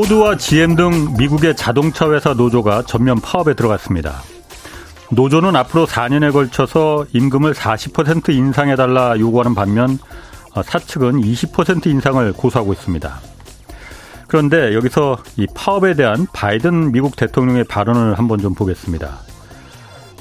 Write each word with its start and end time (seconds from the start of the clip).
포드와 0.00 0.38
GM 0.38 0.76
등 0.76 1.14
미국의 1.18 1.54
자동차 1.56 2.10
회사 2.10 2.32
노조가 2.32 2.84
전면 2.86 3.20
파업에 3.20 3.52
들어갔습니다. 3.52 4.22
노조는 5.10 5.54
앞으로 5.56 5.86
4년에 5.86 6.32
걸쳐서 6.32 7.04
임금을 7.12 7.52
40% 7.52 8.30
인상해달라 8.30 9.18
요구하는 9.18 9.54
반면 9.54 9.98
사측은 10.64 11.20
20% 11.20 11.88
인상을 11.88 12.32
고수하고 12.32 12.72
있습니다. 12.72 13.20
그런데 14.26 14.74
여기서 14.74 15.18
이 15.36 15.46
파업에 15.54 15.92
대한 15.92 16.26
바이든 16.32 16.92
미국 16.92 17.16
대통령의 17.16 17.64
발언을 17.64 18.18
한번 18.18 18.38
좀 18.38 18.54
보겠습니다. 18.54 19.18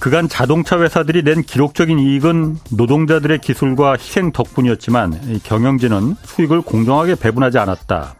그간 0.01 0.27
자동차 0.27 0.77
회사들이 0.81 1.23
낸 1.23 1.41
기록적인 1.41 1.99
이익은 1.99 2.57
노동자들의 2.71 3.39
기술과 3.39 3.93
희생 3.93 4.33
덕분이었지만 4.33 5.39
경영진은 5.43 6.15
수익을 6.25 6.63
공정하게 6.63 7.15
배분하지 7.15 7.59
않았다. 7.59 8.18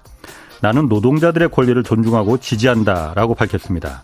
나는 0.62 0.88
노동자들의 0.88 1.50
권리를 1.50 1.82
존중하고 1.84 2.38
지지한다라고 2.38 3.36
밝혔습니다. 3.36 4.04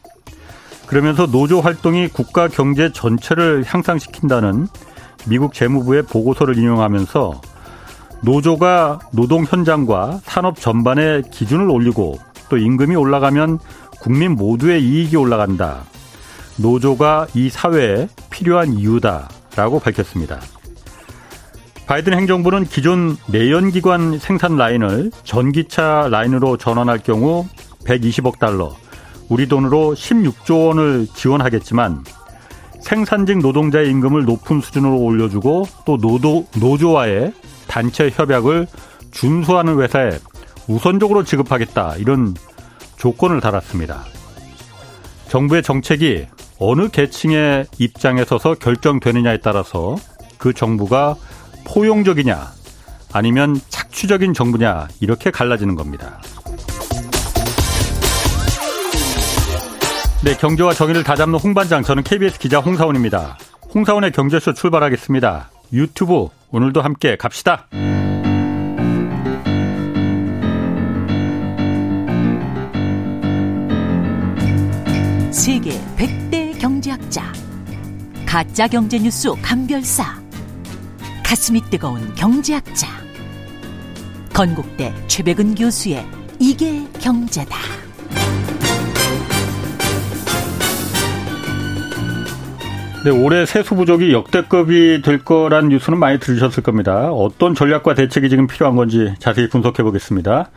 그러면서 0.88 1.26
노조 1.26 1.62
활동이 1.62 2.08
국가 2.08 2.48
경제 2.48 2.92
전체를 2.92 3.64
향상시킨다는 3.66 4.68
미국 5.28 5.54
재무부의 5.54 6.04
보고서를 6.04 6.58
인용하면서 6.58 7.42
노조가 8.22 9.00
노동 9.12 9.44
현장과 9.44 10.20
산업 10.24 10.60
전반의 10.60 11.24
기준을 11.32 11.70
올리고 11.70 12.20
또 12.50 12.58
임금이 12.58 12.96
올라가면 12.96 13.60
국민 14.00 14.32
모두의 14.36 14.84
이익이 14.84 15.16
올라간다. 15.16 15.84
노조가 16.58 17.28
이 17.34 17.50
사회에 17.50 18.08
필요한 18.30 18.74
이유다라고 18.74 19.80
밝혔습니다. 19.80 20.40
바이든 21.88 22.14
행정부는 22.14 22.66
기존 22.66 23.16
내연기관 23.28 24.18
생산 24.18 24.58
라인을 24.58 25.12
전기차 25.24 26.08
라인으로 26.10 26.58
전환할 26.58 27.00
경우 27.00 27.46
120억 27.86 28.40
달러, 28.40 28.76
우리 29.30 29.48
돈으로 29.48 29.94
16조 29.94 30.68
원을 30.68 31.08
지원하겠지만 31.14 32.04
생산직 32.82 33.40
노동자의 33.40 33.90
임금을 33.90 34.26
높은 34.26 34.62
수준으로 34.62 34.98
올려주고 34.98 35.68
또 35.86 35.98
노도, 35.98 36.48
노조와의 36.60 37.34
단체 37.68 38.10
협약을 38.12 38.68
준수하는 39.12 39.80
회사에 39.80 40.12
우선적으로 40.68 41.24
지급하겠다 41.24 41.96
이런 41.98 42.34
조건을 42.98 43.42
달았습니다. 43.42 44.04
정부의 45.28 45.62
정책이 45.62 46.28
어느 46.58 46.88
계층의 46.90 47.66
입장에 47.78 48.24
서서 48.24 48.56
결정되느냐에 48.56 49.40
따라서 49.40 49.96
그 50.38 50.54
정부가 50.54 51.16
포용적이냐 51.66 52.52
아니면 53.14 53.60
착취적인 53.70 54.34
정부냐 54.34 54.88
이렇게 55.00 55.32
갈라지는 55.32 55.76
겁니다. 55.76 56.22
네, 60.24 60.36
경제와 60.36 60.74
정의를 60.74 61.04
다잡는 61.04 61.38
홍반장 61.38 61.84
저는 61.84 62.04
KBS 62.04 62.40
기자 62.40 62.60
홍사원입니다. 62.60 63.38
홍사원의 63.74 64.12
경제쇼 64.12 64.54
출발하겠습니다. 64.54 65.52
유튜브 65.74 66.30
오늘도 66.52 66.82
함께 66.82 67.16
갑시다. 67.16 67.68
세계 75.32 75.72
100대 75.98 76.60
경제학자 76.60 77.32
가짜 78.26 78.68
경제 78.68 78.98
뉴스 78.98 79.30
감별사 79.42 80.25
가슴이 81.26 81.60
뜨거운 81.72 82.14
경제학자 82.14 82.88
건국대 84.32 84.94
최백은 85.08 85.56
교수의 85.56 86.06
이게 86.40 86.84
경제다. 87.00 87.58
네, 93.04 93.10
올해 93.10 93.48
세수 93.48 93.74
부족이 93.74 94.14
역대급이 94.14 95.02
될 95.04 95.24
거란 95.24 95.70
뉴스는 95.70 95.98
많이 95.98 96.20
들으셨을 96.20 96.62
겁니다. 96.62 97.12
어떤 97.12 97.56
전략과 97.56 97.96
대책이 97.96 98.30
지금 98.30 98.46
필요한 98.46 98.76
건지 98.76 99.16
자세히 99.18 99.50
분석해 99.50 99.82
보겠습니다. 99.82 100.52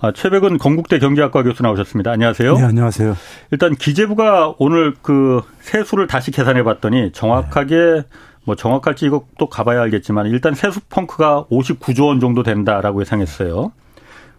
아, 0.00 0.12
최백은 0.12 0.58
건국대 0.58 0.98
경제학과 0.98 1.44
교수 1.44 1.62
나오셨습니다. 1.62 2.10
안녕하세요. 2.10 2.54
네, 2.56 2.64
안녕하세요. 2.64 3.16
일단 3.52 3.76
기재부가 3.76 4.54
오늘 4.58 4.96
그 5.00 5.42
세수를 5.60 6.08
다시 6.08 6.32
계산해 6.32 6.64
봤더니 6.64 7.12
정확하게 7.12 7.76
네. 7.76 8.02
뭐 8.48 8.56
정확할지 8.56 9.10
또 9.36 9.50
가봐야 9.50 9.82
알겠지만 9.82 10.24
일단 10.28 10.54
세수 10.54 10.80
펑크가 10.88 11.48
59조 11.50 12.06
원 12.06 12.18
정도 12.18 12.42
된다라고 12.42 13.02
예상했어요. 13.02 13.72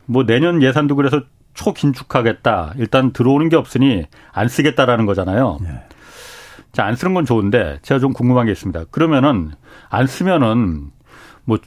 뭐 0.07 0.25
내년 0.25 0.63
예산도 0.63 0.95
그래서 0.95 1.21
초긴축하겠다. 1.53 2.73
일단 2.77 3.13
들어오는 3.13 3.49
게 3.49 3.55
없으니 3.55 4.07
안 4.31 4.47
쓰겠다라는 4.47 5.05
거잖아요. 5.05 5.59
네. 5.61 5.83
자, 6.71 6.85
안 6.85 6.95
쓰는 6.95 7.13
건 7.13 7.25
좋은데 7.25 7.77
제가 7.83 7.99
좀 7.99 8.13
궁금한 8.13 8.47
게 8.47 8.51
있습니다. 8.51 8.85
그러면은 8.89 9.51
안 9.89 10.07
쓰면은 10.07 10.89
뭐 11.45 11.59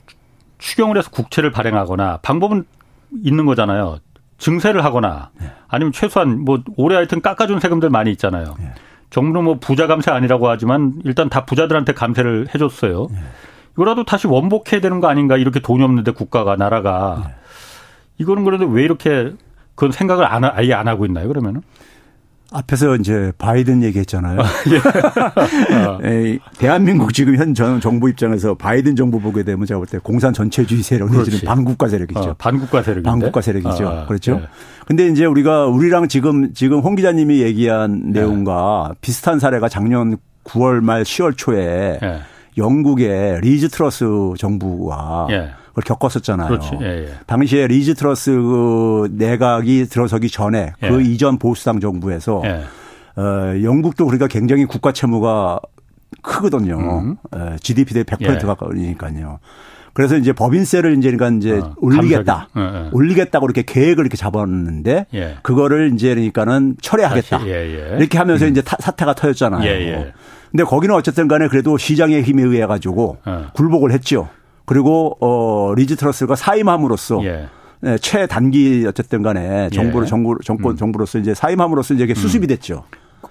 추경을 0.57 0.97
해서 0.97 1.11
국채를 1.11 1.49
발행하거나 1.51 2.17
방법은 2.23 2.65
있는 3.23 3.45
거잖아요. 3.45 3.99
증세를 4.37 4.83
하거나 4.83 5.29
네. 5.39 5.49
아니면 5.69 5.93
최소한 5.93 6.41
뭐 6.41 6.61
올해 6.75 6.97
하여튼 6.97 7.21
깎아준 7.21 7.61
세금들 7.61 7.89
많이 7.89 8.11
있잖아요. 8.11 8.55
네. 8.59 8.73
정부는 9.13 9.43
뭐 9.43 9.59
부자 9.59 9.85
감세 9.85 10.09
아니라고 10.09 10.49
하지만 10.49 10.95
일단 11.05 11.29
다 11.29 11.45
부자들한테 11.45 11.93
감세를 11.93 12.47
해줬어요. 12.53 13.09
네. 13.11 13.17
이거라도 13.73 14.03
다시 14.03 14.25
원복해야 14.25 14.81
되는 14.81 14.99
거 15.01 15.07
아닌가 15.07 15.37
이렇게 15.37 15.59
돈이 15.59 15.83
없는데 15.83 16.11
국가가 16.11 16.55
나라가 16.55 17.31
이거는 18.17 18.43
그래도 18.43 18.65
왜 18.65 18.83
이렇게 18.83 19.31
그건 19.75 19.91
생각을 19.91 20.25
안 20.25 20.43
아예 20.43 20.73
안 20.73 20.87
하고 20.87 21.05
있나요 21.05 21.27
그러면은? 21.27 21.61
앞에서 22.53 22.95
이제 22.97 23.31
바이든 23.37 23.81
얘기했잖아요. 23.83 24.39
아, 24.39 24.45
예. 26.03 26.37
대한민국 26.57 27.13
지금 27.13 27.35
현 27.35 27.53
정부 27.53 28.09
입장에서 28.09 28.53
바이든 28.55 28.95
정부 28.95 29.19
보게 29.19 29.43
되면 29.43 29.65
제가 29.65 29.79
볼 29.79 29.87
때 29.87 29.97
공산 29.97 30.33
전체주의 30.33 30.81
세력 30.83 31.11
내지는 31.11 31.39
반국가 31.45 31.87
세력이죠. 31.87 32.19
어, 32.19 32.35
반국가 32.37 32.81
세력인데. 32.83 33.09
반국가 33.09 33.41
세력이죠. 33.41 33.87
아, 33.87 34.05
그렇죠. 34.05 34.35
네. 34.35 34.43
근데 34.85 35.07
이제 35.07 35.25
우리가 35.25 35.65
우리랑 35.65 36.07
지금 36.07 36.53
지금 36.53 36.79
홍 36.79 36.95
기자님이 36.95 37.41
얘기한 37.41 38.11
네. 38.11 38.19
내용과 38.21 38.93
비슷한 39.01 39.39
사례가 39.39 39.67
작년 39.69 40.17
9월 40.45 40.81
말 40.81 41.03
10월 41.03 41.33
초에 41.35 41.99
네. 42.01 42.19
영국의 42.57 43.41
리즈 43.41 43.67
트러스 43.69 44.05
정부와 44.37 45.27
예. 45.31 45.49
그걸 45.73 45.83
겪었었잖아요. 45.85 46.47
그렇지. 46.47 46.69
예, 46.81 46.85
예. 46.85 47.09
당시에 47.25 47.67
리즈 47.67 47.95
트러스 47.95 48.31
그 48.31 49.09
내각이 49.11 49.85
들어서기 49.85 50.29
전에 50.29 50.73
그 50.79 51.03
예. 51.03 51.09
이전 51.09 51.39
보수당 51.39 51.79
정부에서 51.79 52.41
예. 52.45 52.63
어, 53.19 53.61
영국도 53.61 54.05
그러니까 54.05 54.27
굉장히 54.27 54.65
국가 54.65 54.91
채무가 54.91 55.59
크거든요. 56.21 56.77
음. 56.77 57.15
어, 57.31 57.55
GDP 57.59 57.93
대 57.95 58.03
100% 58.03 58.21
예. 58.21 58.37
가까우니까요. 58.37 59.39
그래서 59.93 60.15
이제 60.15 60.31
법인세를 60.33 60.97
이제 60.97 61.11
그러니까 61.11 61.37
이제 61.37 61.59
어, 61.59 61.73
올리겠다. 61.77 62.49
예, 62.55 62.61
예. 62.61 62.89
올리겠다고 62.91 63.45
이렇게 63.47 63.63
계획을 63.63 64.03
이렇게 64.03 64.15
잡았는데 64.15 65.07
예. 65.15 65.37
그거를 65.41 65.91
이제 65.95 66.09
그러니까는 66.09 66.77
철회하겠다. 66.81 67.47
예, 67.47 67.97
이렇게 67.97 68.19
하면서 68.19 68.45
음. 68.45 68.51
이제 68.51 68.61
타, 68.61 68.77
사태가 68.79 69.15
터졌잖아요. 69.15 70.13
근데 70.51 70.63
거기는 70.63 70.93
어쨌든 70.93 71.27
간에 71.27 71.47
그래도 71.47 71.79
시장의 71.79 72.21
힘에 72.21 72.43
의해 72.43 72.67
가지고 72.67 73.17
굴복을 73.55 73.91
했죠. 73.91 74.29
그리고 74.65 75.17
어 75.19 75.73
리즈 75.75 75.95
트러스가 75.95 76.35
사임함으로써 76.35 77.23
예. 77.23 77.47
네, 77.81 77.97
최단기 77.97 78.85
어쨌든 78.87 79.21
간에 79.21 79.69
정부를 79.69 80.05
예. 80.05 80.09
정부 80.09 80.37
정권 80.43 80.71
음. 80.73 80.77
정부로서 80.77 81.19
이제 81.19 81.33
사임함으로써 81.33 81.93
이제 81.95 82.13
수습이 82.13 82.45
음. 82.45 82.47
됐죠. 82.47 82.83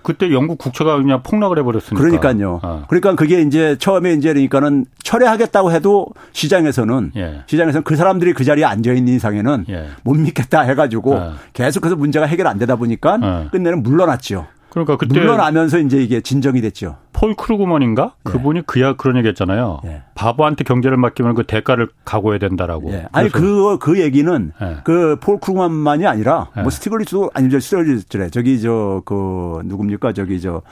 그때 0.03 0.33
영국 0.33 0.59
국채가 0.59 0.97
그냥 0.97 1.23
폭락을 1.23 1.59
해버렸으니까. 1.59 1.97
그러니까요. 1.97 2.61
아. 2.63 2.85
그러니까 2.89 3.15
그게 3.15 3.41
이제 3.43 3.77
처음에 3.79 4.15
이제 4.15 4.33
그러니까는 4.33 4.87
철회하겠다고 5.03 5.73
해도 5.73 6.07
시장에서는 6.33 7.13
예. 7.17 7.43
시장에서는 7.47 7.85
그 7.85 7.97
사람들이 7.97 8.33
그 8.33 8.45
자리에 8.45 8.65
앉아 8.65 8.93
있는 8.93 9.15
이상에는 9.15 9.67
예. 9.69 9.89
못 10.03 10.15
믿겠다 10.15 10.63
해가지고 10.63 11.19
아. 11.19 11.35
계속해서 11.53 11.97
문제가 11.97 12.27
해결 12.27 12.47
안 12.47 12.59
되다 12.59 12.77
보니까 12.77 13.19
아. 13.23 13.49
끝내는 13.53 13.83
물러났죠. 13.83 14.47
그러니까 14.73 14.97
그때 14.97 15.21
물러나면서 15.21 15.79
이제 15.81 16.03
이게 16.03 16.23
진정이 16.23 16.63
됐죠. 16.63 16.97
폴 17.13 17.35
크루그먼인가 17.37 18.15
예. 18.27 18.31
그분이 18.31 18.63
그야 18.67 18.95
그런 18.95 19.19
얘기했잖아요. 19.19 19.81
예. 19.85 20.03
바보한테 20.15 20.65
경제를 20.65 20.97
맡기면 20.97 21.35
그 21.35 21.45
대가를 21.45 21.89
각오해야 22.07 22.39
된다라고. 22.39 22.91
예. 22.93 23.07
아니 23.13 23.29
그그 23.29 23.79
그 23.79 24.01
얘기는 24.01 24.53
예. 24.61 24.77
그 24.83 25.11
폴 25.11 25.39
크루그먼만이 25.41 26.07
아니라 26.07 26.49
뭐 26.55 26.65
예. 26.67 26.71
스티글리츠도 26.71 27.31
아니죠 27.35 27.61
스티글리츠래 27.61 28.31
저기 28.31 28.61
저 28.61 29.03
그 29.05 29.61
누굽니까 29.65 30.13
저기 30.13 30.41
저 30.41 30.63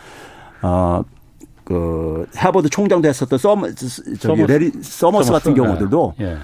어. 0.63 1.03
그 1.65 2.27
하버드 2.35 2.69
총장도 2.69 3.07
했었던 3.09 3.39
서머 3.39 3.69
저기 3.75 4.17
서머스, 4.19 4.43
래리 4.51 4.71
서머스, 4.71 4.91
서머스 4.99 5.31
같은 5.33 5.55
경우들도 5.55 6.15
예. 6.21 6.39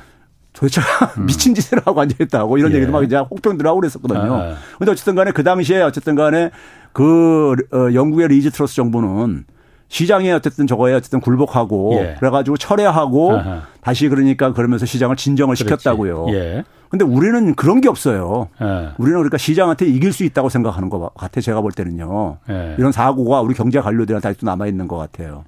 도대체 0.53 0.81
음. 1.19 1.27
미친 1.27 1.53
짓을 1.53 1.81
하고 1.85 2.01
앉아있다고 2.01 2.59
이런 2.59 2.71
예. 2.73 2.77
얘기도 2.77 2.93
막 2.93 3.03
이제 3.03 3.17
혹평들 3.17 3.67
하고 3.67 3.81
그랬었거든요. 3.81 4.35
아, 4.35 4.55
근데 4.79 4.93
어쨌든 4.93 5.17
간에 5.17 5.33
그 5.33 5.43
당시에 5.43 5.83
어쨌든 5.83 6.15
간에 6.15 6.51
그 6.97 7.55
어, 7.75 7.93
영국의 7.93 8.29
리즈 8.29 8.51
트러스 8.51 8.75
정부는 8.75 9.45
시장에 9.89 10.33
어쨌든 10.33 10.67
저거에 10.67 10.95
어쨌든 10.95 11.21
굴복하고 11.21 11.93
예. 12.01 12.17
그래가지고 12.19 12.57
철회하고 12.57 13.37
아하. 13.37 13.63
다시 13.83 14.09
그러니까 14.09 14.55
그러면서 14.55 14.87
시장을 14.87 15.15
진정을 15.17 15.57
그렇지. 15.57 15.65
시켰다고요. 15.65 16.29
예. 16.31 16.65
근데 16.89 17.05
우리는 17.05 17.55
그런 17.55 17.83
게 17.83 17.91
없어요. 17.91 18.49
예. 18.63 18.65
우리는 18.97 19.19
그러니까 19.19 19.37
시장한테 19.37 19.85
이길 19.85 20.15
수 20.15 20.25
있다고 20.25 20.49
생각하는 20.49 20.89
것 20.89 21.13
같아 21.15 21.43
제가 21.43 21.61
볼 21.61 21.71
때는요. 21.71 22.39
예. 22.49 22.77
이런 22.79 22.93
사고가 22.93 23.43
우리 23.43 23.55
경제 23.55 23.79
관료들한테 23.79 24.29
아직도 24.31 24.47
남아 24.47 24.67
있는 24.67 24.89
것 24.89 24.97
같아요. 24.97 25.45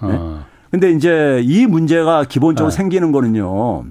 네? 0.00 0.10
어. 0.12 0.44
근데 0.70 0.92
이제 0.92 1.40
이 1.44 1.66
문제가 1.66 2.22
기본적으로 2.22 2.70
예. 2.72 2.76
생기는 2.76 3.10
거는요. 3.10 3.84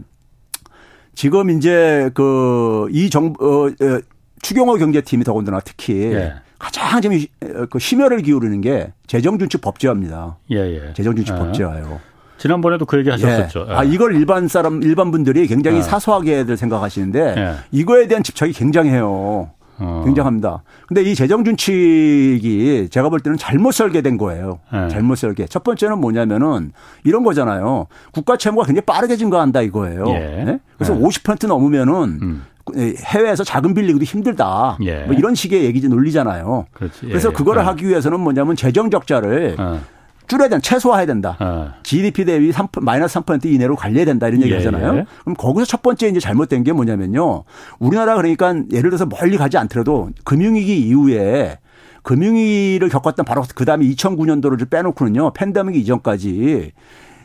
지금 1.16 1.50
이제 1.50 2.12
그 2.14 2.88
이 2.92 3.10
정, 3.10 3.34
어, 3.42 3.68
어, 3.68 4.00
추경호 4.42 4.76
경제팀이 4.78 5.26
더군다나 5.26 5.60
특히 5.60 5.96
예. 6.14 6.36
가장 6.64 7.02
좀그 7.02 7.78
심혈을 7.78 8.22
기울이는 8.22 8.62
게 8.62 8.94
재정준칙 9.08 9.60
법제화입니다. 9.60 10.38
예, 10.52 10.58
예. 10.58 10.94
재정준칙 10.94 11.36
예. 11.36 11.40
법제화예요. 11.40 12.00
지난번에도 12.38 12.86
그 12.86 12.98
얘기 12.98 13.10
하셨었죠. 13.10 13.68
예. 13.70 13.74
아, 13.74 13.84
이걸 13.84 14.16
일반 14.16 14.48
사람, 14.48 14.82
일반 14.82 15.12
분들이 15.12 15.46
굉장히 15.48 15.80
예. 15.80 15.82
사소하게들 15.82 16.56
생각하시는데 16.56 17.36
예. 17.38 17.56
이거에 17.72 18.08
대한 18.08 18.24
집착이 18.24 18.54
굉장해요. 18.54 19.52
어. 19.80 20.04
굉장합니다. 20.06 20.64
근데 20.88 21.02
이 21.04 21.16
재정준칙이 21.16 22.88
제가 22.92 23.10
볼 23.10 23.20
때는 23.20 23.38
잘못 23.38 23.74
설계된 23.74 24.18
거예요. 24.18 24.60
네. 24.72 24.88
잘못 24.88 25.16
설계. 25.16 25.46
첫 25.48 25.64
번째는 25.64 25.98
뭐냐면은 25.98 26.72
이런 27.04 27.24
거잖아요. 27.24 27.88
국가 28.14 28.38
채무가 28.38 28.66
굉장히 28.66 28.86
빠르게 28.86 29.18
증가한다 29.18 29.62
이거예요. 29.62 30.06
예. 30.10 30.44
네? 30.46 30.60
그래서 30.78 30.94
네. 30.94 31.02
50% 31.02 31.48
넘으면은 31.48 32.20
음. 32.22 32.46
해외에서 32.76 33.44
자금 33.44 33.74
빌리기도 33.74 34.04
힘들다. 34.06 34.78
예. 34.84 35.04
뭐 35.04 35.14
이런 35.14 35.36
식의 35.36 35.64
얘기지 35.66 35.90
논리잖아요. 35.90 36.68
그렇지. 36.74 37.06
예. 37.06 37.08
그래서 37.10 37.32
그거를 37.32 37.62
예. 37.62 37.66
하기 37.66 37.88
위해서는 37.88 38.20
뭐냐면 38.20 38.56
재정 38.56 38.90
적자를 38.90 39.56
어. 39.60 39.82
줄여야 40.28 40.48
된다. 40.50 40.62
최소화해야 40.64 41.06
된다. 41.06 41.38
어. 41.40 41.74
GDP 41.84 42.26
대비 42.26 42.52
3, 42.52 42.68
마이너스 42.82 43.20
3% 43.20 43.46
이내로 43.46 43.76
관리해야 43.76 44.06
된다. 44.06 44.28
이런 44.28 44.42
얘기 44.42 44.52
예. 44.54 44.58
하잖아요. 44.58 44.98
예. 44.98 45.06
그럼 45.22 45.36
거기서 45.36 45.66
첫 45.66 45.82
번째 45.82 46.08
이제 46.08 46.20
잘못된 46.20 46.64
게 46.64 46.72
뭐냐면요. 46.72 47.44
우리나라 47.80 48.16
그러니까 48.16 48.56
예를 48.72 48.90
들어서 48.90 49.06
멀리 49.06 49.38
가지 49.38 49.58
않더라도 49.58 50.10
금융위기 50.24 50.88
이후에 50.88 51.60
금융위기를 52.04 52.90
겪었던 52.90 53.26
바로 53.26 53.44
그 53.56 53.66
다음에 53.66 53.86
2009년도를 53.86 54.70
빼놓고는요. 54.70 55.34
팬데믹 55.34 55.76
이전까지 55.76 56.72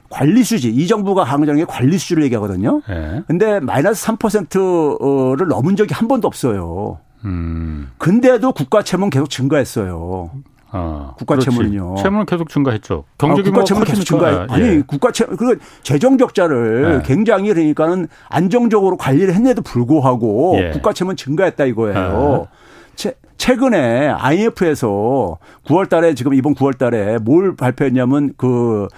관리 0.08 0.43
수지 0.43 0.69
이 0.69 0.87
정부가 0.87 1.25
강조하는 1.25 1.56
게 1.56 1.64
관리 1.64 1.99
수지를 1.99 2.22
얘기하거든요. 2.25 2.81
네. 2.88 3.22
근데 3.26 3.60
마이너스 3.60 4.06
3%를 4.06 5.49
넘은 5.49 5.76
적이 5.76 5.94
한 5.94 6.08
번도 6.08 6.26
없어요. 6.26 6.99
음. 7.25 7.90
근데도 7.99 8.52
국가 8.52 8.82
채무는 8.82 9.10
계속 9.10 9.28
증가했어요. 9.28 10.31
아, 10.70 11.14
국가 11.16 11.34
그렇지. 11.37 11.50
채무는요. 11.50 11.96
채무는 11.96 12.26
계속 12.26 12.49
증가했죠. 12.50 13.05
경제 13.16 13.40
아, 13.40 13.44
국가 13.44 13.64
채무는 13.64 13.87
계속 13.87 14.05
증가해. 14.05 14.46
아니 14.50 14.64
예. 14.66 14.82
국가 14.87 15.10
채무 15.10 15.37
그 15.37 15.58
재정 15.82 16.19
적자를 16.19 17.00
예. 17.02 17.06
굉장히 17.06 17.49
그러니까는 17.49 18.08
안정적으로 18.28 18.96
관리를 18.96 19.34
했는데도 19.34 19.62
불구하고 19.62 20.56
예. 20.58 20.70
국가 20.70 20.93
채무는 20.93 21.16
증가했다 21.16 21.64
이거예요. 21.64 22.49
채, 22.96 23.14
최근에 23.38 24.08
IMF에서 24.08 25.38
9월 25.66 25.88
달에 25.88 26.14
지금 26.14 26.34
이번 26.34 26.55
9월 26.55 26.76
달에 26.76 27.19
뭘 27.19 27.56
발표했냐면 27.56 28.34
그 28.37 28.88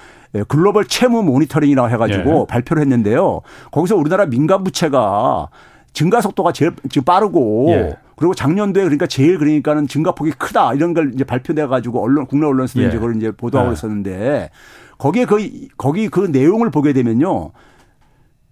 글로벌 0.48 0.84
채무 0.84 1.22
모니터링이라고 1.22 1.88
해가지고 1.90 2.40
예. 2.40 2.46
발표를 2.48 2.82
했는데요. 2.82 3.40
거기서 3.72 3.96
우리나라 3.96 4.26
민간 4.26 4.62
부채가 4.62 5.48
증가 5.92 6.20
속도가 6.20 6.52
제일 6.52 6.72
지금 6.88 7.04
빠르고 7.04 7.66
예. 7.70 7.96
그리고 8.16 8.34
작년도에 8.34 8.84
그러니까 8.84 9.06
제일 9.06 9.38
그러니까는 9.38 9.88
증가폭이 9.88 10.32
크다 10.32 10.74
이런 10.74 10.94
걸 10.94 11.12
이제 11.14 11.24
발표돼 11.24 11.66
가지고 11.66 12.02
언론 12.02 12.26
국내 12.26 12.46
언론에서도 12.46 12.82
예. 12.82 12.88
이제 12.88 12.98
그걸 12.98 13.16
이제 13.16 13.30
보도하고 13.30 13.70
예. 13.70 13.72
있었는데 13.72 14.50
거기에 14.98 15.24
그 15.24 15.38
거기 15.76 16.08
그 16.08 16.20
내용을 16.20 16.70
보게 16.70 16.92
되면요. 16.92 17.52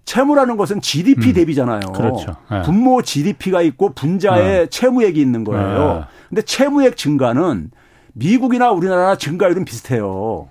채무라는 0.04 0.56
것은 0.56 0.81
GDP 0.81 1.28
음. 1.28 1.34
대비잖아요. 1.34 1.81
그렇죠. 1.94 2.34
예. 2.50 2.62
분모 2.62 3.02
GDP가 3.02 3.60
있고 3.62 3.92
분자의 3.92 4.60
예. 4.62 4.66
채무액이 4.66 5.20
있는 5.20 5.44
거예요. 5.44 6.00
예. 6.00 6.04
근데 6.31 6.42
채무액 6.42 6.96
증가는 6.96 7.70
미국이나 8.14 8.72
우리나라 8.72 9.16
증가율은 9.16 9.66
비슷해요. 9.66 10.48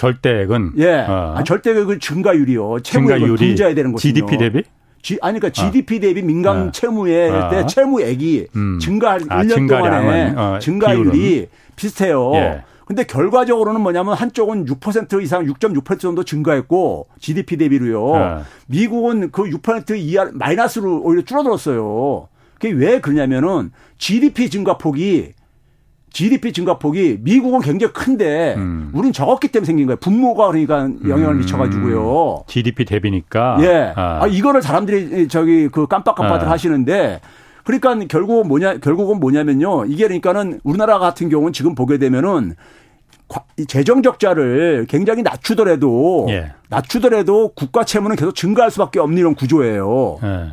절대액은 0.00 0.72
예. 0.78 1.04
어. 1.06 1.34
아, 1.36 1.44
절대액은 1.44 2.00
증가율이요. 2.00 2.80
채무액은 2.80 3.36
분자해야 3.36 3.74
되는 3.74 3.92
것이요 3.92 4.00
GDP 4.00 4.38
대비? 4.38 4.62
G, 5.02 5.18
아니 5.20 5.38
그러니까 5.38 5.50
GDP 5.50 5.96
아. 5.96 6.00
대비 6.00 6.22
민간 6.22 6.68
아. 6.68 6.72
채무의 6.72 7.30
아. 7.30 7.48
때 7.50 7.66
채무액이 7.66 8.46
음. 8.56 8.78
증가할 8.80 9.20
아, 9.28 9.42
1년 9.42 9.68
동안에 9.68 10.34
어, 10.36 10.58
증가율이 10.58 11.10
비율은. 11.10 11.46
비슷해요. 11.76 12.32
예. 12.34 12.62
근데 12.86 13.04
결과적으로는 13.04 13.82
뭐냐면 13.82 14.14
한쪽은 14.14 14.64
6% 14.64 15.22
이상 15.22 15.44
6.6% 15.44 16.00
정도 16.00 16.24
증가했고 16.24 17.06
GDP 17.20 17.58
대비로요. 17.58 18.16
예. 18.16 18.42
미국은 18.68 19.30
그 19.30 19.44
6% 19.44 19.98
이하 19.98 20.30
마이너스로 20.32 21.02
오히려 21.02 21.22
줄어들었어요. 21.22 22.28
그게 22.54 22.72
왜 22.72 23.00
그러냐면은 23.00 23.70
GDP 23.98 24.48
증가폭이 24.48 25.32
GDP 26.12 26.52
증가폭이 26.52 27.18
미국은 27.20 27.60
굉장히 27.60 27.92
큰데 27.92 28.54
음. 28.56 28.90
우리는 28.92 29.12
적었기 29.12 29.48
때문에 29.48 29.66
생긴 29.66 29.86
거예요. 29.86 29.96
분모가 29.96 30.48
그러니까 30.48 30.88
영향을 31.08 31.34
음. 31.34 31.38
미쳐가지고요. 31.38 32.44
GDP 32.46 32.84
대비니까. 32.84 33.58
예. 33.62 33.92
아. 33.96 34.20
아 34.22 34.26
이거를 34.26 34.62
사람들이 34.62 35.28
저기 35.28 35.68
그 35.68 35.86
깜빡깜빡 35.86 36.42
아. 36.42 36.50
하시는데 36.50 37.20
그러니까 37.64 37.94
결국 38.08 38.46
뭐냐 38.46 38.78
결국은 38.78 39.20
뭐냐면요. 39.20 39.86
이게 39.86 40.04
그러니까는 40.04 40.60
우리나라 40.64 40.98
같은 40.98 41.28
경우는 41.28 41.52
지금 41.52 41.74
보게 41.74 41.98
되면은 41.98 42.54
재정 43.68 44.02
적자를 44.02 44.86
굉장히 44.88 45.22
낮추더라도 45.22 46.26
예. 46.30 46.52
낮추더라도 46.68 47.52
국가 47.54 47.84
채무는 47.84 48.16
계속 48.16 48.34
증가할 48.34 48.70
수밖에 48.70 48.98
없는 48.98 49.18
이런 49.18 49.34
구조예요. 49.34 50.18
예. 50.22 50.46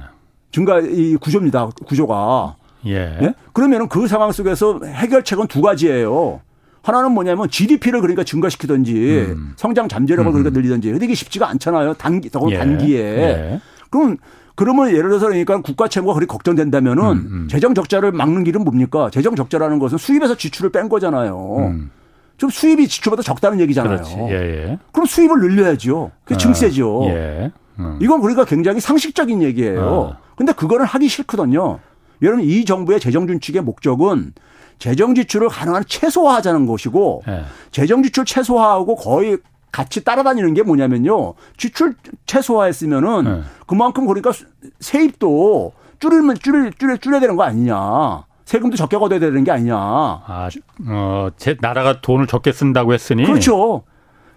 증가 0.52 0.80
이 0.80 1.16
구조입니다. 1.16 1.70
구조가. 1.86 2.56
예. 2.86 3.18
예? 3.22 3.34
그러면은 3.54 3.88
그 3.88 4.08
상황 4.08 4.32
속에서 4.32 4.80
해결책은 4.84 5.48
두 5.48 5.62
가지예요. 5.62 6.42
하나는 6.84 7.12
뭐냐면 7.12 7.50
GDP를 7.50 8.00
그러니까 8.00 8.24
증가시키든지 8.24 9.26
음. 9.36 9.54
성장 9.58 9.90
잠재력을 9.90 10.30
음. 10.30 10.32
그러니까 10.32 10.58
늘리든지. 10.58 10.92
근데 10.92 11.06
이게 11.06 11.16
쉽지가 11.16 11.50
않잖아요. 11.50 11.96
단기, 11.96 12.30
더 12.30 12.46
예. 12.50 12.58
단기에. 12.58 13.00
예. 13.00 13.62
그럼 13.90 14.18
그러면 14.56 14.90
예를 14.90 15.10
들어서 15.10 15.28
그러니까 15.28 15.62
국가 15.62 15.88
채무가 15.88 16.14
그렇게 16.14 16.28
걱정된다면은 16.28 17.04
음, 17.04 17.28
음. 17.32 17.48
재정 17.50 17.76
적자를 17.76 18.12
막는 18.12 18.44
길은 18.44 18.64
뭡니까? 18.64 19.10
재정 19.12 19.36
적자라는 19.36 19.80
것은 19.80 19.98
수입에서 19.98 20.36
지출을 20.36 20.72
뺀 20.72 20.90
거잖아요. 20.90 21.58
음. 21.60 21.92
좀 22.38 22.50
수입이 22.50 22.88
지출보다 22.88 23.22
적다는 23.22 23.60
얘기잖아요. 23.60 24.02
예, 24.30 24.34
예. 24.34 24.80
그럼 24.92 25.06
수입을 25.06 25.40
늘려야죠. 25.40 26.12
그게 26.24 26.36
아, 26.36 26.38
증세죠. 26.38 27.04
예. 27.08 27.52
음. 27.80 28.00
이건 28.02 28.22
그러니까 28.22 28.46
굉장히 28.46 28.80
상식적인 28.80 29.44
얘기예요. 29.44 29.82
어. 29.82 30.18
근데 30.36 30.54
그거는 30.54 30.86
하기 30.86 31.08
싫거든요. 31.08 31.80
여러분 32.22 32.44
이 32.44 32.66
정부의 32.66 33.00
재정 33.00 33.28
준칙의 33.28 33.62
목적은 33.62 34.34
재정 34.80 35.16
지출을 35.16 35.50
가능한 35.50 35.84
최소화하자는 35.88 36.66
것이고 36.66 37.24
네. 37.26 37.44
재정 37.72 38.04
지출 38.04 38.26
최소화하고 38.26 38.96
거의 38.96 39.38
같이 39.72 40.04
따라다니는 40.04 40.54
게 40.54 40.64
뭐냐면요. 40.64 41.34
지출 41.58 41.96
최소화했으면은 42.26 43.24
네. 43.24 43.42
그만큼 43.66 44.06
그러니까 44.06 44.32
세입도 44.80 45.74
줄이면 46.00 46.38
줄일 46.38 46.72
줄여 46.78 46.98
줄여야 46.98 47.20
되는 47.20 47.36
거 47.36 47.44
아니냐. 47.44 48.26
세금도 48.46 48.78
적게 48.78 48.98
걷어야 48.98 49.20
되는 49.20 49.44
게 49.44 49.52
아니냐. 49.52 49.76
아, 49.76 50.50
어, 50.88 51.30
제 51.36 51.58
나라가 51.60 52.00
돈을 52.00 52.28
적게 52.28 52.54
쓴다고 52.54 52.94
했으니 52.94 53.26
그렇죠. 53.26 53.84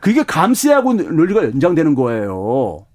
그게 0.01 0.25
감세하고 0.25 0.95
논리가 0.95 1.45
연장되는 1.45 1.95
거예요. 1.95 2.87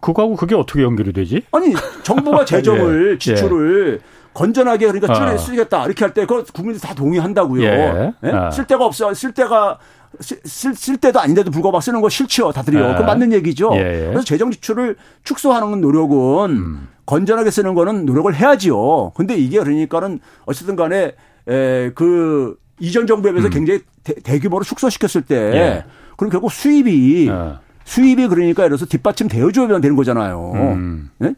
그거하고 0.00 0.34
그게 0.36 0.54
어떻게 0.54 0.82
연결이 0.82 1.12
되지? 1.12 1.42
아니 1.52 1.74
정부가 2.02 2.44
재정을 2.46 3.14
예. 3.14 3.18
지출을 3.18 4.00
예. 4.02 4.15
건전하게 4.36 4.86
그러니까 4.86 5.14
줄여 5.14 5.34
어. 5.34 5.38
쓰겠다 5.38 5.86
이렇게 5.86 6.04
할 6.04 6.12
때 6.12 6.26
그거 6.26 6.44
국민들이 6.52 6.80
다 6.86 6.94
동의한다고요. 6.94 7.62
예. 7.62 8.12
예? 8.22 8.28
어. 8.30 8.50
쓸 8.50 8.66
데가 8.66 8.84
없어. 8.84 9.12
쓸 9.14 9.32
데가 9.32 9.78
쓸, 10.20 10.74
쓸 10.74 10.96
때도 10.98 11.18
아닌데도 11.20 11.50
불구하고 11.50 11.80
쓰는 11.80 12.00
거 12.02 12.08
싫죠. 12.08 12.52
다들이요. 12.52 12.90
예. 12.90 12.94
그 12.96 13.02
맞는 13.02 13.32
얘기죠. 13.32 13.70
예. 13.74 14.08
그래서 14.10 14.22
재정 14.24 14.50
지출을 14.50 14.96
축소하는 15.24 15.80
노력은 15.80 16.50
음. 16.50 16.88
건전하게 17.06 17.50
쓰는 17.50 17.74
거는 17.74 18.04
노력을 18.04 18.32
해야지요. 18.34 19.12
근데 19.14 19.34
이게 19.36 19.58
그러니까는 19.58 20.20
어쨌든 20.44 20.76
간에 20.76 21.14
에, 21.48 21.90
그 21.94 22.56
이전 22.78 23.06
정부에 23.06 23.32
비해서 23.32 23.48
음. 23.48 23.50
굉장히 23.50 23.80
대, 24.04 24.38
규모로 24.38 24.64
축소시켰을 24.64 25.24
때 25.26 25.34
예. 25.36 25.84
그럼 26.16 26.30
결국 26.30 26.52
수입이 26.52 27.28
어. 27.30 27.58
수입이 27.84 28.26
그러니까 28.28 28.64
예를 28.64 28.76
들어서 28.76 28.86
뒷받침 28.86 29.28
되어줘야 29.28 29.80
되는 29.80 29.96
거잖아요. 29.96 30.52
음. 30.54 31.10
예? 31.22 31.34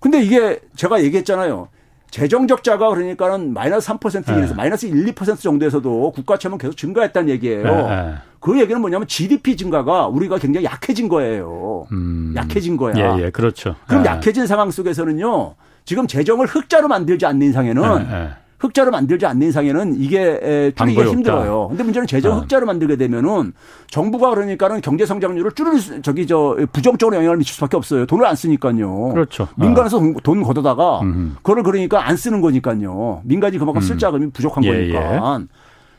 근데 0.00 0.22
이게 0.22 0.60
제가 0.76 1.02
얘기했잖아요. 1.02 1.68
재정 2.10 2.46
적자가 2.46 2.88
그러니까는 2.90 3.52
마이너스 3.52 3.88
3%에서 3.88 4.32
네. 4.32 4.54
마이너스 4.54 4.86
1, 4.86 5.14
2% 5.14 5.40
정도에서도 5.40 6.12
국가 6.12 6.38
채무는 6.38 6.58
계속 6.58 6.76
증가했다는 6.76 7.28
얘기예요. 7.30 7.64
네, 7.64 7.72
네. 7.72 8.14
그 8.38 8.60
얘기는 8.60 8.80
뭐냐면 8.80 9.08
GDP 9.08 9.56
증가가 9.56 10.06
우리가 10.06 10.38
굉장히 10.38 10.64
약해진 10.66 11.08
거예요. 11.08 11.86
음. 11.92 12.34
약해진 12.36 12.76
거야. 12.76 12.94
예, 12.96 13.24
예, 13.24 13.30
그렇죠. 13.30 13.74
그럼 13.86 14.02
네. 14.02 14.10
약해진 14.10 14.46
상황 14.46 14.70
속에서는요. 14.70 15.54
지금 15.84 16.06
재정을 16.06 16.46
흑자로 16.46 16.88
만들지 16.88 17.26
않는 17.26 17.48
이상에는 17.48 17.82
네, 17.82 18.04
네. 18.10 18.30
흑자로 18.64 18.90
만들지 18.90 19.26
않는 19.26 19.48
이상에는 19.48 19.94
이게 20.00 20.72
줄이기가 20.76 21.10
힘들어요. 21.10 21.68
근데 21.68 21.84
문제는 21.84 22.06
재정 22.06 22.32
어. 22.32 22.40
흑자로 22.40 22.66
만들게 22.66 22.96
되면은 22.96 23.52
정부가 23.88 24.30
그러니까는 24.30 24.80
경제 24.80 25.06
성장률을 25.06 25.52
줄일 25.52 26.02
저기 26.02 26.26
저 26.26 26.56
부정적으로 26.72 27.16
영향을 27.16 27.36
미칠 27.36 27.54
수밖에 27.54 27.76
없어요. 27.76 28.06
돈을 28.06 28.26
안 28.26 28.34
쓰니까요. 28.36 29.10
그렇죠. 29.12 29.48
민간에서 29.56 29.98
어. 29.98 30.14
돈 30.22 30.42
걷어다가 30.42 31.00
음. 31.00 31.36
그걸 31.42 31.62
그러니까 31.62 32.06
안 32.06 32.16
쓰는 32.16 32.40
거니까요. 32.40 33.22
민간이 33.24 33.58
그만큼 33.58 33.80
쓸 33.80 33.96
음. 33.96 33.98
자금이 33.98 34.30
부족한 34.30 34.64
예, 34.64 34.72
거니까. 34.72 35.14
예. 35.14 35.46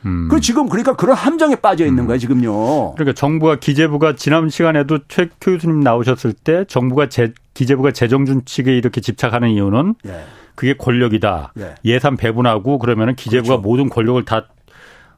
음. 0.04 0.28
그 0.30 0.40
지금 0.40 0.68
그러니까 0.68 0.94
그런 0.94 1.16
함정에 1.16 1.56
빠져 1.56 1.84
있는 1.84 2.04
음. 2.04 2.06
거예요, 2.06 2.18
지금요. 2.18 2.94
그러니까 2.94 3.12
정부가 3.14 3.56
기재부가 3.56 4.14
지난 4.14 4.48
시간에도 4.48 5.00
최 5.08 5.28
교수님 5.40 5.80
나오셨을 5.80 6.32
때 6.32 6.64
정부가 6.68 7.08
재, 7.08 7.32
기재부가 7.54 7.90
재정 7.90 8.24
준칙에 8.24 8.76
이렇게 8.76 9.00
집착하는 9.00 9.50
이유는 9.50 9.94
예. 10.06 10.24
그게 10.56 10.74
권력이다. 10.74 11.52
예. 11.84 11.98
산 11.98 12.16
배분하고 12.16 12.78
그러면은 12.78 13.14
기재부가 13.14 13.56
그렇죠. 13.58 13.62
모든 13.62 13.88
권력을 13.88 14.24
다 14.24 14.46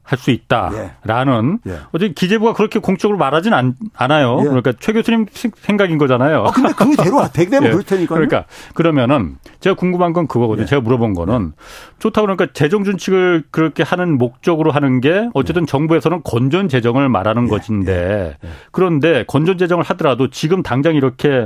할 0.09 0.17
수 0.17 0.31
있다라는 0.31 1.59
예. 1.67 1.71
예. 1.71 1.77
어제 1.91 2.09
기재부가 2.09 2.53
그렇게 2.53 2.79
공적으로 2.79 3.19
말하진 3.19 3.53
않, 3.53 3.75
아요 3.95 4.39
예. 4.39 4.43
그러니까 4.45 4.73
최 4.79 4.91
교수님 4.91 5.27
생각인 5.31 5.99
거잖아요. 5.99 6.45
아, 6.45 6.51
근데 6.51 6.73
그대로 6.73 7.27
대대로 7.31 7.65
예. 7.67 7.69
그럴 7.69 7.83
테니까. 7.83 8.15
그러니까 8.15 8.45
그러면은 8.73 9.37
제가 9.59 9.75
궁금한 9.75 10.13
건 10.13 10.27
그거거든요. 10.27 10.63
예. 10.63 10.65
제가 10.65 10.81
물어본 10.81 11.13
거는 11.13 11.53
좋다고 11.99 12.25
그러니까 12.25 12.47
재정 12.53 12.83
준칙을 12.83 13.43
그렇게 13.51 13.83
하는 13.83 14.17
목적으로 14.17 14.71
하는 14.71 14.99
게 14.99 15.29
어쨌든 15.35 15.61
예. 15.63 15.65
정부에서는 15.67 16.21
건전 16.23 16.69
재정을 16.69 17.07
말하는 17.07 17.47
것인데 17.47 18.37
그런데 18.71 19.23
건전 19.27 19.59
재정을 19.59 19.83
하더라도 19.83 20.31
지금 20.31 20.63
당장 20.63 20.95
이렇게 20.95 21.45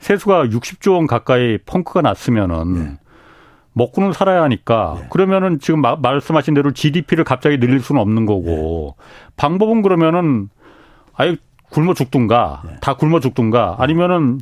세수가 0.00 0.48
60조 0.48 0.92
원 0.96 1.06
가까이 1.06 1.56
펑크가 1.64 2.02
났으면은 2.02 2.98
먹고는 3.76 4.12
살아야 4.12 4.42
하니까 4.42 4.96
네. 4.98 5.06
그러면은 5.10 5.60
지금 5.60 5.82
마, 5.82 5.96
말씀하신 5.96 6.54
대로 6.54 6.72
GDP를 6.72 7.24
갑자기 7.24 7.58
늘릴 7.58 7.80
수는 7.80 8.00
없는 8.00 8.24
거고 8.24 8.96
네. 8.98 9.04
방법은 9.36 9.82
그러면은 9.82 10.48
아예 11.14 11.36
굶어 11.70 11.92
죽든가 11.92 12.62
네. 12.64 12.76
다 12.80 12.94
굶어 12.94 13.20
죽든가 13.20 13.76
아니면은 13.78 14.40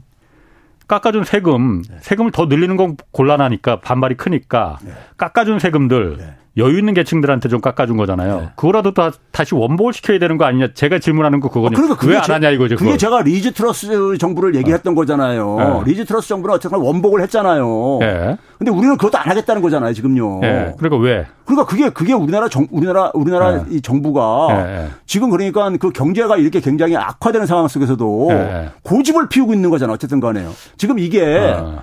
깎아준 0.86 1.24
세금 1.24 1.82
네. 1.82 1.96
세금을 2.00 2.30
더 2.30 2.46
늘리는 2.46 2.76
건 2.76 2.96
곤란하니까 3.10 3.80
반발이 3.80 4.16
크니까 4.16 4.78
네. 4.84 4.92
깎아준 5.16 5.58
세금들 5.58 6.16
네. 6.18 6.36
여유 6.56 6.78
있는 6.78 6.94
계층들한테 6.94 7.48
좀 7.48 7.60
깎아준 7.60 7.96
거잖아요. 7.96 8.40
네. 8.40 8.48
그거라도 8.54 8.94
다, 8.94 9.10
다시 9.32 9.54
원복을 9.54 9.92
시켜야 9.92 10.20
되는 10.20 10.38
거 10.38 10.44
아니냐. 10.44 10.68
제가 10.74 11.00
질문하는 11.00 11.40
거 11.40 11.48
그거는. 11.48 11.76
아, 11.76 11.80
그러니까 11.80 12.06
왜안 12.06 12.22
하냐 12.22 12.50
이거죠. 12.50 12.76
그게 12.76 12.84
그걸. 12.84 12.98
제가 12.98 13.22
리즈 13.22 13.52
트러스 13.52 14.16
정부를 14.18 14.54
얘기했던 14.54 14.92
어. 14.92 14.96
거잖아요. 14.96 15.82
네. 15.84 15.90
리즈 15.90 16.04
트러스 16.04 16.28
정부는 16.28 16.54
어쨌든 16.54 16.78
원복을 16.78 17.22
했잖아요. 17.22 17.98
네. 18.00 18.36
근데 18.58 18.70
우리는 18.70 18.96
그것도 18.96 19.18
안 19.18 19.28
하겠다는 19.30 19.62
거잖아요, 19.62 19.92
지금요. 19.92 20.40
네. 20.42 20.74
그러니까 20.78 20.96
왜? 21.02 21.26
그러니까 21.44 21.66
그게 21.66 21.90
그게 21.90 22.12
우리나라 22.12 22.48
정 22.48 22.68
우리나라 22.70 23.10
우리나라 23.14 23.64
네. 23.64 23.64
이 23.70 23.80
정부가 23.80 24.46
네. 24.64 24.88
지금 25.06 25.30
그러니까 25.30 25.70
그 25.78 25.90
경제가 25.90 26.36
이렇게 26.36 26.60
굉장히 26.60 26.96
악화되는 26.96 27.46
상황 27.46 27.66
속에서도 27.66 28.30
고집을 28.84 29.28
피우고 29.28 29.52
있는 29.52 29.70
거잖아요. 29.70 29.94
어쨌든 29.94 30.20
간에요. 30.20 30.52
지금 30.76 30.98
이게 31.00 31.22
어. 31.24 31.82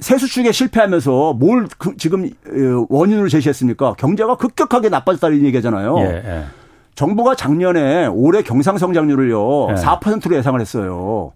세수 0.00 0.21
추계에 0.21 0.52
실패하면서 0.52 1.34
뭘 1.34 1.66
그 1.78 1.96
지금 1.96 2.24
어, 2.24 2.86
원인으로 2.88 3.28
제시했습니까? 3.28 3.94
경제가 3.94 4.36
급격하게 4.36 4.88
나빠졌다는 4.88 5.44
얘기잖아요. 5.44 5.98
예, 6.00 6.04
예. 6.24 6.44
정부가 6.94 7.34
작년에 7.34 8.06
올해 8.06 8.42
경상 8.42 8.78
성장률을요 8.78 9.68
예. 9.70 9.74
4%로 9.74 10.36
예상을 10.36 10.60
했어요. 10.60 11.32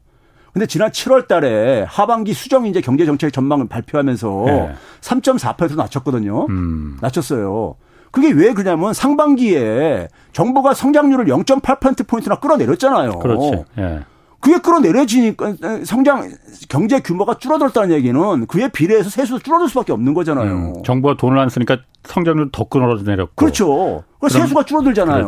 근데 0.53 0.67
지난 0.67 0.91
7월 0.91 1.27
달에 1.27 1.85
하반기 1.89 2.33
수정 2.33 2.67
이제 2.67 2.81
경제 2.81 3.05
정책 3.07 3.33
전망을 3.33 3.69
발표하면서 3.69 4.45
예. 4.49 4.75
3.4% 5.01 5.75
낮췄거든요. 5.77 6.47
음. 6.49 6.97
낮췄어요. 7.01 7.75
그게 8.13 8.31
왜 8.31 8.53
그러냐면 8.53 8.93
상반기에 8.93 10.09
정부가 10.33 10.73
성장률을 10.75 11.25
0.8% 11.27 12.07
포인트나 12.07 12.37
끌어내렸잖아요. 12.37 13.19
그렇지. 13.19 13.65
예. 13.79 14.01
그게 14.45 14.59
끌어내려지니까 14.59 15.55
성장 15.85 16.31
경제 16.69 17.01
규모가 17.01 17.39
줄어들었다는 17.39 17.93
얘기는 17.93 18.47
그에 18.47 18.69
비례해서 18.69 19.09
세수도 19.09 19.39
줄어들 19.39 19.71
수밖에 19.71 19.91
없는 19.95 20.13
거잖아요. 20.13 20.53
음, 20.53 20.83
정부가 20.85 21.17
돈을 21.17 21.39
안 21.39 21.49
쓰니까 21.49 21.79
성장률 22.03 22.51
더 22.53 22.65
끌어내렸고. 22.65 23.33
그렇죠. 23.37 24.05
그 24.21 24.29
세수가 24.29 24.65
줄어들잖아요. 24.65 25.27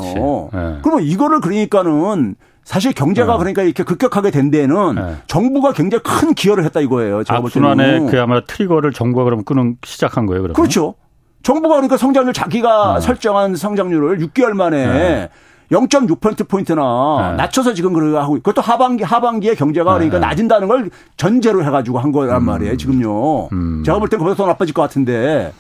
네. 0.52 0.78
그러면 0.82 1.02
이거를 1.04 1.40
그러니까는 1.40 2.35
사실 2.62 2.92
경제가 2.92 3.32
네. 3.32 3.38
그러니까 3.38 3.62
이렇게 3.62 3.85
급격하게 3.85 4.30
된 4.32 4.50
데에는 4.50 4.94
네. 4.96 5.16
정부가 5.28 5.73
굉장히 5.73 6.02
큰 6.02 6.35
기여를 6.35 6.64
했다 6.64 6.80
이거예요. 6.80 7.25
제가 7.25 7.38
악순환의 7.38 8.08
그야말로 8.08 8.44
트리거를 8.44 8.92
정부가 8.92 9.25
그럼 9.25 9.44
끄는 9.44 9.78
시작한 9.82 10.26
거예요. 10.26 10.42
그러면? 10.42 10.56
그렇죠. 10.56 10.94
정부가 11.42 11.76
그러니까 11.76 11.96
성장률 11.96 12.35
자기가 12.35 12.96
네. 12.96 13.00
설정한 13.00 13.56
성장률을 13.56 14.18
6개월 14.18 14.52
만에 14.52 15.30
0.6%포인트나 15.70 17.30
네. 17.32 17.37
낮춰서 17.37 17.75
지금 17.75 17.92
그러고 17.92 18.18
하고 18.18 18.35
그것도 18.35 18.62
하반기, 18.62 19.02
하반기에 19.04 19.54
경제가 19.54 19.99
네. 19.99 20.08
그러니까 20.08 20.26
낮은다는 20.26 20.68
걸 20.68 20.90
전제로 21.16 21.64
해 21.64 21.70
가지고 21.70 21.99
한 21.99 22.12
거란 22.12 22.42
음. 22.42 22.46
말이에요, 22.46 22.76
지금요. 22.76 23.49
음. 23.52 23.82
제가 23.85 23.99
볼 23.99 24.08
땐 24.08 24.18
그보다 24.18 24.37
더 24.37 24.46
나빠질 24.46 24.75
것 24.75 24.82
같은데. 24.82 25.52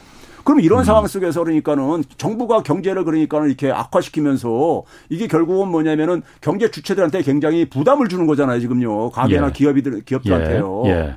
그럼 0.44 0.60
이런 0.60 0.80
음. 0.80 0.84
상황 0.84 1.06
속에서 1.08 1.42
그러니까는 1.42 2.04
정부가 2.18 2.62
경제를 2.62 3.02
그러니까는 3.04 3.48
이렇게 3.48 3.72
악화시키면서 3.72 4.84
이게 5.08 5.26
결국은 5.26 5.68
뭐냐면은 5.68 6.22
경제 6.40 6.70
주체들한테 6.70 7.22
굉장히 7.22 7.64
부담을 7.68 8.06
주는 8.08 8.28
거잖아요, 8.28 8.60
지금요. 8.60 9.10
가게나 9.10 9.48
예. 9.48 9.52
기업이들, 9.52 10.02
기업들한테요. 10.04 10.82
예. 10.86 10.90
예. 10.90 11.14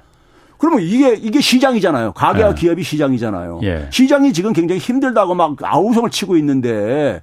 그러면 0.57 0.81
이게 0.81 1.13
이게 1.13 1.39
시장이잖아요. 1.41 2.13
가게와 2.13 2.49
예. 2.49 2.53
기업이 2.55 2.81
시장이잖아요. 2.81 3.59
예. 3.63 3.87
시장이 3.91 4.33
지금 4.33 4.51
굉장히 4.51 4.79
힘들다고 4.79 5.35
막 5.35 5.55
아우성을 5.61 6.09
치고 6.09 6.35
있는데 6.37 7.21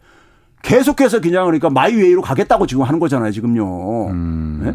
계속해서 0.66 1.20
그냥 1.20 1.44
그러니까 1.44 1.70
마이웨이로 1.70 2.22
가겠다고 2.22 2.66
지금 2.66 2.82
하는 2.82 2.98
거잖아요, 2.98 3.30
지금요. 3.30 4.08
음. 4.08 4.60
네? 4.64 4.74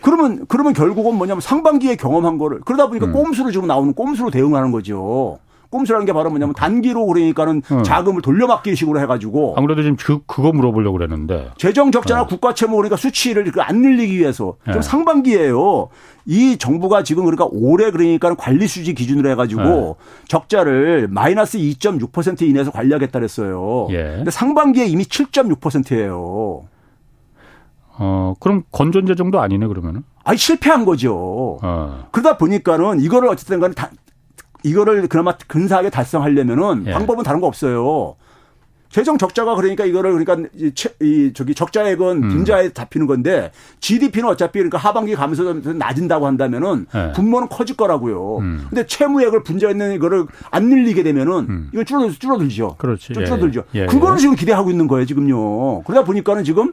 그러면 0.00 0.44
그러면 0.48 0.72
결국은 0.72 1.16
뭐냐면 1.16 1.40
상반기에 1.40 1.96
경험한 1.96 2.38
거를 2.38 2.60
그러다 2.60 2.86
보니까 2.86 3.06
음. 3.06 3.12
꼼수로 3.12 3.50
지금 3.50 3.66
나오는 3.66 3.92
꼼수로 3.92 4.30
대응하는 4.30 4.70
거죠. 4.70 5.38
꼼수라는 5.70 6.06
게 6.06 6.12
바로 6.12 6.30
뭐냐면 6.30 6.54
단기로 6.54 7.06
그러니까는 7.06 7.62
음. 7.70 7.82
자금을 7.82 8.22
돌려막기 8.22 8.74
식으로 8.76 9.00
해가지고 9.00 9.54
아무래도 9.56 9.82
지금 9.82 9.96
그, 9.96 10.20
그거 10.26 10.52
물어보려고 10.52 10.98
그랬는데 10.98 11.50
재정 11.56 11.90
적자나 11.90 12.22
어. 12.22 12.26
국가 12.26 12.54
채무 12.54 12.76
그러니까 12.76 12.96
수치를 12.96 13.50
안 13.58 13.80
늘리기 13.80 14.18
위해서 14.18 14.56
좀 14.64 14.74
네. 14.74 14.82
상반기에요. 14.82 15.88
이 16.26 16.56
정부가 16.56 17.02
지금 17.02 17.24
그러니까 17.24 17.46
올해 17.50 17.90
그러니까 17.90 18.34
관리 18.34 18.66
수지 18.66 18.94
기준으로 18.94 19.28
해가지고 19.30 19.62
네. 19.62 19.94
적자를 20.28 21.08
마이너스 21.08 21.58
2.6% 21.58 22.42
이내에서 22.42 22.70
관리하겠다 22.70 23.18
그랬어요. 23.18 23.88
예. 23.90 24.02
근데 24.16 24.30
상반기에 24.30 24.86
이미 24.86 25.04
7.6%예요. 25.04 26.62
어, 27.96 28.34
그럼 28.40 28.64
건전 28.72 29.06
재 29.06 29.14
정도 29.14 29.40
아니네 29.40 29.66
그러면은? 29.66 30.02
아니 30.24 30.38
실패한 30.38 30.84
거죠. 30.84 31.58
어. 31.62 32.08
그러다 32.10 32.38
보니까는 32.38 33.00
이거를 33.00 33.28
어쨌든 33.28 33.60
간에 33.60 33.74
다 33.74 33.90
이거를 34.64 35.06
그나마 35.06 35.36
근사하게 35.46 35.90
달성하려면은 35.90 36.84
예. 36.86 36.92
방법은 36.92 37.22
다른 37.22 37.40
거 37.40 37.46
없어요. 37.46 38.16
재정 38.94 39.18
적자가 39.18 39.56
그러니까 39.56 39.84
이거를 39.84 40.12
그러니까 40.12 40.48
이 41.00 41.32
저기 41.34 41.52
적자액은 41.52 42.22
음. 42.22 42.28
분자에 42.28 42.72
잡히는 42.72 43.08
건데 43.08 43.50
GDP는 43.80 44.28
어차피 44.28 44.60
그러니까 44.60 44.78
하반기 44.78 45.16
가면서 45.16 45.52
낮은다고 45.52 46.28
한다면은 46.28 46.86
네. 46.94 47.12
분모는 47.12 47.48
커질 47.48 47.76
거라고요. 47.76 48.38
음. 48.38 48.66
근데 48.70 48.86
채무액을 48.86 49.42
분자했는 49.42 49.94
이거를 49.94 50.26
안 50.52 50.68
늘리게 50.68 51.02
되면은 51.02 51.32
음. 51.48 51.70
이건 51.72 51.84
줄어들 51.84 52.12
줄어들죠. 52.12 52.76
그렇지. 52.78 53.14
줄어들죠. 53.14 53.64
예. 53.74 53.80
예. 53.80 53.86
그거는 53.86 54.16
지금 54.18 54.36
기대하고 54.36 54.70
있는 54.70 54.86
거예요, 54.86 55.06
지금요. 55.06 55.82
그러다 55.82 56.04
보니까는 56.04 56.44
지금 56.44 56.68
예, 56.68 56.72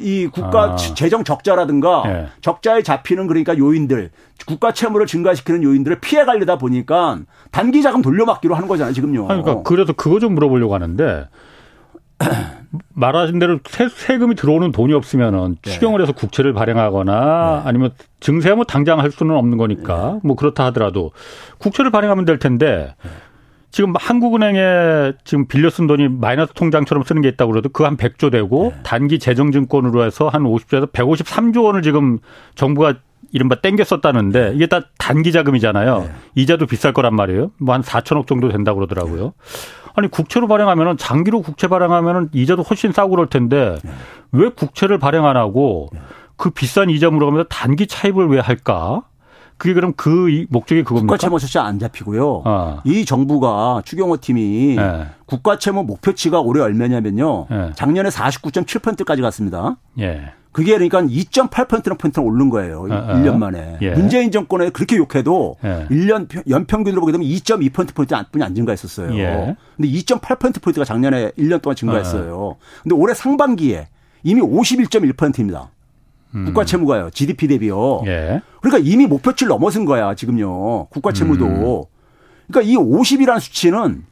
이 0.00 0.28
국가 0.32 0.72
아. 0.72 0.76
재정 0.76 1.24
적자라든가 1.24 2.02
예. 2.06 2.26
적자에 2.40 2.82
잡히는 2.82 3.26
그러니까 3.26 3.56
요인들 3.56 4.10
국가 4.46 4.72
채무를 4.72 5.06
증가시키는 5.06 5.62
요인들을 5.62 6.00
피해 6.00 6.24
가려다 6.24 6.58
보니까 6.58 7.18
단기 7.50 7.82
자금 7.82 8.02
돌려막기로 8.02 8.54
하는 8.54 8.68
거잖아요 8.68 8.92
지금요. 8.94 9.26
그러니까 9.26 9.62
그래서 9.62 9.92
그거 9.92 10.18
좀 10.20 10.34
물어보려고 10.34 10.74
하는데 10.74 11.28
말하신 12.94 13.38
대로 13.38 13.58
세, 13.68 14.18
금이 14.18 14.34
들어오는 14.34 14.72
돈이 14.72 14.92
없으면은 14.94 15.56
네. 15.62 15.70
추경을 15.70 16.02
해서 16.02 16.12
국채를 16.12 16.52
발행하거나 16.52 17.62
네. 17.64 17.68
아니면 17.68 17.92
증세 18.20 18.52
뭐 18.54 18.64
당장 18.64 19.00
할 19.00 19.10
수는 19.10 19.36
없는 19.36 19.58
거니까 19.58 20.14
네. 20.14 20.20
뭐 20.24 20.36
그렇다 20.36 20.64
하더라도 20.66 21.12
국채를 21.58 21.90
발행하면 21.90 22.24
될 22.24 22.38
텐데 22.38 22.94
네. 23.02 23.10
지금 23.74 23.92
한국은행에 23.98 25.14
지금 25.24 25.48
빌려 25.48 25.68
쓴 25.68 25.88
돈이 25.88 26.06
마이너스 26.06 26.52
통장처럼 26.52 27.02
쓰는 27.02 27.22
게 27.22 27.28
있다고 27.30 27.50
그래도 27.50 27.68
그 27.70 27.82
한 27.82 27.96
100조 27.96 28.30
되고 28.30 28.70
네. 28.72 28.80
단기 28.84 29.18
재정증권으로 29.18 30.04
해서 30.04 30.28
한 30.28 30.44
50조에서 30.44 30.92
153조 30.92 31.64
원을 31.64 31.82
지금 31.82 32.20
정부가 32.54 32.94
이른바 33.32 33.56
땡겨 33.56 33.82
썼다는데 33.82 34.52
이게 34.54 34.68
다 34.68 34.82
단기 34.96 35.32
자금이잖아요. 35.32 35.98
네. 36.02 36.10
이자도 36.36 36.66
비쌀 36.66 36.92
거란 36.92 37.16
말이에요. 37.16 37.50
뭐 37.58 37.74
한 37.74 37.82
4천억 37.82 38.28
정도 38.28 38.48
된다고 38.48 38.76
그러더라고요. 38.78 39.32
아니 39.96 40.06
국채로 40.08 40.46
발행하면은 40.46 40.96
장기로 40.96 41.42
국채 41.42 41.66
발행하면은 41.66 42.28
이자도 42.32 42.62
훨씬 42.62 42.92
싸고 42.92 43.10
그럴 43.10 43.26
텐데 43.26 43.74
네. 43.82 43.90
왜 44.30 44.50
국채를 44.50 44.98
발행 45.00 45.26
안 45.26 45.36
하고 45.36 45.88
그 46.36 46.50
비싼 46.50 46.90
이자 46.90 47.10
물어가면서 47.10 47.48
단기 47.48 47.88
차입을 47.88 48.28
왜 48.28 48.38
할까? 48.38 49.02
그게 49.64 49.72
그럼 49.72 49.94
그 49.96 50.44
목적이 50.50 50.82
그겁니까? 50.82 51.14
국가채무 51.14 51.38
숫자 51.38 51.62
안 51.64 51.78
잡히고요. 51.78 52.42
아. 52.44 52.82
이 52.84 53.06
정부가 53.06 53.80
추경호 53.86 54.18
팀이 54.18 54.76
네. 54.76 55.06
국가채무 55.24 55.84
목표치가 55.84 56.38
올해 56.40 56.60
얼마냐면요. 56.60 57.46
네. 57.48 57.70
작년에 57.74 58.10
49.7%까지 58.10 59.22
갔습니다. 59.22 59.78
예. 60.00 60.32
그게 60.52 60.72
그러니까 60.72 61.00
2.8%는 61.00 61.96
포인트 61.96 62.20
오른 62.20 62.50
거예요. 62.50 62.86
아, 62.90 63.14
1년 63.14 63.36
아. 63.36 63.38
만에. 63.38 63.78
예. 63.80 63.92
문재인 63.92 64.30
정권에 64.30 64.68
그렇게 64.68 64.98
욕해도 64.98 65.56
예. 65.64 65.86
1년 65.90 66.28
연평균으로 66.46 67.00
보게 67.00 67.12
되면 67.12 67.26
2.2% 67.26 67.72
포인트 67.72 67.94
뿐이 68.32 68.44
안 68.44 68.54
증가했었어요. 68.54 69.16
예. 69.16 69.56
근데 69.78 69.88
2.8% 69.88 70.60
포인트가 70.60 70.84
작년에 70.84 71.30
1년 71.38 71.62
동안 71.62 71.74
증가했어요. 71.74 72.58
아. 72.60 72.82
근데 72.82 72.94
올해 72.96 73.14
상반기에 73.14 73.88
이미 74.24 74.42
51.1%입니다. 74.42 75.70
음. 76.34 76.44
국가 76.46 76.64
채무가요. 76.64 77.10
GDP 77.10 77.48
대비요. 77.48 78.02
예. 78.06 78.42
그러니까 78.60 78.82
이미 78.84 79.06
목표치를 79.06 79.48
넘어선 79.48 79.84
거야, 79.84 80.14
지금요. 80.14 80.86
국가 80.86 81.12
채무도. 81.12 81.46
음. 81.46 81.84
그러니까 82.48 82.70
이 82.70 82.76
50이라는 82.76 83.40
수치는 83.40 84.04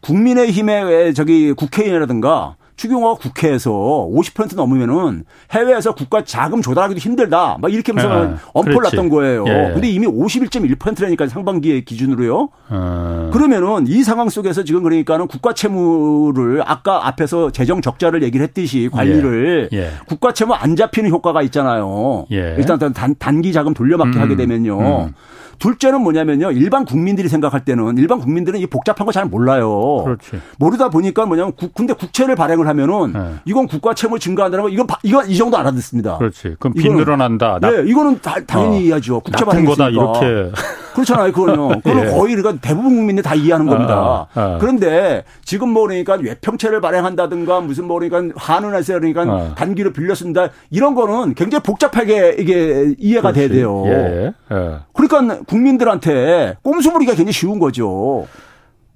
국민의힘의 0.00 1.14
저기 1.14 1.52
국회의원이라든가 1.52 2.56
추경호가 2.76 3.14
국회에서 3.14 3.70
50% 3.70 4.54
넘으면은 4.54 5.24
해외에서 5.50 5.94
국가 5.94 6.22
자금 6.24 6.60
조달하기도 6.60 7.00
힘들다. 7.00 7.56
막 7.60 7.72
이렇게 7.72 7.92
하면서 7.92 8.30
네. 8.30 8.36
엄포를 8.52 8.82
놨던 8.82 9.08
거예요. 9.08 9.44
예. 9.48 9.70
근데 9.72 9.88
이미 9.88 10.06
51.1%라니까 10.06 11.26
상반기의 11.26 11.84
기준으로요. 11.84 12.50
음. 12.70 13.30
그러면은 13.32 13.86
이 13.86 14.02
상황 14.02 14.28
속에서 14.28 14.62
지금 14.62 14.82
그러니까는 14.82 15.26
국가 15.26 15.54
채무를 15.54 16.62
아까 16.66 17.06
앞에서 17.08 17.50
재정 17.50 17.80
적자를 17.80 18.22
얘기를 18.22 18.44
했듯이 18.44 18.90
관리를 18.92 19.70
예. 19.72 19.78
예. 19.78 19.90
국가 20.06 20.32
채무 20.32 20.52
안 20.52 20.76
잡히는 20.76 21.10
효과가 21.10 21.42
있잖아요. 21.42 22.26
예. 22.32 22.56
일단 22.58 22.78
단, 22.78 23.14
단기 23.18 23.52
자금 23.52 23.72
돌려막기 23.72 24.18
음. 24.18 24.22
하게 24.22 24.36
되면요. 24.36 25.06
음. 25.06 25.14
둘째는 25.58 26.00
뭐냐면요. 26.02 26.52
일반 26.52 26.84
국민들이 26.84 27.28
생각할 27.28 27.64
때는 27.64 27.98
일반 27.98 28.18
국민들은 28.20 28.60
이 28.60 28.66
복잡한 28.66 29.04
거 29.06 29.12
잘 29.16 29.24
몰라요. 29.24 30.02
그렇지. 30.04 30.40
모르다 30.58 30.90
보니까 30.90 31.24
뭐냐면 31.24 31.52
국, 31.56 31.72
근데 31.74 31.94
국채를 31.94 32.36
발행을 32.36 32.68
하면은 32.68 33.12
네. 33.14 33.34
이건 33.46 33.66
국가 33.66 33.94
채무 33.94 34.18
증가한다는 34.18 34.64
거 34.64 34.68
이건 34.68 34.86
이건 35.02 35.30
이 35.30 35.36
정도 35.36 35.56
알아듣습니다. 35.56 36.18
그렇지. 36.18 36.56
그럼 36.58 36.74
빚 36.74 36.92
늘어난다. 36.92 37.58
네, 37.62 37.82
이거는 37.86 38.20
다, 38.20 38.36
당연히 38.46 38.76
어. 38.76 38.80
이해하죠. 38.80 39.20
국채 39.20 39.44
발행 39.44 39.64
거다 39.64 39.88
이렇게. 39.88 40.50
그렇잖아요. 40.96 41.32
그거는요. 41.32 41.80
그거는 41.80 42.04
예. 42.08 42.10
거의 42.10 42.34
그러니까 42.34 42.66
대부분 42.66 42.96
국민들이 42.96 43.22
다 43.22 43.34
이해하는 43.34 43.66
겁니다. 43.66 44.28
아, 44.34 44.40
아. 44.40 44.58
그런데 44.58 45.24
지금 45.44 45.68
뭐 45.68 45.82
그러니까 45.82 46.14
외평채를 46.14 46.80
발행한다든가 46.80 47.60
무슨 47.60 47.84
뭐 47.84 47.98
그러니까 47.98 48.34
한은에서 48.36 48.94
그러니까 48.94 49.22
아. 49.22 49.54
단기로 49.54 49.92
빌려 49.92 50.14
쓴다 50.14 50.48
이런 50.70 50.94
거는 50.94 51.34
굉장히 51.34 51.62
복잡하게 51.62 52.36
이게 52.38 52.94
이해가 52.98 53.32
그렇지. 53.32 53.38
돼야 53.40 53.48
돼요. 53.48 53.84
예. 53.86 54.32
예. 54.52 54.78
그러니까 54.94 55.42
국민들한테 55.44 56.56
꼼수 56.62 56.90
부리기가 56.92 57.14
굉장히 57.14 57.32
쉬운 57.32 57.58
거죠. 57.58 58.26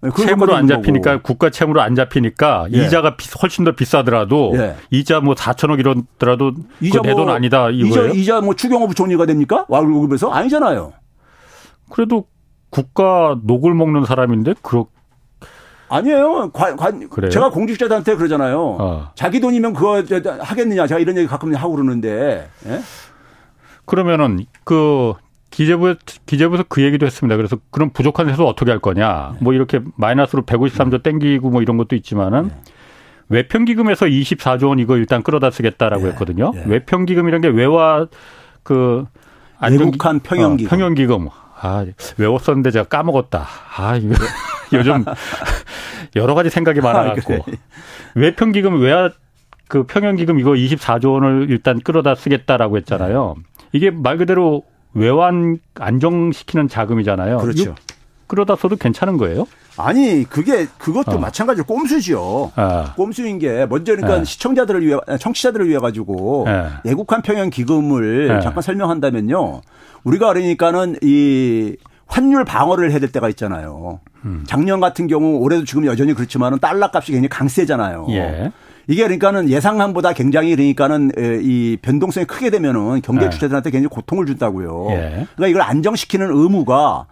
네, 0.02 0.08
채무로 0.16 0.54
안 0.54 0.66
잡히니까 0.66 1.12
거고. 1.12 1.22
국가 1.22 1.50
채무로 1.50 1.82
안 1.82 1.94
잡히니까 1.94 2.68
예. 2.72 2.86
이자가 2.86 3.16
훨씬 3.42 3.66
더 3.66 3.72
비싸더라도 3.72 4.52
예. 4.54 4.76
이자 4.90 5.20
뭐 5.20 5.34
4천억 5.34 5.78
이러더라도 5.78 6.52
이자 6.80 7.00
내돈 7.02 7.26
뭐, 7.26 7.34
아니다 7.34 7.68
이거예요. 7.68 8.08
이자, 8.08 8.18
이자 8.18 8.40
뭐 8.40 8.54
추경호 8.54 8.88
부총리가 8.88 9.26
됩니까? 9.26 9.66
월급에서 9.68 10.30
아니잖아요. 10.30 10.94
그래도 11.90 12.26
국가 12.70 13.36
녹을 13.42 13.74
먹는 13.74 14.04
사람인데 14.04 14.54
그렇 14.62 14.86
아니에요. 15.90 16.50
관, 16.52 16.76
관 16.76 17.08
제가 17.30 17.50
공직자들한테 17.50 18.14
그러잖아요. 18.14 18.76
어. 18.78 19.10
자기 19.16 19.40
돈이면 19.40 19.74
그거 19.74 20.02
하겠느냐. 20.40 20.86
제가 20.86 21.00
이런 21.00 21.16
얘기 21.16 21.26
가끔 21.26 21.52
하고 21.54 21.74
그러는데. 21.74 22.48
예? 22.66 22.80
그러면은 23.86 24.46
그 24.62 25.14
기재부에 25.50 25.96
기재부에서 26.26 26.64
그 26.68 26.82
얘기도 26.82 27.06
했습니다. 27.06 27.36
그래서 27.36 27.58
그럼 27.70 27.90
부족한 27.90 28.28
세수 28.28 28.46
어떻게 28.46 28.70
할 28.70 28.78
거냐. 28.78 29.32
네. 29.32 29.38
뭐 29.40 29.52
이렇게 29.52 29.80
마이너스로 29.96 30.42
153조 30.42 31.02
땡기고 31.02 31.50
뭐 31.50 31.60
이런 31.60 31.76
것도 31.76 31.96
있지만은 31.96 32.48
네. 32.48 32.54
외평기금에서 33.28 34.06
24조 34.06 34.68
원 34.68 34.78
이거 34.78 34.96
일단 34.96 35.24
끌어다 35.24 35.50
쓰겠다라고 35.50 36.04
네. 36.04 36.10
했거든요. 36.10 36.52
네. 36.54 36.62
외평기금이라는 36.66 37.40
게 37.40 37.56
외화 37.56 38.06
그 38.62 39.06
안정한 39.58 40.20
평형기금. 40.20 40.66
어, 40.66 40.70
평형기금. 40.70 41.28
아, 41.62 41.84
외웠었는데 42.16 42.70
제가 42.70 42.84
까먹었다. 42.86 43.46
아, 43.76 43.96
이거 43.96 44.14
요즘 44.72 45.04
여러 46.16 46.34
가지 46.34 46.50
생각이 46.50 46.80
많아갖고. 46.80 47.34
아, 47.34 47.38
그래. 47.44 47.56
외평기금, 48.14 48.80
외화 48.80 49.10
그 49.68 49.84
평형기금 49.84 50.40
이거 50.40 50.50
24조 50.50 51.12
원을 51.12 51.46
일단 51.50 51.80
끌어다 51.80 52.14
쓰겠다라고 52.14 52.76
했잖아요. 52.78 53.36
이게 53.72 53.90
말 53.90 54.16
그대로 54.18 54.64
외환 54.94 55.58
안정시키는 55.78 56.66
자금이잖아요. 56.68 57.38
그렇죠. 57.38 57.74
끌어다 58.30 58.54
써도 58.54 58.76
괜찮은 58.76 59.16
거예요? 59.16 59.46
아니 59.76 60.24
그게 60.24 60.66
그것도 60.78 61.16
어. 61.16 61.18
마찬가지로 61.18 61.66
꼼수죠. 61.66 62.52
아. 62.54 62.94
꼼수인 62.94 63.40
게 63.40 63.66
먼저 63.66 63.96
그러니까 63.96 64.18
네. 64.18 64.24
시청자들을 64.24 64.86
위해 64.86 64.98
청취자들을 65.18 65.68
위해 65.68 65.80
가지고 65.80 66.44
네. 66.46 66.68
예국한 66.84 67.22
평형 67.22 67.50
기금을 67.50 68.28
네. 68.28 68.40
잠깐 68.40 68.62
설명한다면요. 68.62 69.62
우리가 70.04 70.28
그러니까는 70.28 70.96
이 71.02 71.76
환율 72.06 72.44
방어를 72.44 72.92
해야 72.92 73.00
될 73.00 73.10
때가 73.10 73.28
있잖아요. 73.30 73.98
음. 74.24 74.44
작년 74.46 74.78
같은 74.78 75.08
경우 75.08 75.38
올해도 75.38 75.64
지금 75.64 75.86
여전히 75.86 76.14
그렇지만은 76.14 76.58
달러 76.60 76.88
값이 76.92 77.10
굉장히 77.10 77.28
강세잖아요. 77.28 78.06
예. 78.10 78.52
이게 78.86 79.02
그러니까는 79.02 79.48
예상함보다 79.48 80.12
굉장히 80.12 80.54
그러니까는 80.54 81.10
이 81.42 81.78
변동성이 81.82 82.26
크게 82.26 82.50
되면은 82.50 83.02
경제 83.02 83.26
네. 83.26 83.30
주체들한테 83.30 83.70
굉장히 83.70 83.88
고통을 83.88 84.26
준다고요. 84.26 84.86
예. 84.90 85.26
그러니까 85.34 85.46
이걸 85.48 85.62
안정시키는 85.62 86.30
의무가 86.30 87.06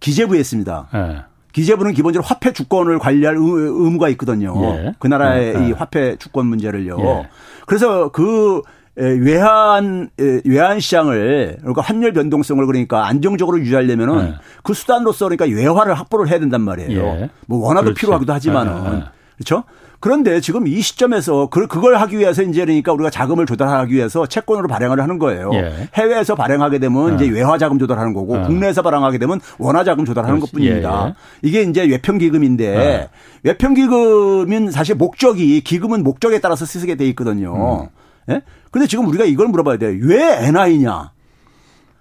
기재부에 0.00 0.40
있습니다. 0.40 0.88
예. 0.94 1.22
기재부는 1.52 1.92
기본적으로 1.94 2.26
화폐 2.26 2.52
주권을 2.52 2.98
관리할 2.98 3.36
의무가 3.36 4.08
있거든요. 4.10 4.54
예. 4.62 4.94
그 4.98 5.06
나라의 5.06 5.54
예. 5.56 5.68
이 5.68 5.72
화폐 5.72 6.16
주권 6.16 6.46
문제를요. 6.46 6.98
예. 7.00 7.28
그래서 7.66 8.10
그 8.10 8.62
외환 8.96 10.10
외환 10.44 10.80
시장을 10.80 11.58
그러니까 11.60 11.80
환율 11.82 12.12
변동성을 12.12 12.64
그러니까 12.66 13.06
안정적으로 13.06 13.58
유지하려면은 13.60 14.18
네. 14.18 14.34
그 14.62 14.74
수단으로서 14.74 15.28
그러니까 15.28 15.46
외화를 15.46 15.94
확보를 15.94 16.28
해야 16.28 16.38
된단 16.38 16.60
말이에요. 16.60 17.00
예. 17.00 17.30
뭐 17.46 17.66
원화도 17.66 17.84
그렇지. 17.86 18.00
필요하기도 18.00 18.32
하지만은 18.32 18.98
네. 18.98 19.04
그렇죠? 19.36 19.64
그런데 20.00 20.40
지금 20.40 20.66
이 20.66 20.80
시점에서 20.80 21.48
그, 21.48 21.66
그걸 21.66 21.96
하기 21.96 22.18
위해서 22.18 22.42
이제 22.42 22.64
그러니까 22.64 22.92
우리가 22.94 23.10
자금을 23.10 23.44
조달하기 23.44 23.94
위해서 23.94 24.24
채권으로 24.24 24.66
발행을 24.66 24.98
하는 24.98 25.18
거예요. 25.18 25.50
예. 25.52 25.88
해외에서 25.94 26.34
발행하게 26.34 26.78
되면 26.78 27.10
예. 27.10 27.26
이제 27.26 27.28
외화 27.28 27.58
자금 27.58 27.78
조달하는 27.78 28.14
거고 28.14 28.38
예. 28.38 28.42
국내에서 28.42 28.80
발행하게 28.80 29.18
되면 29.18 29.40
원화 29.58 29.84
자금 29.84 30.06
조달하는 30.06 30.40
것 30.40 30.50
뿐입니다. 30.52 31.02
예, 31.04 31.08
예. 31.08 31.14
이게 31.42 31.62
이제 31.62 31.84
외평 31.84 32.16
기금인데 32.16 32.64
예. 32.64 33.08
외평 33.42 33.74
기금은 33.74 34.70
사실 34.70 34.94
목적이 34.94 35.60
기금은 35.60 36.02
목적에 36.02 36.40
따라서 36.40 36.64
쓰게 36.64 36.94
돼 36.94 37.06
있거든요. 37.08 37.82
음. 37.82 37.88
예? 38.34 38.42
근데 38.70 38.86
지금 38.86 39.06
우리가 39.06 39.26
이걸 39.26 39.48
물어봐야 39.48 39.76
돼요. 39.76 39.98
왜 40.02 40.46
NI냐? 40.46 41.12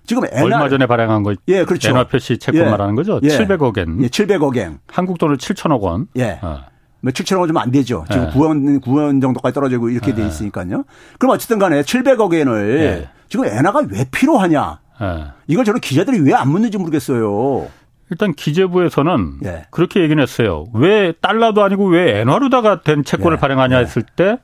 지금 0.06 0.24
NI 0.32 0.44
얼마 0.44 0.70
전에 0.70 0.88
발행한 0.88 1.24
거 1.24 1.36
예, 1.50 1.66
그렇죠. 1.66 1.90
엔화 1.90 2.08
표시 2.08 2.38
채권 2.38 2.62
예. 2.62 2.66
말하는 2.70 2.96
거죠. 2.96 3.20
예. 3.24 3.28
700억엔. 3.28 4.04
예, 4.04 4.08
700억엔. 4.08 4.78
한국 4.88 5.20
돈을 5.20 5.36
7천억 5.38 5.82
원. 5.82 6.08
예. 6.16 6.40
어. 6.42 6.62
뭐 7.02 7.12
7천억 7.12 7.40
원좀안 7.40 7.72
되죠. 7.72 8.06
지금 8.12 8.26
네. 8.26 8.32
9원 8.32 8.82
9원 8.82 9.22
정도까지 9.22 9.54
떨어지고 9.54 9.90
이렇게 9.90 10.14
돼 10.14 10.22
네. 10.24 10.28
있으니까요. 10.28 10.84
그럼 11.18 11.34
어쨌든 11.36 11.60
간에 11.60 11.82
700억 11.82 12.34
엔을 12.34 12.78
네. 12.78 13.10
지금 13.30 13.46
엔화가 13.46 13.84
왜 13.92 14.06
필요하냐? 14.12 14.80
네. 15.00 15.24
이걸 15.48 15.64
저는 15.66 15.80
기자들이 15.80 16.20
왜 16.22 16.34
안 16.34 16.50
묻는지 16.50 16.78
모르겠어요. 16.78 17.68
일단 18.12 18.34
기재부에서는 18.34 19.40
예. 19.46 19.66
그렇게 19.70 20.02
얘기는 20.02 20.22
했어요. 20.22 20.66
왜 20.74 21.14
달러도 21.22 21.64
아니고 21.64 21.86
왜 21.88 22.20
엔화로다가 22.22 22.82
된 22.82 23.04
채권을 23.04 23.38
예. 23.38 23.40
발행하냐 23.40 23.78
예. 23.78 23.82
했을 23.82 24.02
때 24.02 24.40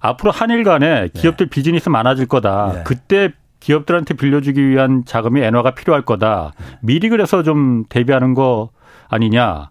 앞으로 0.00 0.30
한일 0.30 0.64
간에 0.64 0.86
예. 1.04 1.08
기업들 1.12 1.46
비즈니스 1.46 1.88
많아질 1.90 2.26
거다. 2.26 2.72
예. 2.78 2.82
그때 2.84 3.32
기업들한테 3.60 4.14
빌려주기 4.14 4.66
위한 4.66 5.04
자금이 5.04 5.40
엔화가 5.42 5.74
필요할 5.74 6.02
거다. 6.06 6.52
미리 6.80 7.10
그래서 7.10 7.42
좀 7.42 7.84
대비하는 7.88 8.32
거 8.34 8.70
아니냐. 9.08 9.70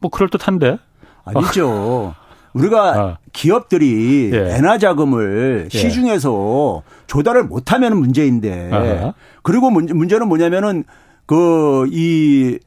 뭐 0.00 0.10
그럴 0.10 0.28
듯한데. 0.30 0.78
아니죠. 1.24 2.14
우리가 2.54 2.80
아. 2.94 3.18
기업들이 3.32 4.30
예. 4.32 4.56
엔화 4.56 4.78
자금을 4.78 5.68
예. 5.72 5.78
시중에서 5.78 6.82
조달을 7.08 7.44
못하면 7.44 7.98
문제인데 7.98 8.70
아하. 8.72 9.14
그리고 9.42 9.70
문제는 9.70 10.28
뭐냐면은 10.28 10.84
그 11.26 11.86
이 11.90 12.58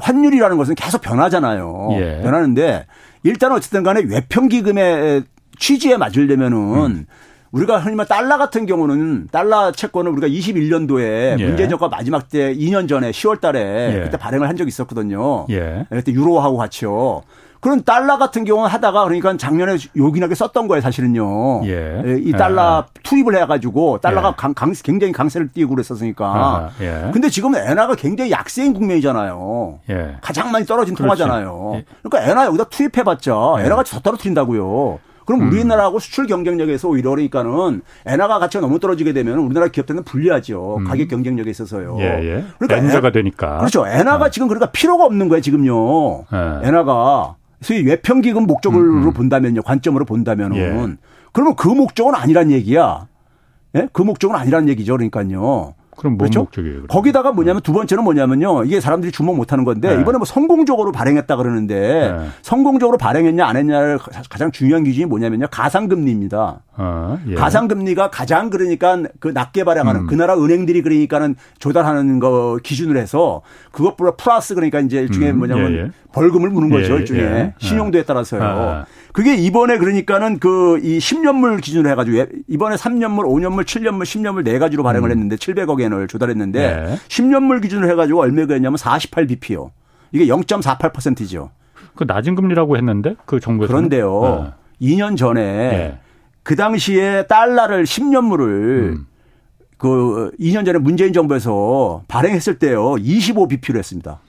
환율이라는 0.00 0.56
것은 0.56 0.74
계속 0.74 1.00
변하잖아요. 1.02 1.88
예. 1.92 2.20
변하는데 2.22 2.86
일단 3.22 3.52
어쨌든 3.52 3.82
간에 3.82 4.02
외평기금의 4.08 5.24
취지에 5.58 5.96
맞으려면은 5.96 6.56
음. 6.58 7.06
우리가 7.52 7.78
흔히 7.78 7.96
말 7.96 8.06
달러 8.06 8.38
같은 8.38 8.64
경우는 8.64 9.28
달러 9.32 9.72
채권을 9.72 10.10
우리가 10.12 10.28
21년도에 10.28 11.38
예. 11.38 11.44
문재인 11.44 11.68
정권 11.68 11.90
마지막 11.90 12.28
때 12.28 12.54
2년 12.54 12.88
전에 12.88 13.10
10월 13.10 13.40
달에 13.40 13.96
예. 13.96 14.00
그때 14.04 14.16
발행을 14.16 14.48
한 14.48 14.56
적이 14.56 14.68
있었거든요. 14.68 15.46
예. 15.50 15.84
그때 15.90 16.12
유로하고 16.12 16.56
같이요. 16.56 17.22
그런 17.60 17.84
달러 17.84 18.16
같은 18.16 18.44
경우는 18.44 18.70
하다가 18.70 19.04
그러니까 19.04 19.36
작년에 19.36 19.76
요긴하게 19.94 20.34
썼던 20.34 20.66
거예요, 20.66 20.80
사실은요. 20.80 21.66
예. 21.66 22.02
예이 22.06 22.32
달러 22.32 22.84
예. 22.86 23.00
투입을 23.02 23.36
해가지고 23.36 23.98
달러가 23.98 24.28
예. 24.30 24.32
강, 24.36 24.54
강, 24.54 24.72
굉장히 24.82 25.12
강세를 25.12 25.48
띄고 25.48 25.74
그랬었으니까. 25.74 26.26
아, 26.26 26.70
예. 26.80 27.10
근데 27.12 27.28
지금 27.28 27.54
엔화가 27.54 27.96
굉장히 27.96 28.30
약세인 28.30 28.72
국면이잖아요. 28.72 29.80
예. 29.90 30.16
가장 30.22 30.50
많이 30.50 30.64
떨어진 30.64 30.94
그렇지. 30.94 31.18
통화잖아요. 31.18 31.72
예. 31.74 31.84
그러니까 32.02 32.30
엔화 32.30 32.46
여기다 32.46 32.64
투입해봤자 32.64 33.32
엔화가 33.60 33.82
더 33.82 34.00
떨어뜨린다고요. 34.00 34.98
그럼 35.26 35.42
음. 35.42 35.48
우리나라하고 35.48 36.00
수출 36.00 36.26
경쟁력에서 36.26 36.88
오히려 36.88 37.10
그러니까는 37.10 37.82
엔화가 38.06 38.38
가치가 38.40 38.62
너무 38.62 38.80
떨어지게 38.80 39.12
되면 39.12 39.38
우리나라 39.38 39.68
기업들은 39.68 40.02
불리하죠. 40.02 40.78
음. 40.78 40.84
가격 40.84 41.08
경쟁력에 41.08 41.50
있어서요. 41.50 41.96
예, 42.00 42.04
예. 42.04 42.44
그러니까 42.58 42.76
엔자가 42.76 43.12
되니까. 43.12 43.58
그렇죠. 43.58 43.86
엔화가 43.86 44.24
어. 44.24 44.30
지금 44.30 44.48
그러니까 44.48 44.72
필요가 44.72 45.04
없는 45.04 45.28
거예요, 45.28 45.40
지금요. 45.40 46.24
예. 46.32 46.68
엔화가 46.68 47.36
소위 47.60 47.82
외평기금 47.82 48.46
목적으로 48.46 48.82
음, 48.82 49.06
음. 49.08 49.12
본다면요. 49.12 49.62
관점으로 49.62 50.04
본다면은 50.04 50.56
예. 50.56 50.96
그러면 51.32 51.56
그 51.56 51.68
목적은 51.68 52.14
아니란 52.14 52.50
얘기야. 52.50 53.06
예? 53.76 53.88
그 53.92 54.02
목적은 54.02 54.34
아니란 54.34 54.68
얘기죠. 54.68 54.94
그러니까요. 54.94 55.74
그럼 56.00 56.14
뭔 56.14 56.18
그렇죠? 56.18 56.40
목적이에요? 56.40 56.74
그럼? 56.76 56.86
거기다가 56.88 57.32
뭐냐면 57.32 57.60
두 57.60 57.74
번째는 57.74 58.02
뭐냐면요. 58.04 58.64
이게 58.64 58.80
사람들이 58.80 59.12
주목 59.12 59.36
못 59.36 59.52
하는 59.52 59.64
건데 59.64 59.94
네. 59.94 60.00
이번에 60.00 60.16
뭐 60.16 60.24
성공적으로 60.24 60.92
발행했다 60.92 61.36
그러는데 61.36 62.16
네. 62.16 62.28
성공적으로 62.40 62.96
발행했냐 62.96 63.46
안 63.46 63.56
했냐를 63.56 63.98
가장 64.30 64.50
중요한 64.50 64.82
기준이 64.84 65.04
뭐냐면요. 65.04 65.48
가상금리입니다. 65.50 66.62
아, 66.76 67.18
예. 67.28 67.34
가상금리가 67.34 68.08
가장 68.08 68.48
그러니까 68.48 69.02
그 69.18 69.28
낮게 69.28 69.64
발행하는 69.64 70.02
음. 70.02 70.06
그 70.06 70.14
나라 70.14 70.34
은행들이 70.34 70.80
그러니까는 70.80 71.36
조달하는 71.58 72.18
거 72.18 72.58
기준으로 72.62 72.98
해서 72.98 73.42
그것보다 73.70 74.12
플러스 74.12 74.54
그러니까 74.54 74.80
이제 74.80 75.00
일종의 75.00 75.32
음, 75.32 75.38
뭐냐면 75.38 75.72
예, 75.72 75.76
예. 75.76 75.90
벌금을 76.12 76.48
무는 76.48 76.70
거죠. 76.70 76.94
예, 76.94 76.98
일종의 77.00 77.22
예. 77.22 77.54
신용도에 77.58 78.04
따라서요. 78.04 78.42
아. 78.42 78.86
그게 79.12 79.34
이번에 79.34 79.78
그러니까는 79.78 80.38
그 80.38 80.78
이 80.82 80.98
10년물 80.98 81.60
기준으로 81.60 81.90
해가지고 81.90 82.26
이번에 82.48 82.76
3년물, 82.76 83.24
5년물, 83.24 83.64
7년물, 83.64 84.02
10년물 84.04 84.44
네 84.44 84.58
가지로 84.58 84.82
발행을 84.82 85.08
음. 85.08 85.12
했는데 85.12 85.36
700억 85.36 85.80
엔을 85.80 86.08
조달했는데 86.08 86.60
네. 86.86 86.96
10년물 87.08 87.60
기준으로 87.62 87.90
해가지고 87.90 88.20
얼마가 88.20 88.54
했냐면 88.54 88.76
48bp요. 88.76 89.70
이게 90.12 90.26
0.48%죠. 90.26 91.50
그 91.96 92.04
낮은 92.06 92.34
금리라고 92.34 92.76
했는데 92.76 93.16
그 93.26 93.40
정부에서 93.40 93.72
그런데요. 93.72 94.54
네. 94.80 94.86
2년 94.96 95.16
전에 95.16 95.42
네. 95.42 95.98
그 96.42 96.56
당시에 96.56 97.26
달러를 97.26 97.84
10년물을 97.84 98.40
음. 98.40 99.06
그 99.76 100.30
2년 100.40 100.64
전에 100.64 100.78
문재인 100.78 101.12
정부에서 101.12 102.04
발행했을 102.08 102.58
때요. 102.58 102.92
25bp로 102.96 103.76
했습니다. 103.78 104.20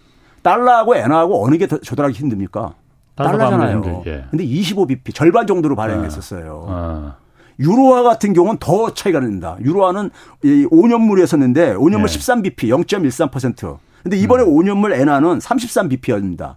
달러하고 0.41 0.95
엔화하고 0.95 1.45
어느 1.45 1.57
게 1.57 1.67
더 1.67 1.77
조달하기 1.79 2.17
힘듭니까? 2.17 2.73
달러잖아요. 3.15 4.03
예. 4.07 4.25
근데 4.29 4.45
25bp 4.45 5.13
절반 5.13 5.47
정도로 5.47 5.75
발행했었어요. 5.75 6.65
아. 6.67 7.15
유로화 7.59 8.01
같은 8.03 8.33
경우는 8.33 8.57
더 8.59 8.93
차이가 8.93 9.19
납니다. 9.19 9.57
유로화는 9.61 10.09
5년물이었었는데 10.43 11.77
5년물 11.77 12.01
예. 12.01 12.05
13bp 12.05 12.55
0.13%. 12.85 13.77
근데 14.03 14.17
이번에 14.17 14.43
음. 14.43 14.49
5년물 14.49 14.93
엔화는 14.93 15.39
33bp였습니다. 15.39 16.55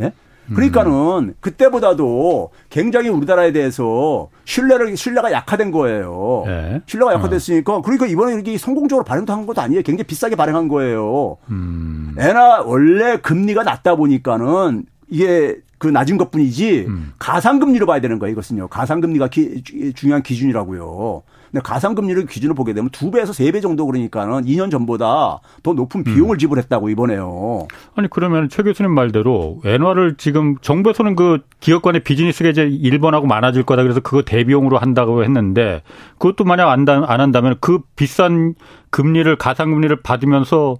예? 0.00 0.12
그러니까는 0.54 0.92
음. 0.92 1.34
그때보다도 1.40 2.50
굉장히 2.70 3.10
우리나라에 3.10 3.52
대해서 3.52 4.28
신뢰를 4.46 4.96
신뢰가 4.96 5.30
약화된 5.30 5.70
거예요. 5.70 6.44
네. 6.46 6.80
신뢰가 6.86 7.12
약화됐으니까 7.14 7.76
어. 7.76 7.82
그러니까 7.82 8.06
이번에 8.06 8.32
이렇게 8.32 8.56
성공적으로 8.56 9.04
발행도 9.04 9.32
한 9.32 9.44
것도 9.44 9.60
아니에요. 9.60 9.82
굉장히 9.82 10.06
비싸게 10.06 10.36
발행한 10.36 10.68
거예요. 10.68 11.36
음. 11.50 12.14
엔화 12.18 12.62
원래 12.62 13.18
금리가 13.18 13.64
낮다 13.64 13.96
보니까는 13.96 14.86
이게 15.10 15.58
그 15.78 15.86
낮은 15.88 16.18
것 16.18 16.30
뿐이지 16.30 16.86
음. 16.88 17.12
가상금리로 17.18 17.86
봐야 17.86 18.00
되는 18.00 18.18
거예요. 18.18 18.32
이것은요. 18.32 18.68
가상금리가 18.68 19.28
기, 19.28 19.62
중요한 19.94 20.22
기준이라고요. 20.22 21.22
근데 21.50 21.62
가상금리를 21.62 22.26
기준으로 22.26 22.54
보게 22.54 22.74
되면 22.74 22.90
두 22.90 23.10
배에서 23.10 23.32
세 23.32 23.50
배 23.52 23.60
정도 23.62 23.86
그러니까는 23.86 24.44
2년 24.44 24.70
전보다 24.70 25.40
더 25.62 25.72
높은 25.72 26.04
비용을 26.04 26.36
음. 26.36 26.38
지불했다고 26.38 26.90
이번에요. 26.90 27.68
아니 27.94 28.08
그러면 28.10 28.50
최 28.50 28.62
교수님 28.62 28.92
말대로 28.92 29.60
엔화를 29.64 30.16
지금 30.18 30.56
정부에서는 30.60 31.16
그 31.16 31.38
기업 31.60 31.80
간의 31.82 32.02
비즈니스가 32.04 32.50
이제 32.50 32.64
일본하고 32.64 33.26
많아질 33.26 33.62
거다 33.62 33.82
그래서 33.82 34.00
그거 34.00 34.22
대비용으로 34.22 34.76
한다고 34.78 35.24
했는데 35.24 35.82
그것도 36.18 36.44
만약 36.44 36.68
안, 36.70 36.86
안 36.88 37.20
한다면 37.20 37.56
그 37.60 37.78
비싼 37.96 38.54
금리를 38.90 39.34
가상금리를 39.36 40.02
받으면서 40.02 40.76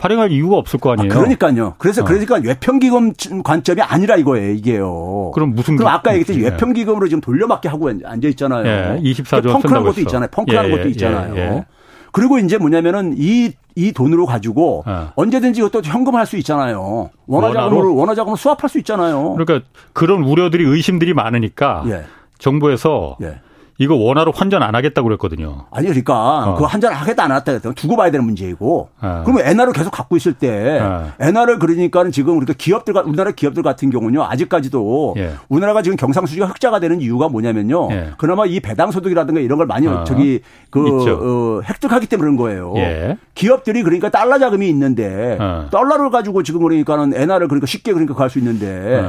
발행할 0.00 0.32
이유가 0.32 0.56
없을 0.56 0.80
거 0.80 0.92
아니에요. 0.92 1.12
아, 1.12 1.14
그러니까요. 1.14 1.74
그래서 1.76 2.00
어. 2.00 2.04
그러니까 2.06 2.40
외평기금 2.42 3.12
관점이 3.44 3.82
아니라 3.82 4.16
이거예요, 4.16 4.52
이게요. 4.52 5.30
그럼 5.34 5.54
무슨 5.54 5.76
그럼 5.76 5.92
아까 5.92 6.12
얘기했듯이 6.12 6.40
예. 6.40 6.44
외평기금으로 6.46 7.06
지금 7.06 7.20
돌려막기 7.20 7.68
하고 7.68 7.90
앉아 7.90 8.28
있잖아요. 8.28 8.66
예. 8.66 9.00
24조 9.02 9.52
펑크라는 9.52 9.86
것도 9.86 10.00
있잖아요. 10.00 10.28
펑크라는 10.32 10.70
예. 10.70 10.74
것도 10.74 10.86
예, 10.86 10.90
있잖아요. 10.90 11.36
예. 11.36 11.64
그리고 12.12 12.38
이제 12.38 12.56
뭐냐면은 12.56 13.14
이, 13.18 13.52
이 13.76 13.92
돈으로 13.92 14.24
가지고 14.24 14.84
어. 14.86 15.12
언제든지 15.16 15.60
이것도 15.60 15.82
현금할 15.84 16.26
수 16.26 16.38
있잖아요. 16.38 17.10
원화자금으로, 17.26 17.94
원화자금을 17.94 18.38
수합할 18.38 18.70
수 18.70 18.78
있잖아요. 18.78 19.34
그러니까 19.34 19.68
그런 19.92 20.24
우려들이 20.24 20.64
의심들이 20.64 21.12
많으니까 21.12 21.84
예. 21.88 22.04
정부에서 22.38 23.18
예. 23.20 23.40
이거 23.80 23.94
원화로 23.94 24.32
환전 24.32 24.62
안 24.62 24.74
하겠다고 24.74 25.08
그랬거든요. 25.08 25.64
아니 25.70 25.86
그러니까 25.86 26.50
어. 26.50 26.54
그 26.54 26.64
환전 26.64 26.92
하겠다 26.92 27.24
안 27.24 27.32
하겠다 27.32 27.52
그랬더니 27.52 27.74
두고 27.74 27.96
봐야 27.96 28.10
되는 28.10 28.26
문제이고. 28.26 28.90
어. 29.00 29.22
그러면 29.24 29.46
엔화를 29.46 29.72
계속 29.72 29.90
갖고 29.90 30.18
있을 30.18 30.34
때 30.34 30.78
어. 30.82 31.10
엔화를 31.18 31.58
그러니까는 31.58 32.12
지금 32.12 32.36
우리가 32.36 32.52
기업들 32.58 32.94
우리나라 33.06 33.30
기업들 33.30 33.62
같은 33.62 33.88
경우는요 33.88 34.22
아직까지도 34.24 35.14
예. 35.16 35.32
우리나라가 35.48 35.80
지금 35.80 35.96
경상 35.96 36.26
수지가 36.26 36.44
흑자가 36.44 36.78
되는 36.78 37.00
이유가 37.00 37.30
뭐냐면요. 37.30 37.88
예. 37.92 38.10
그나마 38.18 38.44
이 38.44 38.60
배당 38.60 38.90
소득이라든가 38.90 39.40
이런 39.40 39.56
걸 39.56 39.66
많이 39.66 39.86
어. 39.86 40.04
저기 40.04 40.42
그 40.68 41.58
어, 41.58 41.62
획득하기 41.66 42.06
때문에 42.06 42.20
그런 42.20 42.36
거예요. 42.36 42.74
예. 42.76 43.16
기업들이 43.34 43.82
그러니까 43.82 44.10
달러 44.10 44.38
자금이 44.38 44.68
있는데 44.68 45.38
어. 45.40 45.68
달러를 45.72 46.10
가지고 46.10 46.42
지금 46.42 46.60
그러니까는 46.60 47.14
엔화를 47.14 47.48
그러니까 47.48 47.66
쉽게 47.66 47.94
그러니까 47.94 48.14
갈 48.14 48.28
수 48.28 48.38
있는데. 48.38 49.00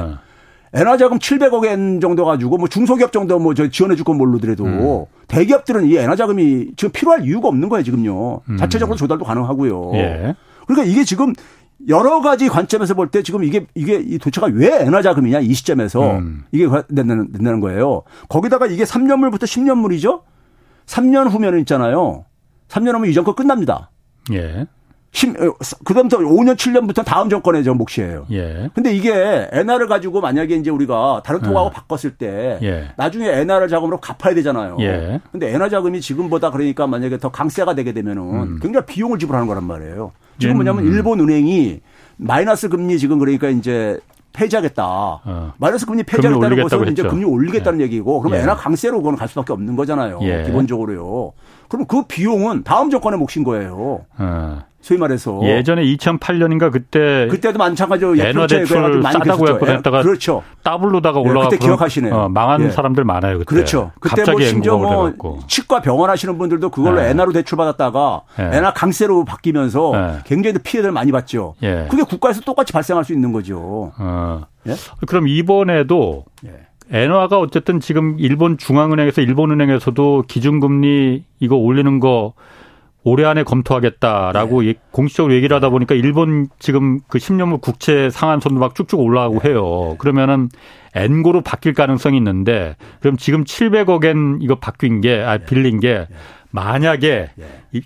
어. 0.74 0.78
엔화 0.80 0.96
자금 0.96 1.18
700억 1.18 1.64
엔 1.66 2.00
정도 2.00 2.24
가지고 2.24 2.56
뭐 2.58 2.66
중소기업 2.68 3.12
정도 3.12 3.38
뭐 3.38 3.54
저 3.54 3.68
지원해 3.68 3.94
줄건 3.96 4.16
모르더라도 4.16 4.64
음. 4.64 5.04
대기업들은 5.28 5.86
이 5.86 5.96
엔화 5.96 6.16
자금이 6.16 6.72
지금 6.76 6.92
필요할 6.92 7.24
이유가 7.26 7.48
없는 7.48 7.68
거예요, 7.68 7.82
지금요. 7.84 8.40
음. 8.48 8.56
자체적으로 8.56 8.96
조달도 8.96 9.24
가능하고요. 9.24 9.92
예. 9.94 10.34
그러니까 10.66 10.90
이게 10.90 11.04
지금 11.04 11.32
여러 11.88 12.20
가지 12.20 12.48
관점에서 12.48 12.94
볼 12.94 13.10
때 13.10 13.22
지금 13.22 13.42
이게 13.44 13.66
이게 13.74 13.96
이 13.96 14.18
도처가 14.18 14.48
왜 14.54 14.82
엔화 14.84 15.02
자금이냐 15.02 15.40
이 15.40 15.52
시점에서 15.52 16.18
음. 16.18 16.44
이게 16.52 16.66
된다는, 16.94 17.32
된다는 17.32 17.60
거예요. 17.60 18.02
거기다가 18.28 18.66
이게 18.66 18.84
3년물부터 18.84 19.42
10년물이죠. 19.42 20.22
3년 20.86 21.30
후면은 21.30 21.60
있잖아요. 21.60 22.24
3년 22.68 22.94
후면 22.94 23.10
이전 23.10 23.24
거 23.24 23.34
끝납니다. 23.34 23.90
예. 24.32 24.66
어, 25.38 25.52
그다음부터 25.84 26.22
5년 26.22 26.56
7년부터 26.56 27.04
다음 27.04 27.28
정권의 27.28 27.62
저 27.64 27.74
몫이에요. 27.74 28.26
예. 28.32 28.70
근데 28.74 28.94
이게 28.94 29.48
엔화를 29.52 29.86
가지고 29.86 30.20
만약에 30.20 30.56
이제 30.56 30.70
우리가 30.70 31.22
다른 31.24 31.40
통화하고 31.40 31.70
예. 31.70 31.74
바꿨을 31.74 32.16
때 32.16 32.58
예. 32.62 32.88
나중에 32.96 33.28
엔화를 33.28 33.68
자금으로 33.68 33.98
갚아야 34.00 34.34
되잖아요. 34.34 34.78
예. 34.80 35.20
근데 35.30 35.52
엔화 35.54 35.68
자금이 35.68 36.00
지금보다 36.00 36.50
그러니까 36.50 36.86
만약에 36.86 37.18
더 37.18 37.30
강세가 37.30 37.74
되게 37.74 37.92
되면은 37.92 38.22
음. 38.22 38.58
굉장히 38.60 38.86
비용을 38.86 39.18
지불하는 39.18 39.46
거란 39.46 39.64
말이에요. 39.64 40.12
지금 40.38 40.56
뭐냐면 40.56 40.84
음. 40.84 40.92
일본 40.92 41.20
은행이 41.20 41.80
마이너스 42.16 42.68
금리 42.68 42.98
지금 42.98 43.18
그러니까 43.18 43.48
이제 43.48 44.00
폐지하겠다. 44.32 44.84
어. 44.86 45.52
마이너스 45.58 45.84
금리 45.84 46.02
폐지하겠다는 46.04 46.62
것은 46.62 46.88
이제 46.88 47.02
금리 47.02 47.24
올리겠다는 47.24 47.80
예. 47.80 47.84
얘기고 47.84 48.20
그러면 48.20 48.38
예. 48.40 48.44
엔화 48.44 48.56
강세로 48.56 48.98
그건 49.02 49.16
갈 49.16 49.28
수밖에 49.28 49.52
없는 49.52 49.76
거잖아요. 49.76 50.20
예. 50.22 50.44
기본적으로요. 50.44 51.32
그럼 51.68 51.86
그 51.86 52.02
비용은 52.06 52.64
다음 52.64 52.88
정권의 52.88 53.18
몫인 53.18 53.44
거예요. 53.44 54.06
어. 54.18 54.62
소위 54.82 54.98
말해서 54.98 55.40
예전에 55.44 55.84
2008년인가 55.84 56.72
그때 56.72 57.28
그때도 57.30 57.56
마찬가지로 57.56 58.16
엔화 58.16 58.48
대출을 58.48 59.00
싸다고 59.00 59.66
했다가 59.68 60.02
그렇죠. 60.02 60.42
더블로다가 60.64 61.20
올라가 61.20 61.48
네, 61.48 61.56
그때 61.56 61.64
기억하시네요. 61.64 62.12
어, 62.12 62.28
망한 62.28 62.64
예. 62.64 62.70
사람들 62.70 63.04
많아요 63.04 63.38
그때. 63.38 63.44
그렇죠. 63.44 63.92
그때 64.00 64.28
뭐 64.28 64.40
심지어 64.40 64.76
뭐 64.76 65.38
치과 65.46 65.80
병원 65.80 66.10
하시는 66.10 66.36
분들도 66.36 66.70
그걸로 66.70 67.00
예. 67.00 67.10
엔화로 67.10 67.32
대출 67.32 67.56
받았다가 67.56 68.22
예. 68.40 68.56
엔화 68.58 68.72
강세로 68.72 69.24
바뀌면서 69.24 69.92
예. 69.94 70.18
굉장히 70.24 70.58
피해를 70.58 70.90
많이 70.90 71.12
봤죠. 71.12 71.54
예. 71.62 71.86
그게 71.88 72.02
국가에서 72.02 72.40
똑같이 72.40 72.72
발생할 72.72 73.04
수 73.04 73.12
있는 73.12 73.32
거죠. 73.32 73.92
어. 73.98 74.42
예? 74.66 74.74
그럼 75.06 75.28
이번에도 75.28 76.24
엔화가 76.90 77.38
어쨌든 77.38 77.78
지금 77.78 78.16
일본 78.18 78.58
중앙은행에서 78.58 79.20
일본은행에서도 79.20 80.24
기준금리 80.26 81.24
이거 81.38 81.54
올리는 81.56 82.00
거 82.00 82.34
올해 83.04 83.24
안에 83.24 83.42
검토하겠다라고 83.42 84.62
네. 84.62 84.74
공식적으로 84.90 85.34
얘기를 85.34 85.54
하다 85.56 85.70
보니까 85.70 85.94
일본 85.94 86.48
지금 86.58 87.00
그 87.08 87.18
10년물 87.18 87.60
국채 87.60 88.10
상한선도 88.10 88.60
막 88.60 88.74
쭉쭉 88.74 89.00
올라가고 89.00 89.40
네. 89.40 89.50
해요. 89.50 89.96
그러면은 89.98 90.48
엔고로 90.94 91.40
바뀔 91.40 91.74
가능성이 91.74 92.18
있는데 92.18 92.76
그럼 93.00 93.16
지금 93.16 93.44
700억엔 93.44 94.38
이거 94.40 94.56
바뀐 94.56 95.00
게, 95.00 95.20
아, 95.20 95.38
네. 95.38 95.44
빌린 95.44 95.80
게 95.80 96.06
네. 96.08 96.16
만약에 96.50 97.30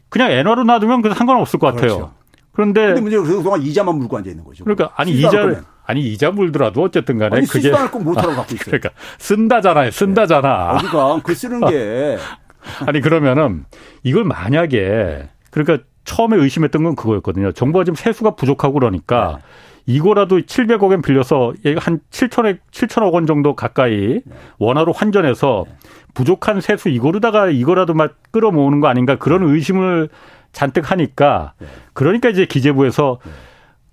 그냥 0.08 0.32
엔화로 0.32 0.64
놔두면 0.64 1.02
그 1.02 1.14
상관없을 1.14 1.58
것 1.58 1.68
같아요. 1.68 1.96
그렇죠. 1.96 2.14
그런데 2.52 2.94
문제는 3.00 3.24
그동안 3.24 3.62
이자만 3.62 3.96
물고 3.96 4.16
앉아 4.16 4.30
있는 4.30 4.42
거죠. 4.42 4.64
그러니까 4.64 4.90
아니 4.96 5.12
이자 5.12 5.62
아니 5.84 6.00
이자 6.00 6.30
물더라도 6.30 6.82
어쨌든 6.82 7.18
간에 7.18 7.36
아니, 7.36 7.46
그게 7.46 7.70
쓰지도 7.70 7.98
못하고 8.00 8.34
갖고 8.34 8.54
있어요. 8.54 8.64
그러니까 8.80 8.90
쓴다잖아요. 9.18 9.90
쓴다잖아. 9.90 10.72
네. 10.72 10.78
어디가 10.78 11.20
그 11.22 11.34
쓰는 11.34 11.60
게 11.66 12.18
아니 12.86 13.00
그러면은 13.00 13.64
이걸 14.02 14.24
만약에 14.24 15.28
그러니까 15.50 15.84
처음에 16.04 16.36
의심했던 16.36 16.82
건 16.84 16.96
그거였거든요. 16.96 17.52
정부가 17.52 17.84
지금 17.84 17.96
세수가 17.96 18.36
부족하고 18.36 18.74
그러니까 18.74 19.38
네. 19.38 19.94
이거라도 19.94 20.38
700억엔 20.38 21.04
빌려서 21.04 21.54
한 21.78 22.00
7천억 22.10 22.58
7천억 22.70 23.12
원 23.12 23.26
정도 23.26 23.54
가까이 23.54 24.20
네. 24.24 24.34
원화로 24.58 24.92
환전해서 24.92 25.64
네. 25.66 25.76
부족한 26.14 26.60
세수 26.60 26.88
이거로다가 26.88 27.48
이거라도 27.50 27.94
막 27.94 28.14
끌어모으는 28.30 28.80
거 28.80 28.88
아닌가 28.88 29.16
그런 29.16 29.42
의심을 29.42 30.08
잔뜩 30.52 30.90
하니까 30.90 31.52
네. 31.58 31.66
그러니까 31.92 32.30
이제 32.30 32.46
기재부에서 32.46 33.18
네. 33.24 33.30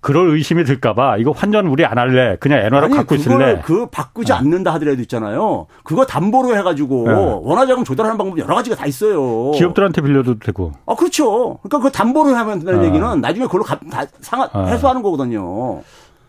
그럴 0.04 0.28
의심이 0.28 0.64
들까봐 0.64 1.16
이거 1.16 1.30
환전 1.30 1.66
우리 1.66 1.86
안 1.86 1.96
할래 1.96 2.36
그냥 2.38 2.60
엔화로 2.60 2.90
갖고 2.90 3.14
있을래 3.14 3.62
그 3.64 3.86
바꾸지 3.86 4.32
어. 4.32 4.34
않는다 4.36 4.74
하더라도 4.74 5.00
있잖아요 5.00 5.66
그거 5.82 6.04
담보로 6.04 6.54
해가지고 6.58 7.04
네. 7.08 7.12
원화자금 7.40 7.84
조달하는 7.84 8.18
방법 8.18 8.38
여러 8.38 8.54
가지가 8.54 8.76
다 8.76 8.84
있어요 8.84 9.52
기업들한테 9.52 10.02
빌려도 10.02 10.38
되고 10.40 10.72
아 10.84 10.94
그렇죠 10.94 11.56
그러니까 11.62 11.78
그 11.78 11.90
담보로 11.90 12.34
하면 12.36 12.58
된다는 12.58 12.80
어. 12.80 12.84
얘기는 12.84 13.20
나중에 13.22 13.46
그걸로 13.46 13.64
가, 13.64 13.78
다 13.90 14.04
상하, 14.20 14.46
어. 14.52 14.66
해소하는 14.66 15.00
거거든요 15.00 15.82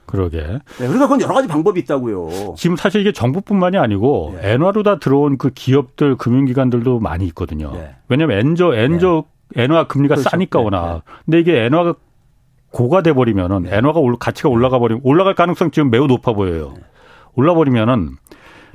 그러게. 0.06 0.38
네, 0.40 0.62
그러니까 0.78 1.08
그건 1.08 1.22
여러 1.22 1.34
가지 1.34 1.48
방법이 1.48 1.80
있다고요. 1.80 2.54
지금 2.58 2.76
사실 2.76 3.02
이게 3.02 3.12
정부뿐만이 3.12 3.76
아니고 3.80 4.36
네. 4.40 4.54
엔화로 4.54 4.84
다 4.84 5.00
들어온 5.00 5.40
그 5.40 5.50
기업들 5.50 6.16
금융기관들도 6.16 7.00
많이 7.00 7.26
있거든요. 7.26 7.72
네. 7.74 7.96
왜냐하면 8.08 8.38
엔저 8.38 8.76
엔저 8.76 9.24
네. 9.56 9.64
엔화 9.64 9.88
금리가 9.88 10.16
그렇죠. 10.16 10.30
싸니까 10.30 10.60
워낙. 10.60 11.02
네, 11.06 11.14
근데 11.26 11.40
이게 11.40 11.66
엔화가 11.66 11.96
고가 12.76 13.02
돼 13.02 13.14
버리면은 13.14 13.64
네. 13.64 13.78
엔화가 13.78 14.02
가치가 14.20 14.50
올라가 14.50 14.80
버리면 14.80 15.00
올라갈 15.06 15.34
가능성 15.34 15.72
지금 15.72 15.90
매우 15.90 16.08
높아 16.08 16.34
보여요. 16.34 16.74
네. 16.76 16.84
올라 17.36 17.54
버리면은 17.54 18.18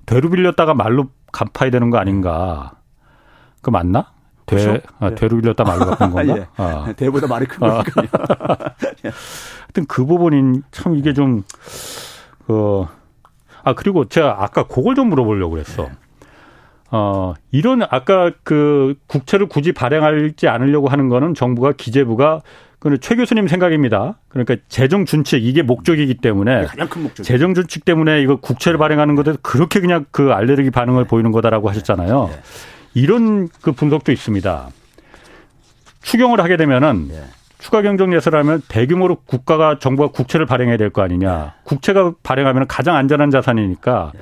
되로 0.06 0.30
빌렸다가 0.30 0.72
말로 0.72 1.08
갚아야 1.32 1.70
되는 1.70 1.90
거 1.90 1.98
아닌가? 1.98 2.78
그 3.60 3.68
맞나? 3.68 4.06
되, 4.46 4.56
그렇죠? 4.56 4.86
아, 5.00 5.10
되로 5.10 5.36
빌렸다 5.36 5.64
말로 5.64 5.84
갚은 5.84 6.12
건가? 6.16 6.34
예. 6.34 6.46
아. 6.56 6.90
대보다 6.96 7.26
말이 7.26 7.44
큰 7.44 7.58
거니까요. 7.58 8.06
아. 8.08 8.54
하여튼 9.68 9.84
그 9.86 10.06
부분이 10.06 10.62
참 10.70 10.96
이게 10.96 11.12
좀, 11.12 11.42
그, 12.46 12.86
아, 13.62 13.74
그리고 13.74 14.06
제가 14.06 14.42
아까 14.42 14.62
그걸 14.62 14.94
좀 14.94 15.10
물어보려고 15.10 15.50
그랬어. 15.50 15.82
네. 15.82 15.90
어, 16.90 17.34
이런 17.50 17.82
아까 17.82 18.32
그 18.44 18.94
국채를 19.08 19.46
굳이 19.46 19.72
발행하지 19.72 20.48
않으려고 20.48 20.88
하는 20.88 21.10
거는 21.10 21.34
정부가 21.34 21.72
기재부가 21.72 22.40
그최 22.80 23.14
교수님 23.14 23.46
생각입니다. 23.46 24.18
그러니까 24.28 24.56
재정 24.68 25.04
준칙 25.04 25.44
이게 25.44 25.62
목적이기 25.62 26.14
때문에 26.14 26.64
가장 26.64 26.88
큰 26.88 27.02
목적. 27.02 27.22
재정 27.22 27.54
준칙 27.54 27.84
때문에 27.84 28.22
이거 28.22 28.36
국채를 28.36 28.78
발행하는 28.78 29.14
것에 29.14 29.36
그렇게 29.42 29.80
그냥 29.80 30.06
그 30.10 30.32
알레르기 30.32 30.70
반응을 30.70 31.04
보이는 31.04 31.30
거다라고 31.30 31.68
하셨잖아요. 31.68 32.30
네. 32.32 32.40
이런 32.94 33.48
그 33.60 33.72
분석도 33.72 34.12
있습니다. 34.12 34.68
추경을 36.02 36.40
하게 36.40 36.56
되면은 36.56 37.08
네. 37.08 37.22
추가 37.58 37.82
경정 37.82 38.14
예산하면 38.14 38.62
대규모로 38.68 39.16
국가가 39.26 39.78
정부가 39.78 40.12
국채를 40.12 40.46
발행해야 40.46 40.78
될 40.78 40.88
거 40.90 41.02
아니냐. 41.02 41.54
국채가 41.64 42.14
발행하면 42.22 42.66
가장 42.66 42.96
안전한 42.96 43.30
자산이니까 43.30 44.12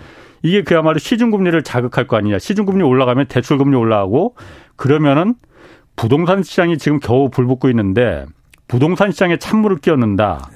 이게 0.42 0.62
그야말로 0.64 0.99
시중금리를 0.99 1.62
자극할 1.62 2.09
거 2.09 2.16
아니냐. 2.16 2.40
시중금리 2.40 2.83
올라가면 2.83 3.27
대출금리 3.27 3.77
올라가고 3.77 4.35
그러면은 4.75 5.35
부동산 5.94 6.42
시장이 6.42 6.79
지금 6.79 6.99
겨우 6.99 7.31
불 7.31 7.47
붙고 7.47 7.68
있는데 7.71 8.27
부동산 8.68 9.11
시장에 9.11 9.38
찬물을 9.38 9.78
끼얹는다. 9.78 10.48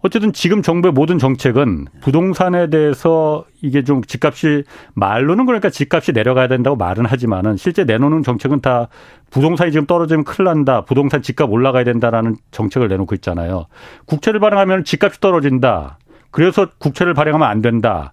어쨌든 0.00 0.32
지금 0.32 0.62
정부의 0.62 0.92
모든 0.92 1.18
정책은 1.18 1.86
부동산에 2.00 2.70
대해서 2.70 3.44
이게 3.60 3.82
좀 3.82 4.02
집값이 4.02 4.62
말로는 4.94 5.44
그러니까 5.44 5.70
집값이 5.70 6.12
내려가야 6.12 6.46
된다고 6.46 6.76
말은 6.76 7.04
하지만은 7.04 7.56
실제 7.56 7.82
내놓는 7.82 8.22
정책은 8.22 8.60
다 8.60 8.88
부동산이 9.30 9.72
지금 9.72 9.86
떨어지면 9.86 10.24
큰일 10.24 10.44
난다. 10.44 10.82
부동산 10.84 11.20
집값 11.20 11.50
올라가야 11.50 11.82
된다라는 11.82 12.36
정책을 12.52 12.86
내놓고 12.86 13.16
있잖아요. 13.16 13.66
국채를 14.06 14.38
발행하면 14.38 14.84
집값이 14.84 15.20
떨어진다. 15.20 15.98
그래서 16.30 16.68
국채를 16.78 17.14
발행하면 17.14 17.48
안 17.48 17.60
된다. 17.60 18.12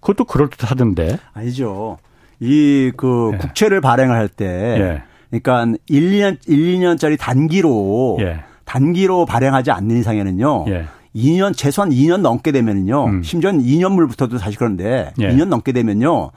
그것도 0.00 0.24
그럴 0.24 0.50
듯하던데. 0.50 1.18
아니죠. 1.32 1.98
이그 2.40 3.30
예. 3.34 3.38
국채를 3.38 3.80
발행을 3.80 4.16
할때 4.16 4.44
예. 4.44 5.02
그러니까 5.30 5.78
1, 5.86 6.10
2년 6.10 6.38
1, 6.46 6.78
2년짜리 6.78 7.18
단기로 7.18 8.18
예. 8.20 8.44
단기로 8.64 9.26
발행하지 9.26 9.70
않는 9.70 9.98
이상에는요. 9.98 10.64
예. 10.68 10.86
2년 11.14 11.56
최소한 11.56 11.90
2년 11.90 12.20
넘게 12.20 12.52
되면은요. 12.52 13.04
음. 13.06 13.22
심지어는 13.22 13.62
2년물부터도 13.62 14.38
사실 14.38 14.58
그런데 14.58 15.12
예. 15.20 15.28
2년 15.28 15.46
넘게 15.46 15.72
되면요. 15.72 16.30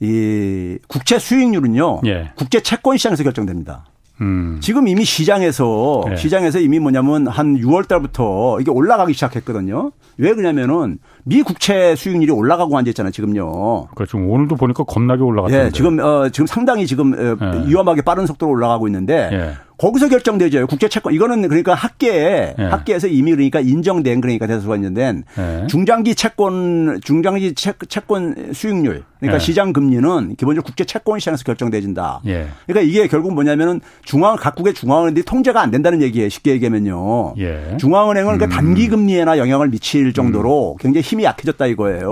이 0.00 0.78
국채 0.88 1.18
수익률은요. 1.18 2.02
예. 2.06 2.30
국제 2.36 2.60
채권 2.60 2.96
시장에서 2.96 3.22
결정됩니다. 3.24 3.84
음. 4.20 4.58
지금 4.62 4.88
이미 4.88 5.04
시장에서 5.04 6.04
예. 6.10 6.16
시장에서 6.16 6.58
이미 6.58 6.78
뭐냐면 6.78 7.26
한 7.26 7.58
6월 7.58 7.86
달부터 7.86 8.58
이게 8.60 8.70
올라가기 8.70 9.12
시작했거든요. 9.12 9.92
왜 10.18 10.32
그러냐면은 10.34 10.98
미 11.24 11.42
국채 11.42 11.94
수익률이 11.96 12.32
올라가고 12.32 12.78
앉아 12.78 12.90
있잖아요, 12.90 13.10
지금요. 13.10 13.88
그렇죠. 13.94 14.18
오늘도 14.18 14.56
보니까 14.56 14.84
겁나게 14.84 15.22
올라갔는데. 15.22 15.66
예, 15.66 15.70
지금 15.70 15.98
어 15.98 16.28
지금 16.30 16.46
상당히 16.46 16.86
지금 16.86 17.12
어, 17.12 17.36
예. 17.42 17.68
위험하게 17.68 18.02
빠른 18.02 18.26
속도로 18.26 18.52
올라가고 18.52 18.88
있는데 18.88 19.28
예. 19.32 19.52
거기서 19.78 20.08
결정되죠. 20.08 20.66
국제 20.66 20.88
채권 20.88 21.12
이거는 21.12 21.48
그러니까 21.48 21.74
학계에 21.74 22.54
예. 22.58 22.62
학계에서 22.62 23.08
이미 23.08 23.32
그러니까 23.32 23.60
인정된 23.60 24.20
그러니까 24.20 24.46
대수가 24.46 24.74
있는데 24.76 25.22
예. 25.38 25.66
중장기 25.66 26.14
채권 26.14 27.00
중장기 27.04 27.54
채, 27.54 27.74
채권 27.88 28.52
수익률 28.52 29.04
그러니까 29.20 29.34
예. 29.34 29.38
시장 29.38 29.72
금리는 29.72 30.36
기본적으로 30.36 30.62
국제 30.62 30.84
채권 30.84 31.18
시장에서 31.18 31.44
결정되진다. 31.44 32.22
예. 32.26 32.48
그러니까 32.66 32.88
이게 32.88 33.06
결국 33.06 33.34
뭐냐면은 33.34 33.80
중앙 34.04 34.36
각국의 34.36 34.72
중앙은행들이 34.72 35.24
통제가 35.24 35.60
안 35.60 35.70
된다는 35.70 36.00
얘기예요. 36.02 36.28
쉽게 36.28 36.52
얘기하면요. 36.52 37.34
예. 37.38 37.76
중앙은행은 37.78 38.38
그러니까 38.38 38.46
음. 38.46 38.66
단기 38.66 38.88
금리에나 38.88 39.36
영향을 39.36 39.68
미칠 39.68 40.12
정도로 40.14 40.72
음. 40.72 40.76
굉장히 40.78 41.02
힘이 41.02 41.24
약해졌다 41.24 41.66
이거예요. 41.66 42.10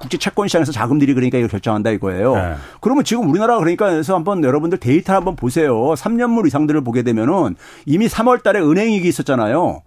국제 0.00 0.16
채권 0.16 0.48
시장에서 0.48 0.72
자금들이 0.72 1.12
그러니까 1.12 1.36
이걸 1.36 1.50
결정한다 1.50 1.90
이거예요. 1.90 2.34
네. 2.34 2.54
그러면 2.80 3.04
지금 3.04 3.28
우리나라 3.28 3.58
그러니까 3.58 3.90
그래서 3.90 4.14
한번 4.14 4.42
여러분들 4.42 4.78
데이터 4.78 5.12
한번 5.12 5.36
보세요. 5.36 5.74
3년물 5.74 6.46
이상들을 6.46 6.80
보게 6.82 7.02
되면은 7.02 7.54
이미 7.84 8.08
3월 8.08 8.42
달에 8.42 8.60
은행 8.60 8.88
위기 8.88 9.08
있었잖아요. 9.08 9.82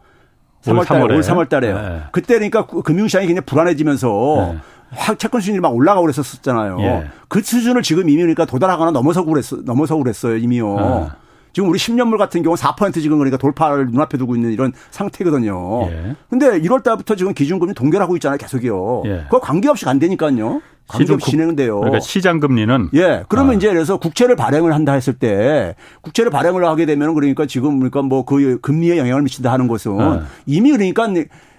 3월 0.64 0.86
달에, 0.88 1.02
올 1.02 1.22
3월 1.22 1.50
달에요. 1.50 1.82
네. 1.82 2.02
그때 2.12 2.36
그러니까 2.36 2.66
금융 2.66 3.08
시장이 3.08 3.26
굉장히 3.26 3.46
불안해지면서 3.46 4.54
네. 4.54 4.60
확 4.92 5.18
채권 5.18 5.42
수준이 5.42 5.60
막 5.60 5.76
올라가고 5.76 6.04
그랬었잖아요. 6.06 6.78
예. 6.82 7.08
그 7.28 7.42
수준을 7.42 7.82
지금 7.82 8.08
이미 8.08 8.22
그러니까 8.22 8.46
도달하거나 8.46 8.92
넘어서고 8.92 9.32
그랬어, 9.32 9.58
넘어서고 9.66 10.04
그랬어요, 10.04 10.38
이미요. 10.38 10.76
네. 10.76 11.08
지금 11.54 11.70
우리 11.70 11.78
10년물 11.78 12.18
같은 12.18 12.42
경우 12.42 12.56
4% 12.56 12.94
지금 12.96 13.20
그러니까 13.20 13.38
돌파를 13.38 13.88
눈앞에 13.92 14.18
두고 14.18 14.36
있는 14.36 14.52
이런 14.52 14.74
상태거든요. 14.90 15.88
예. 15.90 16.16
근데 16.30 16.60
1월 16.62 16.84
달부터 16.84 17.16
지금 17.16 17.34
기준금리 17.34 17.76
동결하고 17.76 18.16
있잖아요, 18.18 18.38
계속이요. 18.40 19.04
예. 19.06 19.22
그거 19.26 19.40
관계없이 19.40 19.86
간다니까요. 19.86 20.62
관계 20.88 21.14
없이 21.14 21.32
진행돼요. 21.32 21.78
그러니까 21.80 22.00
시장 22.02 22.40
금리는 22.40 22.90
예. 22.96 23.24
그러면 23.30 23.54
아. 23.54 23.58
이제 23.58 23.70
그래서 23.70 23.98
국채를 23.98 24.36
발행을 24.36 24.74
한다 24.74 24.94
했을 24.94 25.14
때 25.14 25.76
국채를 26.02 26.30
발행을 26.30 26.66
하게 26.66 26.86
되면 26.86 27.14
그러니까 27.14 27.46
지금 27.46 27.78
그러니까 27.80 28.02
뭐 28.02 28.26
그 28.26 28.60
금리에 28.60 28.98
영향을 28.98 29.22
미친다 29.22 29.52
하는 29.52 29.68
것은 29.68 30.02
아. 30.02 30.26
이미 30.46 30.72
그러니까 30.72 31.08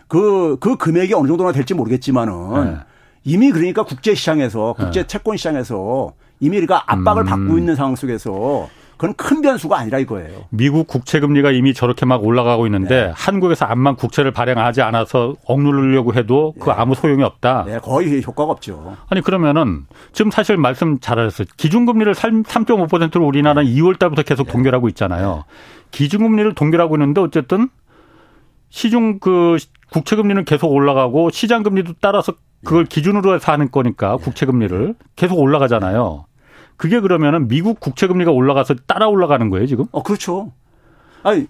그, 0.08 0.56
그 0.60 0.76
금액이 0.76 1.14
어느 1.14 1.28
정도나 1.28 1.52
될지 1.52 1.72
모르겠지만은 1.72 2.32
아. 2.32 2.84
이미 3.24 3.50
그러니까 3.50 3.84
국제 3.84 4.14
시장에서 4.14 4.74
국제 4.76 5.06
채권 5.06 5.36
시장에서 5.36 6.12
이미 6.40 6.60
그러니까 6.60 6.82
압박을 6.86 7.22
음. 7.22 7.26
받고 7.26 7.58
있는 7.58 7.76
상황 7.76 7.96
속에서 7.96 8.68
그건 9.04 9.14
큰 9.16 9.42
변수가 9.42 9.76
아니라 9.76 9.98
이거예요. 9.98 10.46
미국 10.48 10.86
국채 10.86 11.20
금리가 11.20 11.50
이미 11.50 11.74
저렇게 11.74 12.06
막 12.06 12.24
올라가고 12.24 12.66
있는데 12.66 13.06
네. 13.06 13.12
한국에서 13.14 13.66
암만 13.66 13.96
국채를 13.96 14.30
발행하지 14.30 14.80
않아서 14.80 15.34
억누르려고 15.44 16.14
해도 16.14 16.54
그 16.58 16.70
네. 16.70 16.74
아무 16.74 16.94
소용이 16.94 17.22
없다. 17.22 17.64
네, 17.66 17.78
거의 17.80 18.22
효과가 18.22 18.52
없죠. 18.52 18.96
아니 19.10 19.20
그러면은 19.20 19.84
지금 20.12 20.30
사실 20.30 20.56
말씀 20.56 21.00
잘하셨어요. 21.00 21.48
기준금리를 21.58 22.14
3.5%로 22.14 23.26
우리나라는 23.26 23.64
네. 23.64 23.78
2월 23.78 23.98
달부터 23.98 24.22
계속 24.22 24.46
네. 24.46 24.52
동결하고 24.52 24.88
있잖아요. 24.88 25.44
기준금리를 25.90 26.54
동결하고 26.54 26.96
있는데 26.96 27.20
어쨌든 27.20 27.68
시중 28.70 29.18
그 29.18 29.58
국채 29.92 30.16
금리는 30.16 30.42
계속 30.46 30.72
올라가고 30.72 31.28
시장 31.28 31.62
금리도 31.62 31.94
따라서 32.00 32.32
그걸 32.64 32.86
네. 32.86 32.88
기준으로 32.88 33.34
해서 33.34 33.52
하는 33.52 33.70
거니까 33.70 34.16
국채 34.16 34.46
금리를 34.46 34.94
계속 35.14 35.38
올라가잖아요. 35.38 36.24
그게 36.76 37.00
그러면은 37.00 37.48
미국 37.48 37.80
국채 37.80 38.06
금리가 38.06 38.30
올라가서 38.30 38.74
따라 38.86 39.08
올라가는 39.08 39.48
거예요, 39.50 39.66
지금? 39.66 39.86
어, 39.92 40.02
그렇죠. 40.02 40.52
아니, 41.22 41.46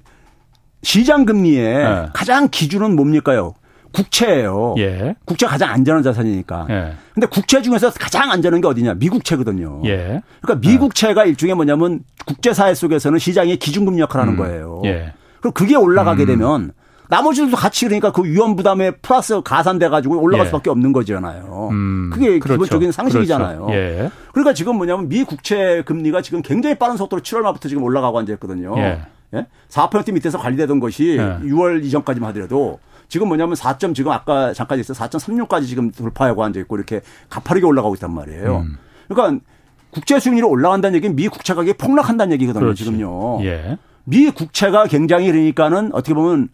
시장 0.83 1.25
금리의 1.25 1.85
네. 1.85 2.07
가장 2.13 2.49
기준은 2.49 2.95
뭡니까요? 2.95 3.55
국채예요. 3.93 4.75
예. 4.79 5.15
국채가 5.25 5.53
가장 5.53 5.71
안전한 5.71 6.03
자산이니까. 6.03 6.67
예. 6.69 6.93
근데 7.15 7.27
국채 7.29 7.63
중에서 7.63 7.91
가장 7.91 8.31
안전한 8.31 8.61
게 8.61 8.67
어디냐? 8.67 8.95
미국채거든요. 8.95 9.83
예. 9.87 10.21
그러니까 10.43 10.69
미국채가 10.69 11.25
예. 11.25 11.31
일종의 11.31 11.55
뭐냐면 11.55 12.01
국제사회 12.27 12.75
속에서는 12.75 13.19
시장의 13.19 13.57
기준금리 13.59 14.01
역할을 14.01 14.23
하는 14.23 14.35
음. 14.35 14.39
거예요. 14.39 14.83
예. 14.85 15.13
그럼 15.41 15.53
그게 15.53 15.77
올라가게 15.77 16.25
음. 16.25 16.27
되면 16.27 16.73
나머지들도 17.15 17.57
같이 17.57 17.85
그러니까 17.85 18.11
그 18.11 18.25
위험 18.25 18.57
부담에 18.57 18.91
플러스 18.91 19.41
가산돼 19.41 19.89
가지고 19.89 20.21
올라갈 20.21 20.47
예. 20.47 20.49
수밖에 20.49 20.71
없는 20.71 20.93
거잖아요. 20.93 21.69
음, 21.71 22.11
그게 22.13 22.41
그렇죠. 22.41 22.55
기본적인 22.55 22.91
상식이잖아요. 22.91 23.67
그렇죠. 23.67 23.75
예. 23.79 24.11
그러니까 24.33 24.53
지금 24.53 24.77
뭐냐면 24.77 25.09
미 25.09 25.23
국채 25.23 25.83
금리가 25.87 26.23
지금 26.23 26.43
굉장히 26.43 26.77
빠른 26.77 26.97
속도로 26.97 27.23
7월 27.23 27.43
말부터 27.43 27.69
지금 27.69 27.85
올라가고 27.85 28.19
앉아 28.19 28.33
있거든요. 28.35 28.77
예. 28.79 29.03
예? 29.35 29.47
4% 29.69 30.13
밑에서 30.13 30.39
관리되던 30.39 30.81
것이 30.81 31.17
예. 31.19 31.39
6월 31.49 31.85
이전까지만 31.85 32.31
하더라도 32.31 32.81
지금 33.07 33.29
뭐냐면 33.29 33.55
4점 33.55 33.95
지금 33.95 34.11
아까 34.11 34.53
잠깐 34.53 34.81
했어요. 34.81 34.97
4.36까지 34.99 35.69
지금 35.69 35.93
돌파하고 35.93 36.43
앉아 36.43 36.59
있고 36.61 36.77
이렇게 36.77 37.01
가파르게 37.29 37.65
올라가고 37.65 37.95
있단 37.95 38.13
말이에요. 38.13 38.65
음. 38.67 38.79
그러니까 39.07 39.45
국제 39.91 40.19
수익률이 40.19 40.45
올라간다는 40.45 40.97
얘기는 40.97 41.15
미 41.15 41.29
국채 41.29 41.55
가격이 41.55 41.75
폭락한다는 41.75 42.33
얘기거든요. 42.33 42.65
그렇지. 42.65 42.83
지금요. 42.85 43.45
예. 43.45 43.79
미 44.05 44.31
국채가 44.31 44.85
굉장히 44.87 45.27
그러니까는 45.31 45.91
어떻게 45.95 46.15
보면 46.15 46.49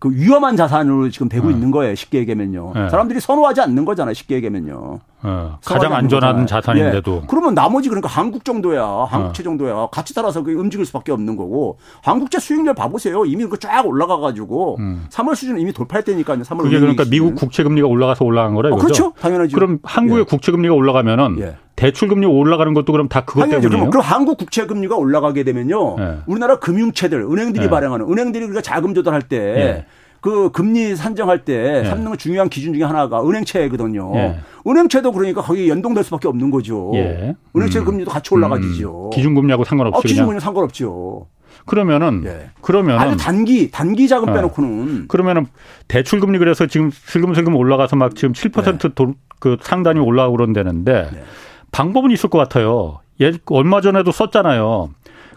그 0.00 0.10
위험한 0.10 0.56
자산으로 0.56 1.10
지금 1.10 1.28
되고 1.28 1.48
어. 1.48 1.50
있는 1.50 1.70
거예요. 1.70 1.94
쉽게 1.94 2.18
얘기하면요. 2.18 2.72
네. 2.74 2.88
사람들이 2.88 3.20
선호하지 3.20 3.60
않는 3.62 3.84
거잖아요. 3.84 4.14
쉽게 4.14 4.36
얘기하면요. 4.36 5.00
어. 5.22 5.58
가장 5.64 5.92
안전한 5.94 6.46
자산인데도. 6.46 7.20
예. 7.22 7.26
그러면 7.28 7.54
나머지 7.54 7.88
그러니까 7.88 8.08
한국 8.08 8.44
정도야, 8.44 8.84
한국채 9.08 9.42
어. 9.42 9.44
정도야 9.44 9.88
같이 9.90 10.14
따라서 10.14 10.42
그 10.42 10.52
움직일 10.52 10.86
수밖에 10.86 11.12
없는 11.12 11.36
거고 11.36 11.78
한국채 12.02 12.38
수익률 12.38 12.74
봐보세요. 12.74 13.24
이미 13.24 13.44
그 13.46 13.58
쫙 13.58 13.84
올라가가지고 13.86 14.76
음. 14.78 15.06
3월 15.10 15.34
수준 15.34 15.58
이미 15.58 15.72
돌파했다니까요. 15.72 16.42
3월 16.42 16.62
그게 16.62 16.78
그러니까 16.78 17.04
미국 17.10 17.34
국채 17.34 17.62
금리가 17.64 17.88
올라가서 17.88 18.24
올라간 18.24 18.54
거래. 18.54 18.70
어, 18.70 18.76
그렇죠. 18.76 19.12
당연하죠. 19.20 19.54
그럼 19.56 19.78
한국의 19.82 20.20
예. 20.20 20.24
국채 20.24 20.52
금리가 20.52 20.74
올라가면은 20.74 21.38
예. 21.40 21.56
대출 21.74 22.08
금리 22.08 22.26
올라가는 22.26 22.72
것도 22.74 22.90
그럼 22.92 23.08
다 23.08 23.24
그것 23.24 23.42
때문이에요. 23.48 23.68
그럼, 23.68 23.90
그럼 23.90 24.04
한국 24.04 24.38
국채 24.38 24.66
금리가 24.66 24.96
올라가게 24.96 25.44
되면요. 25.44 25.96
예. 25.98 26.16
우리나라 26.26 26.58
금융체들, 26.58 27.20
은행들이 27.22 27.66
예. 27.66 27.70
발행하는 27.70 28.06
은행들이 28.10 28.44
우리가 28.44 28.60
자금 28.62 28.94
조달할 28.94 29.22
때. 29.22 29.84
예. 30.18 30.20
그 30.20 30.50
금리 30.50 30.96
산정할 30.96 31.44
때 31.44 31.82
예. 31.84 31.88
삼는 31.88 32.18
중요한 32.18 32.48
기준 32.48 32.74
중에 32.74 32.84
하나가 32.84 33.22
은행채거든요. 33.22 34.12
예. 34.16 34.38
은행채도 34.66 35.12
그러니까 35.12 35.42
거기 35.42 35.68
연동될 35.68 36.04
수밖에 36.04 36.28
없는 36.28 36.50
거죠. 36.50 36.90
예. 36.94 37.34
은행채 37.56 37.80
음. 37.80 37.84
금리도 37.84 38.10
같이 38.10 38.34
올라가지죠. 38.34 39.06
음. 39.06 39.10
기준금리하고 39.10 39.64
상관없이. 39.64 39.98
아, 39.98 40.00
기준금리 40.06 40.40
상관없죠. 40.40 41.26
그러면은 41.64 42.22
예. 42.24 42.50
그러면 42.60 42.98
아주 42.98 43.16
단기 43.16 43.70
단기 43.70 44.08
자금 44.08 44.30
예. 44.30 44.32
빼놓고는 44.34 45.08
그러면은 45.08 45.46
대출 45.86 46.20
금리 46.20 46.38
그래서 46.38 46.66
지금 46.66 46.90
슬금슬금 46.90 47.54
올라가서 47.54 47.96
막 47.96 48.14
지금 48.16 48.32
7% 48.32 48.94
도, 48.94 49.14
그 49.38 49.56
상단이 49.60 50.00
올라가고 50.00 50.36
그런다는데 50.36 51.10
예. 51.14 51.22
방법은 51.70 52.10
있을 52.10 52.30
것 52.30 52.38
같아요. 52.38 53.00
예, 53.20 53.32
얼마 53.46 53.80
전에도 53.80 54.12
썼잖아요. 54.12 54.90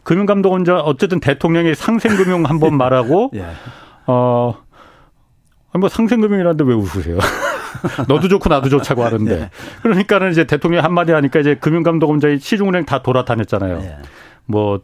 금융감독원자 0.04 0.78
어쨌든 0.80 1.20
대통령이 1.20 1.76
상생금융 1.76 2.46
한번 2.46 2.78
말하고 2.78 3.32
예. 3.36 3.46
어. 4.08 4.56
뭐 5.80 5.90
상생금융이라는데 5.90 6.64
왜 6.64 6.74
웃으세요? 6.74 7.18
너도 8.08 8.28
좋고 8.28 8.50
나도 8.50 8.70
좋자고 8.70 9.04
하는데. 9.04 9.32
예. 9.32 9.50
그러니까는 9.82 10.32
이제 10.32 10.46
대통령이 10.46 10.82
한마디 10.82 11.12
하니까 11.12 11.40
이제 11.40 11.56
금융감독원장이 11.56 12.40
시중은행 12.40 12.86
다 12.86 13.02
돌아다녔잖아요. 13.02 13.80
예. 13.82 13.98
뭐 14.46 14.82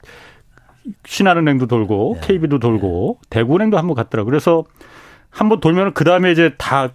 신한은행도 1.06 1.68
돌고 1.68 2.18
예. 2.18 2.28
KB도 2.28 2.60
돌고 2.60 3.20
대구은행도 3.30 3.78
한번 3.78 3.96
갔더라. 3.96 4.24
그래서 4.24 4.64
한번 5.30 5.60
돌면 5.60 5.94
그 5.94 6.04
다음에 6.04 6.32
이제 6.32 6.54
다 6.58 6.90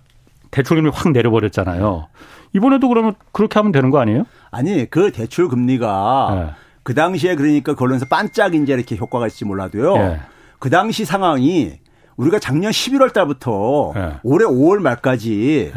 대출금리 0.50 0.90
확 0.92 1.12
내려버렸잖아요. 1.12 2.08
이번에도 2.54 2.88
그러면 2.88 3.14
그렇게 3.32 3.58
하면 3.58 3.72
되는 3.72 3.90
거 3.90 3.98
아니에요? 3.98 4.24
아니 4.50 4.88
그 4.88 5.12
대출 5.12 5.48
금리가 5.48 6.28
예. 6.32 6.54
그 6.82 6.94
당시에 6.94 7.36
그러니까 7.36 7.74
걸론에서 7.74 8.06
반짝 8.06 8.54
이제 8.54 8.72
이렇게 8.72 8.96
효과가 8.96 9.26
있을지 9.26 9.44
몰라도요. 9.44 9.96
예. 9.96 10.20
그 10.58 10.70
당시 10.70 11.04
상황이 11.04 11.81
우리가 12.16 12.38
작년 12.38 12.72
11월 12.72 13.12
달부터 13.12 13.92
예. 13.96 14.12
올해 14.22 14.44
5월 14.44 14.78
말까지 14.78 15.72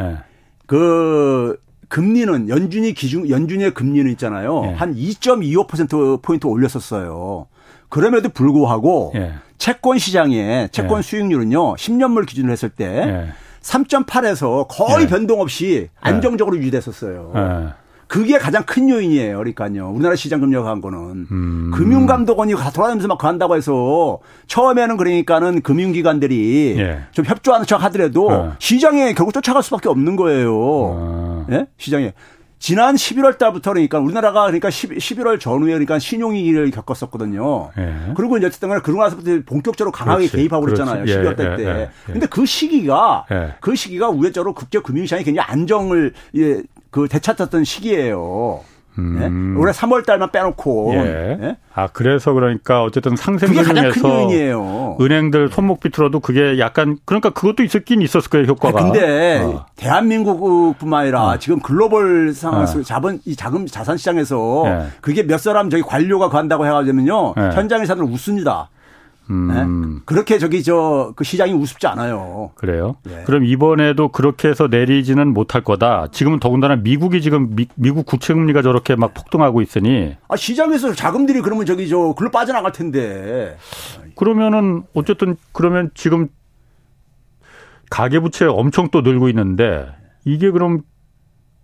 그 0.66 1.58
금리는 1.88 2.50
연준이 2.50 2.94
기준 2.94 3.30
연준의 3.30 3.74
금리는 3.74 4.10
있잖아요. 4.12 4.66
예. 4.66 4.76
한2.25% 4.76 6.22
포인트 6.22 6.48
올렸었어요. 6.48 7.48
그럼에도 7.90 8.30
불구하고 8.30 9.14
예. 9.16 9.34
채권 9.58 9.98
시장의 9.98 10.70
채권 10.72 11.00
예. 11.00 11.02
수익률은요. 11.02 11.76
10년물 11.76 12.26
기준으로 12.26 12.52
했을 12.52 12.70
때 12.70 13.32
3.8에서 13.62 14.68
거의 14.68 15.04
예. 15.06 15.08
변동 15.08 15.42
없이 15.42 15.90
안정적으로 16.02 16.58
유지됐었어요. 16.58 17.74
예. 18.06 18.08
그게 18.08 18.38
가장 18.38 18.64
큰 18.66 18.90
요인이에요. 18.90 19.38
그러니까요. 19.38 19.90
우리나라 19.90 20.16
시장 20.16 20.40
금리가 20.40 20.64
간 20.64 20.82
거는 20.82 21.28
음. 21.32 21.72
금융감독원이 21.74 22.54
돌아다니면서 22.54 23.08
막 23.08 23.18
간다고 23.18 23.56
해서 23.56 24.20
처음에는 24.48 24.98
그러니까는 24.98 25.62
금융기관들이 25.62 26.76
예. 26.78 27.02
좀 27.12 27.26
협조하는 27.26 27.66
척 27.66 27.84
하더라도 27.84 28.30
어. 28.30 28.56
시장에 28.60 29.14
결국 29.14 29.34
쫓아갈 29.34 29.64
수밖에 29.64 29.90
없는 29.90 30.16
거예요. 30.16 30.54
어. 30.56 31.46
예? 31.52 31.68
시장에. 31.78 32.14
지난 32.58 32.96
11월 32.96 33.38
달부터 33.38 33.74
그러니까 33.74 34.00
우리나라가 34.00 34.46
그러니까 34.46 34.70
11, 34.72 35.28
월 35.28 35.38
전후에 35.38 35.74
그러니까 35.74 36.00
신용위기를 36.00 36.72
겪었었거든요. 36.72 37.70
예. 37.78 38.14
그리고 38.16 38.38
이제 38.38 38.48
어쨌든 38.48 38.70
간에 38.70 38.82
그러고 38.82 39.04
나서부터 39.04 39.42
본격적으로 39.46 39.92
강하게 39.92 40.28
그렇지. 40.28 40.38
개입하고 40.38 40.66
그랬잖아요. 40.66 41.04
그렇지. 41.04 41.20
12월 41.20 41.38
달 41.38 41.52
예, 41.52 41.58
때. 41.58 41.64
예, 41.64 41.82
예, 41.82 41.90
근데 42.12 42.26
그 42.26 42.46
시기가 42.46 43.26
예. 43.32 43.54
그 43.60 43.76
시기가 43.76 44.10
우회적으로 44.10 44.54
국제 44.54 44.80
금융시장이 44.80 45.24
굉장히 45.24 45.48
안정을 45.48 46.14
예, 46.38 46.64
그 46.96 47.10
되찾았던 47.10 47.66
시기예요. 47.66 48.62
음. 49.00 49.20
네? 49.20 49.60
올해 49.60 49.74
3월 49.74 50.06
달만 50.06 50.32
빼놓고. 50.32 50.94
예. 50.94 51.38
네? 51.38 51.58
아, 51.74 51.88
그래서 51.92 52.32
그러니까 52.32 52.84
어쨌든 52.84 53.18
상생금융에서 53.18 54.98
은행들 55.02 55.50
손목 55.50 55.82
비틀어도 55.82 56.22
그게 56.22 56.58
약간 56.58 56.98
그러니까 57.04 57.32
그것도 57.32 57.64
있었긴 57.64 58.02
있었을 58.02 58.30
거예요, 58.30 58.46
효과가. 58.46 58.80
아, 58.80 58.84
근데 58.84 59.42
어. 59.42 59.66
대한민국뿐만 59.76 61.02
아니라 61.02 61.32
어. 61.32 61.38
지금 61.38 61.60
글로벌 61.60 62.34
상황에서 62.34 62.80
어. 62.80 62.84
자본 62.84 63.20
이 63.26 63.36
자금 63.36 63.66
자산 63.66 63.98
시장에서 63.98 64.64
예. 64.68 64.88
그게 65.02 65.24
몇 65.24 65.38
사람 65.38 65.70
저기 65.70 65.84
관료가 65.84 66.30
간다고 66.30 66.66
해 66.66 66.72
가지고면요. 66.72 67.34
예. 67.38 67.42
현장의 67.56 67.88
사람들 67.88 68.10
웃습니다. 68.14 68.70
음. 69.30 69.96
네? 69.96 70.02
그렇게 70.06 70.38
저기 70.38 70.64
저 70.64 70.96
그 71.16 71.24
시장이 71.24 71.54
우습지 71.54 71.88
않아요. 71.88 72.52
그래요? 72.56 72.96
네. 73.04 73.24
그럼 73.26 73.46
이번에도 73.46 74.10
그렇게 74.10 74.48
해서 74.50 74.68
내리지는 74.68 75.34
못할 75.34 75.64
거다. 75.64 76.08
지금은 76.12 76.40
더군다나 76.40 76.76
미국이 76.76 77.22
지금 77.22 77.56
미, 77.56 77.92
국 77.92 78.06
국채 78.06 78.34
금리가 78.34 78.62
저렇게 78.62 78.96
막 78.96 79.14
폭등하고 79.14 79.62
있으니. 79.62 80.16
아 80.28 80.36
시장에서 80.36 80.94
자금들이 80.94 81.42
그러면 81.42 81.66
저기 81.66 81.88
저 81.88 82.14
글로 82.18 82.32
빠져나갈 82.32 82.72
텐데. 82.72 83.58
그러면은 84.16 84.84
어쨌든 84.94 85.36
그러면 85.52 85.92
지금 85.94 86.28
가계 87.90 88.20
부채 88.20 88.46
엄청 88.46 88.90
또 88.92 89.02
늘고 89.02 89.30
있는데 89.30 89.88
이게 90.26 90.50
그럼 90.50 90.82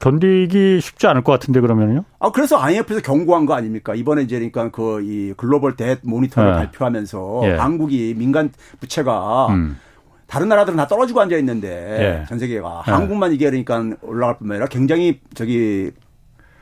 견디기 0.02 0.82
쉽지 0.82 1.08
않을 1.08 1.24
것 1.24 1.32
같은데 1.32 1.62
그러면요? 1.62 2.04
아 2.20 2.32
그래서 2.32 2.58
IMF에서 2.60 3.02
경고한 3.02 3.46
거 3.46 3.54
아닙니까? 3.54 3.94
이번에 3.96 4.24
이제 4.24 4.36
그러니까 4.36 4.70
그 4.72 5.02
이 5.02 5.34
글로벌 5.38 5.76
대 5.76 5.98
모니터를 6.04 6.52
네. 6.52 6.58
발표하면서 6.58 7.42
예. 7.46 7.52
한국이 7.56 8.14
민간 8.18 8.52
부채가 8.80 9.48
음. 9.48 9.78
다른 10.28 10.50
나라들은 10.50 10.78
다 10.78 10.88
떨어지고 10.88 11.22
앉아 11.22 11.38
있는데 11.38 12.22
예. 12.22 12.26
전 12.28 12.40
세계가 12.40 12.84
예. 12.88 12.92
한국만 12.92 13.32
이게 13.34 13.46
그러니까 13.50 13.98
올라갈 14.02 14.38
뿐만 14.38 14.56
아니라 14.56 14.68
굉장히 14.68 15.20
저기 15.34 15.92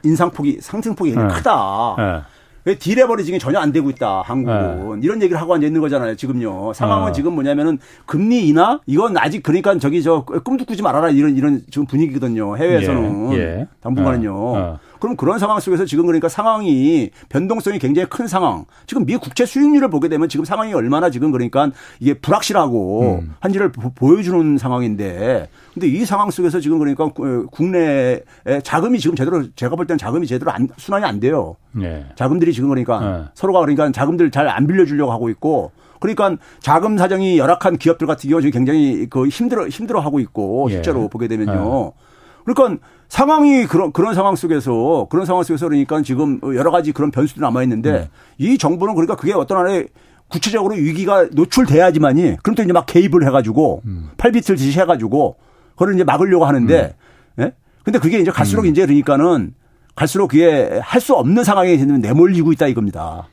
인상폭이 0.04 0.60
상승폭이 0.62 1.12
예. 1.12 1.16
크다. 1.16 2.26
예. 2.66 2.70
왜 2.70 2.76
디레버리징이 2.78 3.40
전혀 3.40 3.60
안 3.60 3.72
되고 3.72 3.90
있다 3.90 4.22
한국은 4.22 5.00
네. 5.00 5.06
이런 5.06 5.22
얘기를 5.22 5.40
하고 5.40 5.54
앉아 5.54 5.66
있는 5.66 5.82
거잖아요 5.82 6.16
지금요 6.16 6.74
상황은 6.74 7.10
어. 7.10 7.12
지금 7.12 7.34
뭐냐면은 7.34 7.80
금리 8.06 8.48
인하 8.48 8.80
이건 8.86 9.18
아직 9.18 9.44
그러니까 9.44 9.78
저기 9.78 10.04
저 10.04 10.24
꿈도 10.44 10.66
꾸지 10.66 10.82
말아라 10.82 11.10
이런 11.10 11.36
이런 11.36 11.62
지금 11.70 11.86
분위기거든요 11.86 12.58
해외에서는 12.58 13.34
예. 13.34 13.38
예. 13.38 13.68
당분간은요 13.82 14.36
어. 14.36 14.58
어. 14.58 14.80
그럼 15.00 15.16
그런 15.16 15.40
상황 15.40 15.60
속에서 15.60 15.86
지금 15.86 16.06
그러니까 16.06 16.28
상황이 16.28 17.10
변동성이 17.30 17.80
굉장히 17.80 18.10
큰 18.10 18.28
상황. 18.28 18.66
지금 18.86 19.06
미 19.06 19.16
국채 19.16 19.46
수익률을 19.46 19.90
보게 19.90 20.10
되면 20.10 20.28
지금 20.28 20.44
상황이 20.44 20.74
얼마나 20.74 21.10
지금 21.10 21.32
그러니까 21.32 21.72
이게 22.00 22.14
불확실하고 22.16 23.20
음. 23.22 23.36
한지를 23.40 23.72
보여주는 23.72 24.58
상황인데 24.58 25.50
근데 25.74 25.88
이 25.88 26.04
상황 26.06 26.30
속에서 26.32 26.60
지금 26.60 26.80
그러니까 26.80 27.10
국내에 27.52 28.22
자금이 28.64 29.00
지금 29.00 29.16
제대로 29.16 29.44
제가 29.56 29.76
볼 29.76 29.88
때는 29.88 29.98
자금이 29.98 30.28
제대로 30.28 30.52
안, 30.52 30.68
순환이 30.78 31.06
안 31.06 31.20
돼요. 31.20 31.56
네. 31.72 32.06
자금들이 32.16 32.52
지금 32.52 32.70
그러니까 32.70 33.00
네. 33.00 33.24
서로가 33.36 33.62
그러니까 33.62 33.92
자금들 33.92 34.32
잘 34.32 34.50
안 34.50 34.66
빌려주려고 34.66 35.12
하고 35.12 35.30
있고 35.30 35.72
그러니까 36.00 36.36
자금 36.60 36.98
사정이 36.98 37.38
열악한 37.38 37.78
기업들 37.78 38.08
같은 38.08 38.30
경우 38.30 38.42
지금 38.42 38.52
굉장히 38.52 39.08
그 39.10 39.28
힘들어 39.28 39.68
힘들어 39.68 40.00
하고 40.00 40.20
있고 40.20 40.68
예. 40.72 40.76
실제로 40.76 41.04
예. 41.04 41.08
보게 41.08 41.28
되면요. 41.28 41.94
예. 41.96 42.04
그러니까 42.46 42.86
상황이 43.10 43.66
그런 43.66 43.92
그런 43.92 44.14
상황 44.14 44.36
속에서 44.36 45.08
그런 45.10 45.26
상황 45.26 45.44
속에서 45.44 45.68
그러니까 45.68 46.02
지금 46.04 46.40
여러 46.56 46.72
가지 46.72 46.92
그런 46.92 47.10
변수들이 47.12 47.42
남아 47.42 47.64
있는데 47.64 47.92
음. 47.92 48.08
이 48.38 48.58
정부는 48.58 48.94
그러니까 48.94 49.16
그게 49.16 49.34
어떤 49.34 49.58
하나의 49.58 49.88
구체적으로 50.28 50.76
위기가 50.76 51.26
노출돼야지만이 51.32 52.38
그럼 52.44 52.56
또 52.56 52.62
이제 52.62 52.72
막 52.72 52.86
개입을 52.86 53.26
해가지고 53.26 53.82
음. 53.86 54.10
팔비트를 54.18 54.58
지시해가지고 54.58 55.38
그걸 55.72 55.96
이제 55.96 56.04
막으려고 56.04 56.46
하는데 56.46 56.96
음. 57.40 57.44
예? 57.44 57.54
근데 57.84 57.98
그게 57.98 58.20
이제 58.20 58.30
갈수록 58.30 58.62
음. 58.62 58.68
이제 58.68 58.86
그러니까는 58.86 59.56
갈수록 59.96 60.28
그게 60.28 60.80
할 60.82 61.02
수 61.02 61.16
없는 61.16 61.44
상황에 61.44 61.76
내몰리고 61.78 62.52
있다 62.54 62.68
이겁니다. 62.68 63.28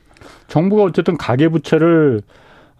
정부가 0.47 0.83
어쨌든 0.83 1.17
가계부채를 1.17 2.23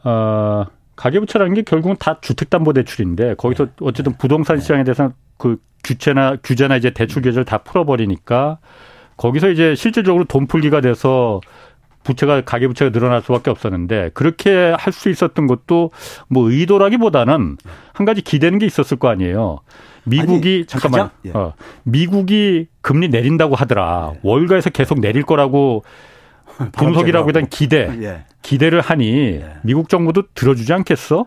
어 0.03 0.65
가계부채라는 0.95 1.53
게 1.53 1.61
결국은 1.61 1.95
다 1.99 2.17
주택담보대출인데 2.21 3.35
거기서 3.35 3.65
네. 3.65 3.71
어쨌든 3.81 4.13
네. 4.13 4.17
부동산 4.17 4.59
시장에 4.59 4.83
대해서 4.83 5.11
그 5.37 5.57
규제나 5.83 6.37
규제나 6.43 6.77
이제 6.77 6.89
대출 6.91 7.21
규제를 7.21 7.45
다 7.45 7.59
풀어버리니까 7.59 8.59
거기서 9.17 9.49
이제 9.49 9.75
실질적으로 9.75 10.25
돈 10.25 10.47
풀기가 10.47 10.81
돼서 10.81 11.41
부채가 12.03 12.41
가계 12.41 12.67
부채가 12.67 12.91
늘어날 12.91 13.21
수밖에 13.21 13.49
없었는데 13.51 14.11
그렇게 14.13 14.73
할 14.77 14.93
수 14.93 15.09
있었던 15.09 15.47
것도 15.47 15.91
뭐 16.29 16.49
의도라기보다는 16.49 17.57
한 17.93 18.05
가지 18.05 18.21
기대는 18.21 18.59
게 18.59 18.65
있었을 18.65 18.97
거 18.97 19.09
아니에요. 19.09 19.59
미국이 20.05 20.49
아니, 20.59 20.65
잠깐만 20.65 21.09
예. 21.25 21.31
어, 21.31 21.53
미국이 21.83 22.67
금리 22.81 23.09
내린다고 23.09 23.55
하더라. 23.55 24.13
예. 24.15 24.19
월가에서 24.23 24.69
계속 24.69 24.99
내릴 25.01 25.23
거라고 25.23 25.83
분석이라고 26.71 27.29
일단 27.29 27.47
기대 27.49 27.89
예. 28.01 28.25
기대를 28.41 28.79
하니 28.79 29.41
예. 29.41 29.57
미국 29.63 29.89
정부도 29.89 30.23
들어주지 30.33 30.71
않겠어? 30.71 31.25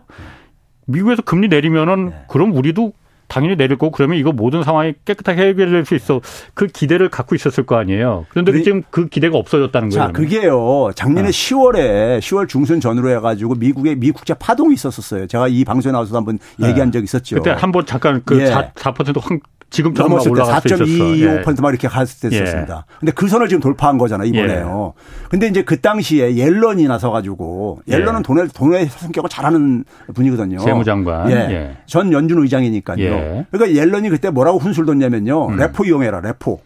미국에서 0.87 1.21
금리 1.21 1.47
내리면은 1.47 2.11
예. 2.11 2.25
그럼 2.27 2.53
우리도 2.53 2.93
당연히 3.31 3.55
내릴 3.55 3.77
거고 3.77 3.91
그러면 3.91 4.17
이거 4.17 4.33
모든 4.33 4.61
상황이 4.61 4.93
깨끗하게 5.05 5.41
해결될 5.41 5.85
수 5.85 5.95
있어. 5.95 6.19
그 6.53 6.67
기대를 6.67 7.07
갖고 7.07 7.33
있었을 7.33 7.65
거 7.65 7.77
아니에요. 7.77 8.25
그런데 8.29 8.51
그, 8.51 8.61
지금 8.61 8.83
그 8.89 9.07
기대가 9.07 9.37
없어졌다는 9.37 9.87
거예요. 9.87 10.07
자, 10.07 10.11
그게요. 10.11 10.91
작년에 10.95 11.29
네. 11.29 11.29
10월에 11.29 12.19
10월 12.19 12.49
중순 12.49 12.81
전후로 12.81 13.09
해가지고 13.11 13.55
미국의 13.55 13.95
미국제 13.95 14.33
파동이 14.33 14.73
있었었어요. 14.73 15.27
제가 15.27 15.47
이 15.47 15.63
방송에 15.63 15.93
나와서 15.93 16.17
한번 16.17 16.39
네. 16.57 16.67
얘기한 16.67 16.91
적 16.91 17.01
있었죠. 17.01 17.37
그때 17.37 17.51
한 17.51 17.71
번 17.71 17.85
잠깐 17.85 18.21
그 18.25 18.41
예. 18.41 18.47
4, 18.47 18.71
4%확 18.73 19.39
지금처럼 19.71 20.13
올라갈 20.29 20.59
4.25%막 20.61 21.69
예. 21.69 21.73
이렇게 21.73 21.87
갔을 21.87 22.29
때 22.29 22.37
썼습니다. 22.37 22.85
예. 22.87 22.95
근데 22.99 23.11
그 23.13 23.27
선을 23.27 23.47
지금 23.47 23.61
돌파한 23.61 23.97
거잖아, 23.97 24.25
이번에요. 24.25 24.93
예. 24.95 25.27
근데 25.29 25.47
이제 25.47 25.63
그 25.63 25.79
당시에 25.79 26.35
옐런이 26.35 26.87
나서 26.87 27.09
가지고 27.09 27.81
옐런은 27.87 28.19
예. 28.19 28.23
돈의 28.23 28.47
돈의 28.49 28.87
성격을 28.89 29.29
잘하는 29.29 29.85
분이거든요. 30.13 30.59
재무장관. 30.59 31.31
예. 31.31 31.35
예. 31.35 31.77
전 31.85 32.11
연준 32.11 32.41
의장이니까요. 32.43 32.99
예. 32.99 33.45
그러니까 33.49 33.81
옐런이 33.81 34.09
그때 34.09 34.29
뭐라고 34.29 34.59
훈수를 34.59 34.85
뒀냐면요. 34.85 35.47
음. 35.47 35.55
repo 35.55 35.85
이용해라, 35.85 36.19
repo. 36.19 36.59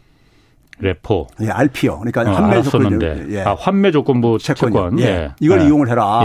repo. 0.79 1.27
예, 1.41 1.49
RP요. 1.49 1.99
그러니까 1.99 2.21
어, 2.29 2.33
환매 2.33 2.61
조건. 2.61 2.99
예. 3.31 3.43
아, 3.43 3.55
환매 3.57 3.91
조건부 3.91 4.37
채권. 4.39 4.71
채권. 4.73 4.99
예. 4.99 5.31
이걸 5.39 5.61
이용을 5.61 5.89
해라. 5.89 6.21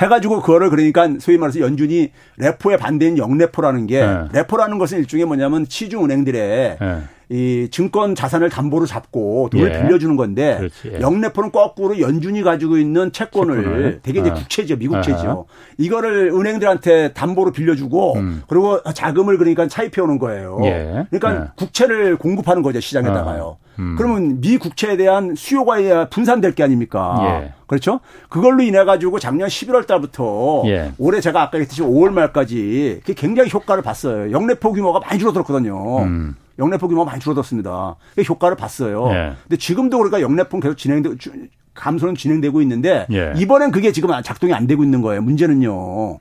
해가지고 0.00 0.40
그거를 0.40 0.70
그러니까 0.70 1.08
소위 1.18 1.36
말해서 1.38 1.60
연준이 1.60 2.10
repo에 2.38 2.76
반대인 2.76 3.18
역repo라는 3.18 3.86
게 3.86 4.00
네. 4.00 4.24
repo라는 4.32 4.78
것은 4.78 4.98
일종의 4.98 5.26
뭐냐면 5.26 5.66
시중 5.68 6.04
은행들의 6.04 6.78
네. 6.80 7.02
이 7.30 7.68
증권 7.70 8.16
자산을 8.16 8.50
담보로 8.50 8.86
잡고 8.86 9.50
돈을 9.52 9.72
예. 9.72 9.80
빌려주는 9.80 10.16
건데 10.16 10.68
예. 10.86 11.00
역repo는 11.00 11.52
거꾸로 11.52 12.00
연준이 12.00 12.42
가지고 12.42 12.76
있는 12.76 13.12
채권을, 13.12 13.62
채권을. 13.62 14.00
되게 14.02 14.18
이제 14.20 14.30
아. 14.30 14.34
국채죠 14.34 14.76
미국채죠 14.76 15.46
이거를 15.78 16.32
은행들한테 16.34 17.12
담보로 17.12 17.52
빌려주고 17.52 18.14
음. 18.16 18.42
그리고 18.48 18.82
자금을 18.82 19.38
그러니까 19.38 19.68
차입해 19.68 20.00
오는 20.00 20.18
거예요. 20.18 20.58
예. 20.64 21.06
그러니까 21.10 21.44
예. 21.44 21.48
국채를 21.54 22.16
공급하는 22.16 22.62
거죠 22.62 22.80
시장에다가요. 22.80 23.58
아. 23.64 23.70
음. 23.78 23.94
그러면 23.96 24.40
미 24.40 24.58
국채에 24.58 24.96
대한 24.96 25.36
수요가 25.36 26.08
분산될 26.08 26.56
게 26.56 26.64
아닙니까? 26.64 27.16
예. 27.44 27.52
그렇죠? 27.68 28.00
그걸로 28.28 28.60
인해 28.64 28.84
가지고 28.84 29.20
작년 29.20 29.48
11월 29.48 29.86
달부터 29.86 30.64
예. 30.66 30.90
올해 30.98 31.20
제가 31.20 31.42
아까 31.42 31.58
얘기했듯이 31.58 31.82
5월 31.82 32.10
말까지 32.10 33.02
굉장히 33.16 33.50
효과를 33.52 33.84
봤어요. 33.84 34.32
영래포 34.32 34.72
규모가 34.72 34.98
많이 34.98 35.20
줄어들었거든요. 35.20 36.02
음. 36.02 36.34
영래포 36.60 36.86
규모가 36.88 37.10
많이 37.10 37.20
줄어들었습니다. 37.20 37.96
효과를 38.28 38.56
봤어요. 38.56 39.08
예. 39.10 39.32
근데 39.42 39.56
지금도 39.56 39.96
그러니까 39.98 40.20
영래포는 40.20 40.60
계속 40.60 40.76
진행되고 40.76 41.16
감소는 41.74 42.14
진행되고 42.14 42.60
있는데 42.62 43.06
예. 43.10 43.32
이번엔 43.36 43.70
그게 43.70 43.90
지금 43.90 44.10
작동이 44.22 44.52
안 44.52 44.66
되고 44.66 44.84
있는 44.84 45.02
거예요. 45.02 45.22
문제는요. 45.22 46.18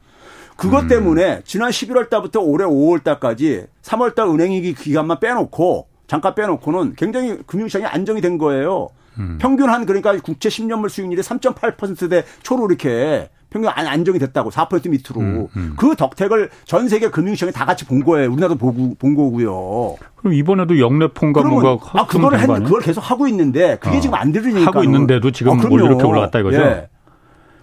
그것 0.56 0.84
음. 0.84 0.88
때문에 0.88 1.42
지난 1.46 1.70
11월 1.70 2.10
달부터 2.10 2.42
올해 2.42 2.66
5월 2.66 3.04
달까지 3.04 3.66
3월 3.82 4.16
달 4.16 4.28
은행위기 4.28 4.74
기간만 4.74 5.20
빼놓고 5.20 5.88
잠깐 6.08 6.36
빼놓고는 6.36 6.96
굉장히 6.96 7.38
금융시장이 7.46 7.86
안정이 7.86 8.20
된 8.22 8.38
거예요. 8.38 8.90
음. 9.20 9.38
평균 9.40 9.70
한 9.70 9.86
그러니까 9.86 10.18
국채 10.18 10.50
10년물 10.50 10.90
수익률이 10.90 11.22
3.8%대 11.22 12.24
초로 12.42 12.68
이렇게 12.68 13.30
평균 13.50 13.70
안정이 13.72 14.20
됐다고 14.20 14.52
4% 14.52 14.89
밑으로 14.89 15.22
음, 15.22 15.47
음. 15.56 15.74
그 15.76 15.95
덕택을 15.95 16.50
전 16.66 16.88
세계 16.88 17.10
금융시장이 17.10 17.52
다 17.52 17.66
같이 17.66 17.86
본 17.86 18.04
거예요. 18.04 18.32
우리나라도 18.32 18.58
보고 18.58 18.95
본 18.95 19.16
거고요. 19.16 19.95
그럼 20.16 20.34
이번에도 20.34 20.80
영래폰가 20.80 21.41
뭔가 21.41 21.78
아 21.93 22.06
그거를 22.06 22.39
했는 22.39 22.64
그걸 22.64 22.82
계속 22.82 23.02
하고 23.10 23.28
있는데 23.28 23.78
그게 23.80 23.97
어. 23.97 24.00
지금 24.00 24.16
안 24.16 24.32
되는 24.32 24.66
하고 24.66 24.84
있는데도 24.84 25.32
지금 25.32 25.54
아, 25.60 25.68
뭐 25.68 25.80
이렇게 25.80 26.04
올라갔다 26.04 26.39
이거죠. 26.39 26.58
예. 26.58 26.89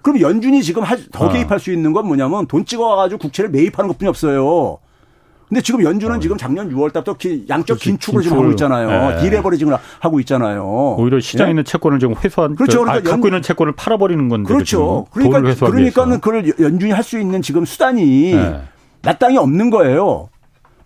그럼 0.03 0.21
연준이 0.21 0.63
지금 0.63 0.83
더 1.13 1.27
아. 1.27 1.33
개입할 1.33 1.61
수 1.61 1.73
있는 1.73 1.93
건 1.93 2.07
뭐냐면 2.07 2.47
돈 2.47 2.65
찍어가지고 2.65 3.19
국채를 3.19 3.51
매입하는 3.51 3.89
것뿐이 3.89 4.09
없어요. 4.09 4.79
근데 5.49 5.61
지금 5.61 5.83
연준은 5.85 6.17
어. 6.17 6.21
지금 6.21 6.37
작년 6.37 6.71
6월 6.73 6.93
달부터 6.93 7.17
양적 7.49 7.79
긴축을 7.79 8.23
지금 8.23 8.39
하고 8.39 8.51
있잖아요. 8.51 9.11
네. 9.15 9.23
디레버리징을 9.23 9.77
하고 10.01 10.21
있잖아요. 10.21 10.97
오히려 10.99 11.21
시장에 11.21 11.47
네? 11.47 11.51
있는 11.53 11.65
채권을 11.65 12.01
지금 12.01 12.15
회수한 12.17 12.57
그렇죠. 12.57 12.81
그러니까 12.83 13.09
아, 13.09 13.13
갖고 13.13 13.29
있는 13.29 13.43
채권을 13.43 13.75
팔아버리는 13.77 14.29
건데 14.29 14.53
그렇죠. 14.53 15.07
그러니까 15.13 15.41
그러니까는 15.41 16.21
그걸 16.21 16.53
연준이 16.61 16.93
할 16.93 17.07
수 17.07 17.21
있는 17.21 17.41
지금 17.41 17.65
수단이 17.65 18.35
네. 18.35 18.63
마땅히 19.05 19.37
없는 19.37 19.71
거예요. 19.71 20.29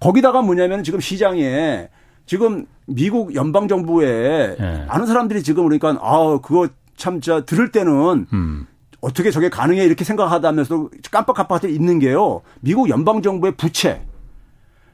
거기다가 0.00 0.42
뭐냐면 0.42 0.84
지금 0.84 1.00
시장에 1.00 1.88
지금 2.26 2.66
미국 2.86 3.34
연방 3.34 3.68
정부에 3.68 4.56
네. 4.58 4.84
많은 4.86 5.06
사람들이 5.06 5.42
지금 5.42 5.64
그러니까 5.64 5.96
아 6.02 6.38
그거 6.42 6.68
참자 6.98 7.40
들을 7.46 7.72
때는 7.72 8.26
음. 8.34 8.66
어떻게 9.00 9.30
저게 9.30 9.48
가능해 9.48 9.82
이렇게 9.82 10.04
생각하다면서 10.04 10.90
깜빡깜빡 11.10 11.64
있는 11.64 11.98
게요. 11.98 12.42
미국 12.60 12.90
연방 12.90 13.22
정부의 13.22 13.54
부채 13.56 14.02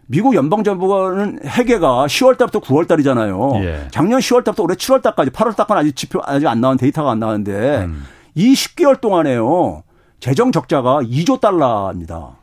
미국 0.09 0.34
연방정부는 0.34 1.40
회계가 1.44 2.07
10월 2.07 2.38
달부터 2.38 2.61
9월 2.61 2.86
달이잖아요. 2.86 3.52
예. 3.57 3.88
작년 3.90 4.20
10월 4.20 4.44
달부터 4.44 4.62
올해 4.62 4.74
7월 4.76 5.02
달까지 5.02 5.30
8월 5.30 5.57
달까지 5.57 5.80
아직 5.80 5.96
지표 5.96 6.20
아직 6.24 6.46
안 6.46 6.61
나온 6.61 6.76
데이터가 6.76 7.11
안 7.11 7.18
나왔는데 7.18 7.84
음. 7.86 8.04
이 8.34 8.52
10개월 8.54 9.00
동안에요. 9.00 9.82
재정 10.20 10.52
적자가 10.52 11.00
2조 11.02 11.40
달러입니다. 11.40 12.36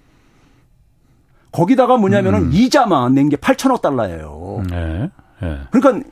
거기다가 1.52 1.98
뭐냐면은 1.98 2.44
음. 2.48 2.50
이자만 2.54 3.14
낸 3.14 3.30
게 3.30 3.38
8천억 3.38 3.82
달러예요. 3.82 4.64
네. 4.70 5.10
네. 5.42 5.60
그러니까 5.72 6.10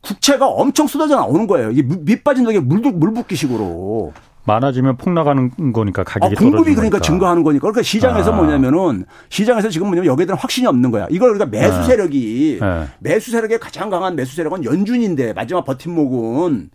국채가 0.00 0.46
엄청 0.48 0.86
쏟아져 0.86 1.16
나오는 1.16 1.46
거예요. 1.46 1.70
이게 1.70 1.82
밑 1.82 2.24
빠진 2.24 2.44
덕에 2.44 2.58
물, 2.60 2.80
물 2.80 3.12
붓기식으로. 3.14 4.12
많아지면 4.44 4.96
폭락하는 4.96 5.72
거니까 5.72 6.04
가격이 6.04 6.36
아, 6.36 6.38
공급이 6.38 6.74
그러니까 6.74 6.98
증가하는 7.00 7.42
거니까 7.42 7.62
그러니까 7.62 7.82
시장에서 7.82 8.32
아. 8.32 8.36
뭐냐면은 8.36 9.04
시장에서 9.28 9.68
지금 9.68 9.88
뭐냐면 9.88 10.10
여기에 10.10 10.26
대한 10.26 10.38
확신이 10.38 10.66
없는 10.66 10.90
거야. 10.90 11.06
이걸 11.10 11.34
그러니까 11.34 11.56
매수 11.56 11.78
네. 11.80 11.84
세력이 11.84 12.58
네. 12.60 12.86
매수 13.00 13.30
세력의 13.30 13.60
가장 13.60 13.90
강한 13.90 14.16
매수 14.16 14.34
세력은 14.36 14.64
연준인데 14.64 15.34
마지막 15.34 15.64
버팀목은 15.64 16.70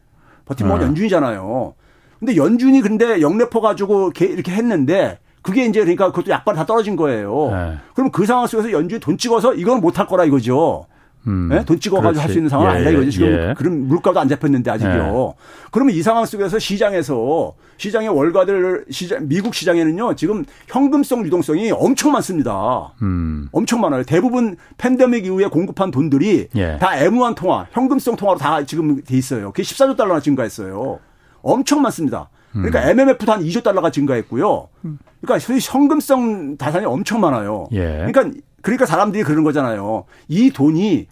버팀목은 0.45 0.79
네. 0.79 0.85
연준이잖아요. 0.87 1.73
근데 2.19 2.35
연준이 2.35 2.81
근데 2.81 3.21
영래포 3.21 3.59
가지고 3.59 4.11
이렇게 4.17 4.51
했는데 4.51 5.19
그게 5.41 5.65
이제 5.65 5.81
그러니까 5.81 6.07
그것도 6.07 6.31
약간 6.31 6.55
다 6.55 6.65
떨어진 6.65 6.95
거예요. 6.95 7.49
네. 7.51 7.77
그럼 7.95 8.11
그 8.11 8.25
상황 8.25 8.47
속에서 8.47 8.71
연준이 8.71 8.99
돈 8.99 9.17
찍어서 9.17 9.53
이건 9.55 9.81
못할 9.81 10.07
거라 10.07 10.25
이거죠. 10.25 10.85
음. 11.27 11.49
네? 11.49 11.63
돈 11.65 11.79
찍어가지고 11.79 12.21
할 12.21 12.29
수 12.29 12.37
있는 12.37 12.49
상황은 12.49 12.71
예. 12.71 12.75
아니다 12.75 12.91
이거죠. 12.91 13.11
지금 13.11 13.27
예. 13.27 13.53
그런 13.57 13.87
물가도 13.87 14.19
안 14.19 14.27
잡혔는데 14.27 14.69
아직요. 14.71 15.33
예. 15.37 15.43
그러면 15.71 15.95
이 15.95 16.01
상황 16.01 16.25
속에서 16.25 16.59
시장에서 16.59 17.53
시장의 17.77 18.09
월가들 18.09 18.85
시장 18.89 19.27
미국 19.27 19.55
시장에는요 19.55 20.15
지금 20.15 20.45
현금성 20.67 21.25
유동성이 21.25 21.71
엄청 21.71 22.11
많습니다. 22.11 22.93
음. 23.01 23.47
엄청 23.51 23.81
많아요. 23.81 24.03
대부분 24.03 24.57
팬데믹 24.77 25.25
이후에 25.25 25.47
공급한 25.47 25.91
돈들이 25.91 26.47
예. 26.55 26.77
다 26.79 26.91
M1 26.91 27.35
통화, 27.35 27.67
현금성 27.71 28.15
통화로 28.15 28.37
다 28.39 28.65
지금 28.65 29.01
돼 29.03 29.17
있어요. 29.17 29.51
그게 29.51 29.63
14조 29.63 29.95
달러나 29.95 30.19
증가했어요. 30.19 30.99
엄청 31.41 31.81
많습니다. 31.81 32.29
그러니까 32.51 32.83
음. 32.83 32.89
MMF도 32.99 33.31
한 33.31 33.41
2조 33.43 33.63
달러가 33.63 33.89
증가했고요. 33.89 34.67
그러니까 35.21 35.39
소위 35.39 35.59
현금성 35.61 36.57
자산이 36.57 36.85
엄청 36.85 37.19
많아요. 37.19 37.67
예. 37.71 38.05
그러니까 38.11 38.25
그러니까 38.63 38.87
사람들이 38.87 39.23
그러는 39.23 39.43
거잖아요. 39.43 40.05
이 40.29 40.49
돈이 40.49 41.05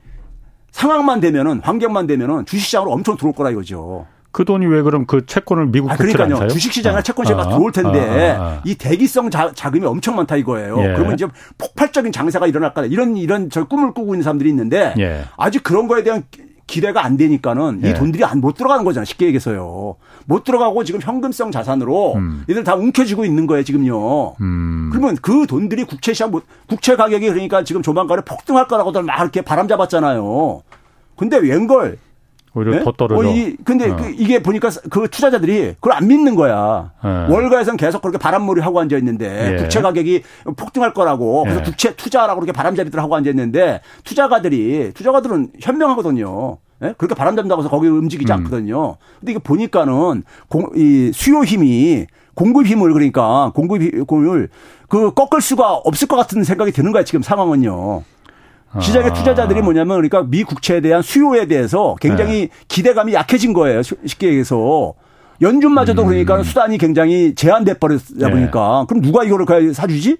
상황만 0.71 1.19
되면은 1.19 1.59
환경만 1.61 2.07
되면은 2.07 2.45
주식시장으로 2.45 2.91
엄청 2.91 3.17
들어올 3.17 3.35
거라 3.35 3.51
이거죠. 3.51 4.07
그 4.31 4.45
돈이 4.45 4.65
왜 4.65 4.81
그럼 4.81 5.05
그 5.05 5.25
채권을 5.25 5.67
미국 5.67 5.91
아, 5.91 5.97
그러니까요. 5.97 6.47
주식시장에 6.47 6.97
아, 6.97 7.01
채권 7.01 7.25
시장가 7.25 7.43
아, 7.43 7.49
들어올 7.49 7.73
텐데 7.73 7.99
아, 8.31 8.41
아, 8.41 8.45
아, 8.45 8.61
이 8.63 8.75
대기성 8.75 9.29
자, 9.29 9.51
금이 9.51 9.85
엄청 9.85 10.15
많다 10.15 10.37
이거예요. 10.37 10.79
예. 10.79 10.93
그러면 10.93 11.15
이제 11.15 11.27
폭발적인 11.57 12.13
장세가 12.13 12.47
일어날 12.47 12.73
거다. 12.73 12.87
이런 12.87 13.17
이런 13.17 13.49
저 13.49 13.65
꿈을 13.65 13.93
꾸고 13.93 14.13
있는 14.13 14.23
사람들이 14.23 14.49
있는데 14.49 14.93
예. 14.97 15.25
아직 15.35 15.61
그런 15.63 15.89
거에 15.89 16.03
대한 16.03 16.23
기대가 16.71 17.03
안 17.05 17.17
되니까는 17.17 17.81
예. 17.83 17.89
이 17.89 17.93
돈들이 17.93 18.23
안 18.23 18.39
못 18.41 18.55
들어가는 18.55 18.83
거잖아요. 18.83 19.05
쉽게 19.05 19.25
얘기해서요. 19.27 19.95
못 20.25 20.43
들어가고 20.43 20.83
지금 20.83 20.99
현금성 21.01 21.51
자산으로 21.51 22.15
음. 22.15 22.43
이들 22.49 22.63
다 22.63 22.73
움켜쥐고 22.75 23.23
있는 23.25 23.45
거예요, 23.45 23.63
지금요. 23.63 24.35
음. 24.41 24.89
그러면 24.91 25.15
그 25.21 25.45
돈들이 25.45 25.83
국채 25.83 26.13
시장 26.13 26.31
국채 26.67 26.95
가격이 26.95 27.27
그러니까 27.29 27.63
지금 27.63 27.81
조만간에 27.83 28.23
폭등할 28.25 28.67
거라고들 28.67 29.03
막 29.03 29.19
이렇게 29.19 29.41
바람 29.41 29.67
잡았잖아요. 29.67 30.63
근데 31.17 31.37
웬걸 31.37 31.97
오히려 32.53 32.71
네? 32.71 32.83
더 32.83 32.91
떨어져. 32.91 33.29
어, 33.29 33.33
이, 33.33 33.55
근데 33.63 33.89
어. 33.89 33.95
그 33.95 34.09
이게 34.09 34.41
보니까 34.43 34.69
그 34.89 35.07
투자자들이 35.09 35.75
그걸 35.75 35.93
안 35.93 36.07
믿는 36.07 36.35
거야. 36.35 36.91
네. 37.03 37.27
월가에서는 37.29 37.77
계속 37.77 38.01
그렇게 38.01 38.17
바람몰이 38.17 38.61
하고 38.61 38.79
앉아 38.79 38.97
있는데 38.97 39.53
예. 39.53 39.55
국채 39.57 39.81
가격이 39.81 40.23
폭등할 40.57 40.93
거라고 40.93 41.43
그래서 41.43 41.61
예. 41.61 41.63
국채 41.63 41.95
투자라고 41.95 42.41
그렇게 42.41 42.51
바람잡이들 42.51 42.99
하고 42.99 43.15
앉아 43.15 43.29
있는데 43.29 43.81
투자가들이 44.03 44.91
투자가들은 44.93 45.51
현명하거든요. 45.61 46.57
예? 46.83 46.93
그렇게 46.97 47.15
바람 47.15 47.35
잡는다고 47.35 47.61
해서 47.61 47.69
거기 47.69 47.87
움직이지 47.87 48.31
음. 48.31 48.37
않거든요. 48.39 48.97
근데 49.19 49.31
이게 49.31 49.39
보니까는 49.39 50.23
공, 50.49 50.69
이 50.75 51.11
수요 51.13 51.43
힘이 51.43 52.07
공급 52.33 52.65
힘을 52.65 52.91
그러니까 52.93 53.51
공급 53.55 53.81
힘을 53.81 54.49
그 54.89 55.13
꺾을 55.13 55.41
수가 55.41 55.73
없을 55.75 56.07
것 56.07 56.17
같은 56.17 56.43
생각이 56.43 56.71
드는 56.71 56.91
거야 56.91 57.03
지금 57.03 57.21
상황은요. 57.21 58.03
시장의 58.79 59.11
아. 59.11 59.13
투자자들이 59.13 59.61
뭐냐면 59.61 59.97
그러니까 59.97 60.23
미 60.23 60.43
국채에 60.43 60.79
대한 60.79 61.01
수요에 61.01 61.47
대해서 61.47 61.95
굉장히 61.99 62.47
네. 62.47 62.49
기대감이 62.67 63.13
약해진 63.13 63.53
거예요. 63.53 63.81
쉽게 63.81 64.27
얘기해서. 64.27 64.93
연준마저도 65.41 66.03
음. 66.03 66.07
그러니까 66.07 66.43
수단이 66.43 66.77
굉장히 66.77 67.33
제한돼 67.33 67.75
버렸다 67.75 68.29
보니까 68.29 68.81
네. 68.81 68.85
그럼 68.87 69.01
누가 69.01 69.23
이거를 69.23 69.73
사주지? 69.73 70.17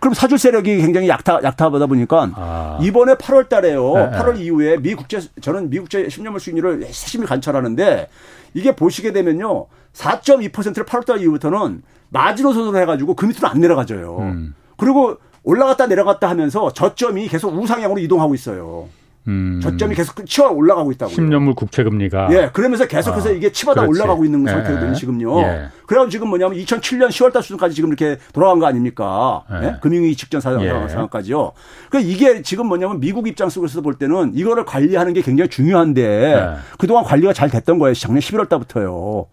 그럼 0.00 0.14
사줄 0.14 0.38
세력이 0.38 0.76
굉장히 0.78 1.08
약타, 1.08 1.40
약타하다 1.42 1.86
보니까 1.86 2.30
아. 2.34 2.78
이번에 2.82 3.14
8월 3.14 3.48
달에요. 3.48 3.94
네. 3.94 4.10
8월 4.10 4.38
이후에 4.38 4.76
미 4.78 4.94
국제, 4.94 5.20
저는 5.40 5.70
미 5.70 5.78
국제 5.78 6.06
10년물 6.06 6.38
수익률을 6.38 6.82
열심히 6.82 7.26
관찰하는데 7.26 8.08
이게 8.54 8.76
보시게 8.76 9.12
되면요. 9.12 9.66
4.2%를 9.94 10.84
8월 10.84 11.06
달 11.06 11.20
이후부터는 11.20 11.82
마지노선으로 12.10 12.78
해가지고 12.78 13.14
그 13.14 13.26
밑으로 13.26 13.48
안 13.48 13.60
내려가져요. 13.60 14.18
음. 14.20 14.54
그리고 14.76 15.16
올라갔다 15.46 15.86
내려갔다 15.86 16.28
하면서 16.28 16.72
저점이 16.72 17.28
계속 17.28 17.56
우상향으로 17.56 18.00
이동하고 18.00 18.34
있어요. 18.34 18.88
음. 19.28 19.60
저점이 19.62 19.94
계속 19.94 20.24
치어 20.26 20.50
올라가고 20.50 20.92
있다고요. 20.92 21.16
10년물 21.16 21.54
국채 21.56 21.82
금리가. 21.82 22.28
예, 22.32 22.50
그러면서 22.52 22.86
계속해서 22.86 23.28
아, 23.28 23.32
이게 23.32 23.50
치받아 23.50 23.82
그렇지. 23.82 23.98
올라가고 23.98 24.24
있는 24.24 24.46
예, 24.46 24.52
상태거든요, 24.52 24.94
지금요. 24.94 25.40
예. 25.40 25.62
그래서 25.86 26.08
지금 26.08 26.28
뭐냐면 26.28 26.58
2007년 26.58 27.08
10월 27.08 27.32
달 27.32 27.42
수준까지 27.42 27.74
지금 27.74 27.90
이렇게 27.90 28.18
돌아간 28.32 28.58
거 28.58 28.66
아닙니까? 28.66 29.42
예. 29.50 29.66
예? 29.66 29.76
금융위기 29.80 30.16
직전 30.16 30.40
사상, 30.40 30.62
예. 30.62 30.68
상황까지요. 30.88 31.52
그러니까 31.90 32.12
이게 32.12 32.42
지금 32.42 32.66
뭐냐면 32.66 33.00
미국 33.00 33.26
입장 33.26 33.48
속에서 33.48 33.80
볼 33.80 33.94
때는 33.94 34.32
이거를 34.34 34.64
관리하는 34.64 35.12
게 35.12 35.22
굉장히 35.22 35.48
중요한데 35.48 36.02
예. 36.02 36.48
그동안 36.78 37.04
관리가 37.04 37.32
잘 37.32 37.50
됐던 37.50 37.78
거예요. 37.78 37.94
작년 37.94 38.20
11월 38.20 38.48
달부터요. 38.48 39.26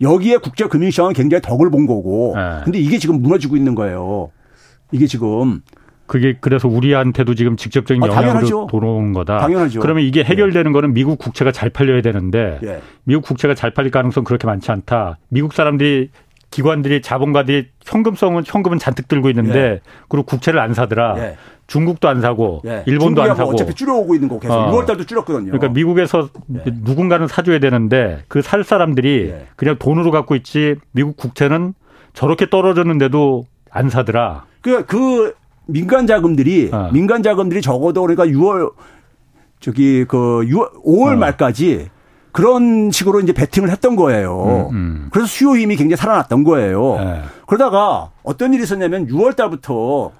여기에 0.00 0.38
국제 0.38 0.66
금융 0.66 0.90
시장은 0.90 1.14
굉장히 1.14 1.40
덕을 1.42 1.70
본 1.70 1.86
거고. 1.86 2.34
예. 2.36 2.64
근데 2.64 2.78
이게 2.78 2.98
지금 2.98 3.22
무너지고 3.22 3.56
있는 3.56 3.74
거예요. 3.74 4.30
이게 4.92 5.06
지금 5.06 5.60
그게 6.06 6.36
그래서 6.40 6.68
우리한테도 6.68 7.34
지금 7.34 7.56
직접적인 7.56 8.02
아, 8.02 8.06
영향으로 8.06 8.66
돌아온 8.70 9.12
거다. 9.12 9.38
당연하죠. 9.38 9.80
그러면 9.80 10.04
이게 10.04 10.24
해결되는 10.24 10.70
예. 10.70 10.72
거는 10.72 10.94
미국 10.94 11.18
국채가 11.18 11.52
잘 11.52 11.68
팔려야 11.68 12.00
되는데 12.00 12.58
예. 12.64 12.80
미국 13.04 13.22
국채가 13.24 13.54
잘 13.54 13.72
팔릴 13.72 13.90
가능성 13.90 14.24
그렇게 14.24 14.46
많지 14.46 14.70
않다. 14.72 15.18
미국 15.28 15.52
사람들이 15.52 16.08
기관들이 16.50 17.02
자본가들이 17.02 17.68
현금성은 17.84 18.44
현금은 18.46 18.78
잔뜩 18.78 19.06
들고 19.06 19.28
있는데 19.28 19.58
예. 19.58 19.80
그리고 20.08 20.24
국채를 20.24 20.58
안 20.60 20.72
사더라. 20.72 21.16
예. 21.18 21.36
중국도 21.66 22.08
안 22.08 22.22
사고 22.22 22.62
예. 22.64 22.82
일본도 22.86 23.22
안 23.22 23.36
사고 23.36 23.50
어차피 23.50 23.74
줄여오고 23.74 24.14
있는 24.14 24.30
거 24.30 24.38
계속 24.38 24.54
어. 24.54 24.72
6월 24.72 24.86
달도 24.86 25.04
줄였거든요. 25.04 25.50
그러니까 25.50 25.68
미국에서 25.74 26.30
예. 26.54 26.70
누군가는 26.82 27.26
사줘야 27.28 27.58
되는데 27.58 28.22
그 28.28 28.40
살 28.40 28.64
사람들이 28.64 29.34
그냥 29.56 29.76
돈으로 29.78 30.10
갖고 30.10 30.34
있지 30.36 30.76
미국 30.92 31.18
국채는 31.18 31.74
저렇게 32.14 32.48
떨어졌는데도 32.48 33.44
안 33.70 33.90
사더라. 33.90 34.44
그, 34.60 34.84
그 34.86 35.34
민간 35.66 36.06
자금들이 36.06 36.70
어. 36.72 36.90
민간 36.92 37.22
자금들이 37.22 37.60
적어도 37.62 38.02
그러니까 38.02 38.26
6월 38.26 38.72
저기 39.60 40.04
그 40.06 40.16
6월 40.46 40.82
5월 40.84 41.14
어. 41.14 41.16
말까지 41.16 41.90
그런 42.32 42.90
식으로 42.90 43.20
이제 43.20 43.32
베팅을 43.32 43.70
했던 43.70 43.96
거예요. 43.96 44.68
음, 44.70 44.76
음. 44.76 45.08
그래서 45.12 45.26
수요 45.26 45.56
힘이 45.56 45.76
굉장히 45.76 45.96
살아났던 45.96 46.44
거예요. 46.44 46.96
네. 46.98 47.22
그러다가 47.46 48.10
어떤 48.22 48.52
일이 48.54 48.62
있었냐면 48.62 49.06
6월 49.08 49.34
달부터 49.34 50.12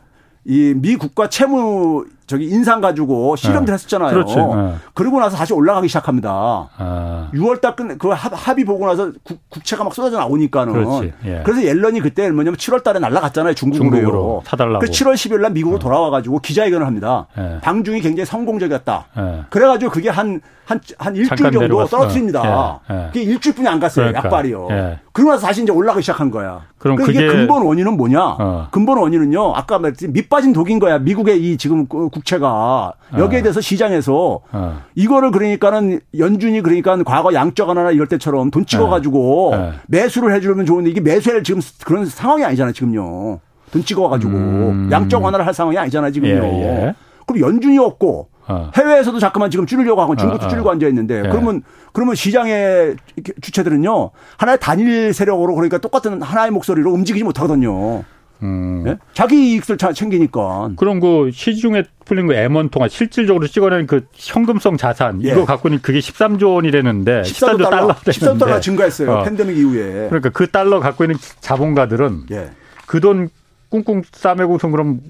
이 0.44 0.74
미 0.76 0.96
국가 0.96 1.28
채무 1.28 2.06
저기 2.28 2.46
인상 2.46 2.80
가지고 2.80 3.34
실험들 3.36 3.72
네. 3.72 3.72
했었잖아요. 3.72 4.10
그렇지. 4.10 4.36
네. 4.36 4.74
그러고 4.94 5.18
나서 5.18 5.36
다시 5.36 5.52
올라가기 5.54 5.88
시작합니다. 5.88 6.30
아. 6.76 7.30
6월 7.34 7.60
달 7.60 7.74
끝 7.74 7.98
그 7.98 8.10
합의 8.10 8.64
보고 8.64 8.86
나서 8.86 9.10
국, 9.24 9.40
채가 9.64 9.82
막 9.82 9.94
쏟아져 9.94 10.18
나오니까는. 10.18 11.10
예. 11.24 11.42
그래서 11.44 11.64
옐런이 11.64 12.00
그때 12.00 12.30
뭐냐면 12.30 12.56
7월 12.56 12.82
달에 12.84 12.98
날라갔잖아요. 12.98 13.54
중국으로. 13.54 13.90
중국으로 13.90 14.42
사달라고. 14.44 14.80
그 14.80 14.86
7월 14.90 15.14
10일 15.14 15.40
날 15.40 15.52
미국으로 15.52 15.76
어. 15.76 15.80
돌아와 15.80 16.10
가지고 16.10 16.38
기자회견을 16.40 16.86
합니다. 16.86 17.26
예. 17.38 17.58
방중이 17.62 18.00
굉장히 18.02 18.26
성공적이었다. 18.26 19.06
예. 19.18 19.44
그래 19.48 19.66
가지고 19.66 19.90
그게 19.90 20.10
한 20.10 20.40
한, 20.66 20.78
한 20.98 21.16
일주일 21.16 21.38
정도 21.38 21.60
내려갔어. 21.60 21.96
떨어뜨립니다. 21.96 22.80
예. 22.90 22.94
예. 22.94 23.06
그게 23.06 23.22
일주일뿐이 23.22 23.66
안 23.66 23.80
갔어요. 23.80 24.08
그러니까. 24.08 24.26
약발이요. 24.28 24.68
예. 24.70 24.98
그러고 25.12 25.32
나서 25.32 25.46
다시 25.46 25.62
이제 25.62 25.72
올라가기 25.72 26.02
시작한 26.02 26.30
거야. 26.30 26.60
그럼 26.76 26.96
그러니까 26.96 27.22
그게 27.22 27.26
근본 27.26 27.62
원인은 27.64 27.96
뭐냐? 27.96 28.20
어. 28.38 28.68
근본 28.70 28.98
원인은요. 28.98 29.54
아까 29.56 29.78
말했듯이 29.78 30.08
밑빠진 30.08 30.52
독인 30.52 30.78
거야. 30.78 30.98
미국의 30.98 31.42
이 31.42 31.56
지금 31.56 31.86
국 31.86 32.17
채가 32.24 32.92
여기에 33.16 33.40
어. 33.40 33.42
대해서 33.42 33.60
시장에서 33.60 34.40
어. 34.52 34.82
이거를 34.94 35.30
그러니까는 35.30 36.00
연준이 36.18 36.60
그러니까 36.60 37.02
과거 37.04 37.32
양적 37.32 37.68
완화나 37.68 37.90
이럴 37.90 38.06
때처럼 38.06 38.50
돈 38.50 38.66
찍어가지고 38.66 39.50
네. 39.52 39.58
네. 39.58 39.72
매수를 39.86 40.34
해주면 40.34 40.66
좋은데 40.66 40.90
이게 40.90 41.00
매수할 41.00 41.42
지금 41.42 41.60
그런 41.84 42.06
상황이 42.06 42.44
아니잖아요 42.44 42.72
지금요. 42.72 43.40
돈 43.72 43.84
찍어가지고 43.84 44.32
음. 44.32 44.88
양적 44.90 45.22
완화를 45.22 45.46
할 45.46 45.54
상황이 45.54 45.76
아니잖아요 45.78 46.12
지금요. 46.12 46.30
예, 46.30 46.62
예. 46.62 46.94
그럼 47.26 47.40
연준이 47.40 47.78
없고 47.78 48.28
어. 48.48 48.70
해외에서도 48.74 49.18
자꾸만 49.18 49.50
지금 49.50 49.66
줄이려고 49.66 50.00
하고 50.00 50.16
중국도 50.16 50.46
어, 50.46 50.48
줄이고 50.48 50.70
앉아 50.70 50.88
있는데 50.88 51.18
예. 51.18 51.28
그러면 51.28 51.62
그러면 51.92 52.14
시장의 52.14 52.96
주체들은요 53.42 54.10
하나의 54.38 54.58
단일 54.60 55.12
세력으로 55.12 55.54
그러니까 55.54 55.78
똑같은 55.78 56.22
하나의 56.22 56.50
목소리로 56.50 56.90
움직이지 56.92 57.24
못하거든요. 57.24 58.04
음. 58.42 58.82
네? 58.84 58.96
자기 59.12 59.52
이익을 59.52 59.76
챙기니까. 59.76 60.70
그럼 60.76 61.00
그 61.00 61.30
시중에 61.32 61.84
풀린 62.04 62.26
그 62.26 62.34
M1 62.34 62.70
통화 62.70 62.88
실질적으로 62.88 63.46
찍어낸 63.46 63.86
그 63.86 64.06
현금성 64.14 64.76
자산 64.76 65.22
예. 65.24 65.30
이거 65.30 65.44
갖고 65.44 65.68
는 65.68 65.80
그게 65.82 65.98
13조 65.98 66.54
원이라는데 66.54 67.22
13조, 67.22 67.58
13조 67.58 67.70
달러 67.70 67.88
13조 67.88 68.38
달러 68.38 68.60
증가했어요. 68.60 69.12
어. 69.12 69.22
팬데믹 69.24 69.56
이후에. 69.56 70.08
그러니까 70.08 70.30
그 70.30 70.50
달러 70.50 70.80
갖고 70.80 71.04
있는 71.04 71.16
자본가들은 71.40 72.26
예. 72.30 72.50
그돈 72.86 73.28
꿍꿍 73.70 74.02
싸매고서 74.12 74.68
그럼 74.68 75.00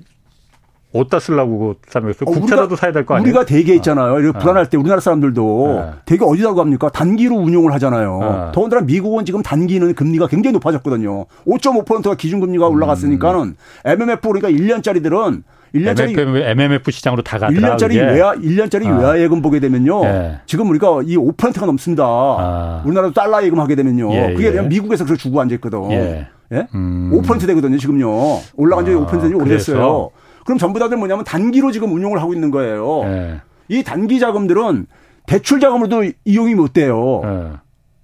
어디다 0.92 1.20
쓰려고 1.20 1.74
그싸매겠어 1.82 2.24
어, 2.26 2.30
국채라도 2.32 2.74
사야 2.74 2.92
될 2.92 3.04
거 3.04 3.14
아니에요? 3.14 3.24
우리가 3.28 3.44
대개 3.44 3.74
있잖아요. 3.74 4.14
어. 4.28 4.32
불안할 4.32 4.70
때 4.70 4.76
우리나라 4.78 5.00
사람들도 5.00 5.82
네. 5.84 5.90
대개 6.06 6.24
어디다 6.24 6.54
갑니까? 6.54 6.88
단기로 6.90 7.36
운용을 7.36 7.72
하잖아요. 7.74 8.18
네. 8.20 8.52
더군다나 8.52 8.82
미국은 8.82 9.24
지금 9.26 9.42
단기는 9.42 9.94
금리가 9.94 10.28
굉장히 10.28 10.54
높아졌거든요. 10.54 11.26
5.5%가 11.46 12.14
기준금리가 12.14 12.66
올라갔으니까는 12.68 13.40
음. 13.40 13.54
MMF 13.84 14.28
그러니까 14.28 14.48
1년짜리들은 14.50 15.42
1년짜리 15.74 16.18
MMF, 16.18 16.38
MMF 16.38 16.90
시장으로 16.90 17.20
다 17.22 17.38
가더라. 17.38 17.76
1년짜리 17.76 17.88
그게. 17.88 18.00
외화 18.00 18.32
1년짜리 18.34 18.86
아. 18.86 18.98
외화 18.98 19.18
예금 19.20 19.42
보게 19.42 19.60
되면요. 19.60 20.04
예. 20.04 20.38
지금 20.46 20.70
우리가 20.70 21.00
이 21.04 21.18
5%가 21.18 21.66
넘습니다. 21.66 22.02
아. 22.04 22.82
우리나라도 22.86 23.12
달러 23.12 23.44
예금 23.44 23.60
하게 23.60 23.74
되면요. 23.74 24.10
예, 24.14 24.32
그게 24.34 24.56
예. 24.56 24.62
미국에서 24.62 25.04
그렇게 25.04 25.20
주고 25.20 25.38
앉아 25.42 25.54
있거든. 25.56 25.90
예. 25.90 26.26
예? 26.52 26.66
음. 26.74 27.10
5% 27.12 27.46
되거든요, 27.48 27.76
지금요. 27.76 28.08
올라간 28.56 28.86
지 28.86 28.92
아. 28.92 28.94
5%지 29.06 29.34
오래됐어요. 29.34 30.10
그 30.14 30.27
럼 30.52 30.58
전부 30.58 30.78
다들 30.78 30.96
뭐냐면 30.96 31.24
단기로 31.24 31.72
지금 31.72 31.92
운용을 31.92 32.20
하고 32.20 32.32
있는 32.32 32.50
거예요. 32.50 33.02
예. 33.04 33.40
이 33.68 33.82
단기 33.82 34.18
자금들은 34.18 34.86
대출 35.26 35.60
자금으로도 35.60 36.10
이용이 36.24 36.54
못 36.54 36.72
돼요. 36.72 37.20
예. 37.24 37.52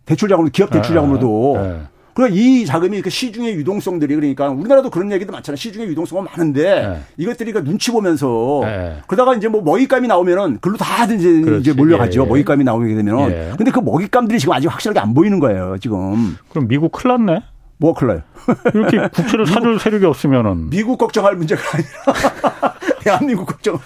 대출 0.04 0.28
자금으로 0.28 0.50
기업 0.52 0.70
대출 0.70 0.92
예. 0.92 0.96
자금으로도. 0.96 1.54
예. 1.58 1.80
그러니까 2.12 2.36
이 2.38 2.64
자금이 2.64 3.02
그 3.02 3.10
시중의 3.10 3.54
유동성들이 3.56 4.14
그러니까 4.14 4.48
우리나라도 4.48 4.88
그런 4.88 5.10
얘기도 5.10 5.32
많잖아요. 5.32 5.56
시중의 5.56 5.88
유동성은 5.88 6.24
많은데 6.24 6.62
네. 6.62 7.00
이것들이 7.16 7.50
그 7.50 7.64
눈치 7.64 7.90
보면서 7.90 8.60
네. 8.62 8.98
그러다가 9.08 9.34
이제 9.34 9.48
뭐 9.48 9.62
먹잇감이 9.62 10.06
나오면은 10.06 10.58
글로 10.60 10.76
다 10.76 11.04
이제, 11.06 11.42
이제 11.58 11.72
몰려가죠. 11.72 12.20
예, 12.20 12.24
예. 12.24 12.28
먹잇감이 12.28 12.62
나오게 12.62 12.94
되면. 12.94 13.30
예. 13.32 13.52
근데 13.56 13.72
그 13.72 13.80
먹잇감들이 13.80 14.38
지금 14.38 14.54
아직 14.54 14.68
확실하게 14.68 15.00
안 15.00 15.12
보이는 15.12 15.40
거예요. 15.40 15.76
지금. 15.80 16.36
그럼 16.50 16.68
미국 16.68 16.92
큰일 16.92 17.16
났네. 17.16 17.42
뭐가 17.84 18.06
나요? 18.06 18.22
이렇게 18.74 18.98
국채를 19.08 19.46
사줄 19.46 19.78
세력이 19.78 20.06
없으면은. 20.06 20.70
미국 20.70 20.96
걱정할 20.96 21.36
문제가 21.36 21.60
아니라 21.74 22.74
대한민국 23.00 23.46
걱정을. 23.46 23.80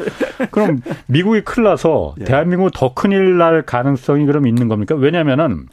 그럼 0.53 0.83
미국이 1.07 1.43
나서 1.63 2.15
예. 2.21 2.25
대한민국 2.25 2.71
더 2.73 2.95
큰일 2.95 3.39
날 3.39 3.63
가능성이 3.63 4.25
그럼 4.27 4.47
있는 4.47 4.69
겁니까? 4.69 4.95
왜냐면은 4.95 5.67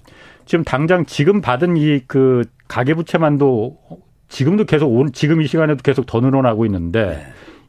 지금 0.45 0.63
당장 0.63 1.05
지금 1.05 1.41
받은 1.41 1.77
이 1.77 2.01
그 2.07 2.43
가계부채만도 2.67 3.77
지금도 4.27 4.65
계속 4.65 4.87
온 4.87 5.11
지금 5.13 5.41
이 5.41 5.47
시간에도 5.47 5.81
계속 5.83 6.07
더 6.07 6.19
늘어나고 6.19 6.65
있는데 6.65 7.05
네. 7.05 7.25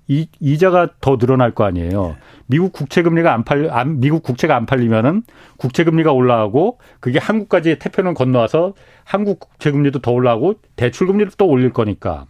이 0.09 0.29
이자가 0.41 0.91
더 1.01 1.17
늘어날 1.17 1.53
거 1.53 1.65
아니에요. 1.65 2.07
네. 2.09 2.17
미국 2.47 2.73
국채 2.73 3.03
금리가 3.03 3.33
안 3.35 3.45
팔, 3.45 3.71
안, 3.71 3.99
미국 4.01 4.23
국채가 4.23 4.55
안 4.55 4.67
팔리면은 4.67 5.23
국채 5.57 5.83
금리가 5.85 6.13
올라가고 6.13 6.79
그게 7.01 7.19
한국까지 7.19 7.79
태평양 7.79 8.15
건너와서 8.15 8.75
한국 9.05 9.41
국채 9.41 9.71
금리도 9.73 10.01
더 10.01 10.13
올라가고 10.13 10.55
대출 10.77 11.09
금리도 11.09 11.33
또 11.37 11.49
올릴 11.49 11.73
거니까. 11.73 12.27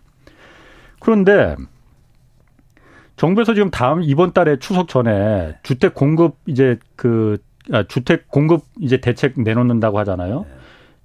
그런데 1.01 1.55
정부에서 3.17 3.55
지금 3.55 3.71
다음 3.71 4.03
이번 4.03 4.33
달에 4.33 4.59
추석 4.59 4.89
전에 4.89 5.57
주택 5.63 5.95
공급 5.95 6.37
이제 6.47 6.79
그 6.97 7.39
아, 7.73 7.83
주택 7.83 8.29
공급 8.29 8.65
이제 8.81 8.99
대책 8.99 9.41
내놓는다고 9.41 9.99
하잖아요. 9.99 10.47
네. 10.49 10.57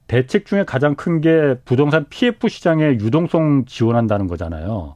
대책 0.08 0.46
중에 0.46 0.66
가장 0.66 0.96
큰 0.96 1.22
게 1.22 1.56
부동산 1.66 2.06
PF 2.10 2.50
시장의 2.50 3.00
유동성 3.00 3.66
지원한다는 3.66 4.28
거잖아요. 4.28 4.96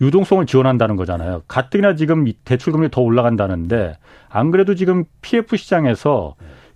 유동성을 0.00 0.44
지원한다는 0.46 0.96
거잖아요. 0.96 1.42
가뜩이나 1.48 1.94
지금 1.94 2.30
대출금리 2.44 2.90
더 2.90 3.00
올라간다는데 3.00 3.96
안 4.28 4.50
그래도 4.50 4.74
지금 4.74 5.04
PF 5.22 5.56
시장에서 5.56 6.34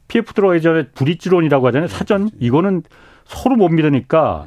PF 0.09 0.33
들어가기 0.33 0.61
전에 0.62 0.89
브릿지론이라고 0.89 1.66
하잖아요. 1.68 1.89
사전 1.89 2.31
이거는 2.39 2.83
서로 3.25 3.57
못 3.57 3.68
믿으니까 3.68 4.47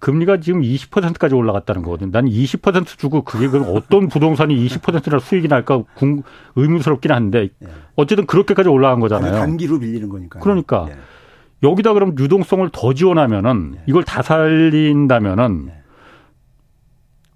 금리가 0.00 0.40
지금 0.40 0.62
20%까지 0.62 1.34
올라갔다는 1.34 1.82
거거든. 1.82 2.10
난20% 2.10 2.86
주고 2.98 3.22
그게 3.22 3.48
그럼 3.48 3.66
어떤 3.68 4.08
부동산이 4.08 4.56
20%나 4.66 5.18
수익이 5.18 5.46
날까 5.48 5.84
의문스럽긴 6.56 7.12
한데 7.12 7.50
어쨌든 7.96 8.26
그렇게까지 8.26 8.68
올라간 8.68 9.00
거잖아요. 9.00 9.32
단기로 9.32 9.78
밀리는 9.78 10.08
거니까. 10.08 10.40
그러니까 10.40 10.86
네. 10.88 10.96
여기다 11.62 11.92
그럼 11.92 12.14
유동성을 12.18 12.66
더 12.72 12.94
지원하면은 12.94 13.72
네. 13.72 13.82
이걸 13.86 14.02
다 14.04 14.22
살린다면은 14.22 15.66
네. 15.66 15.79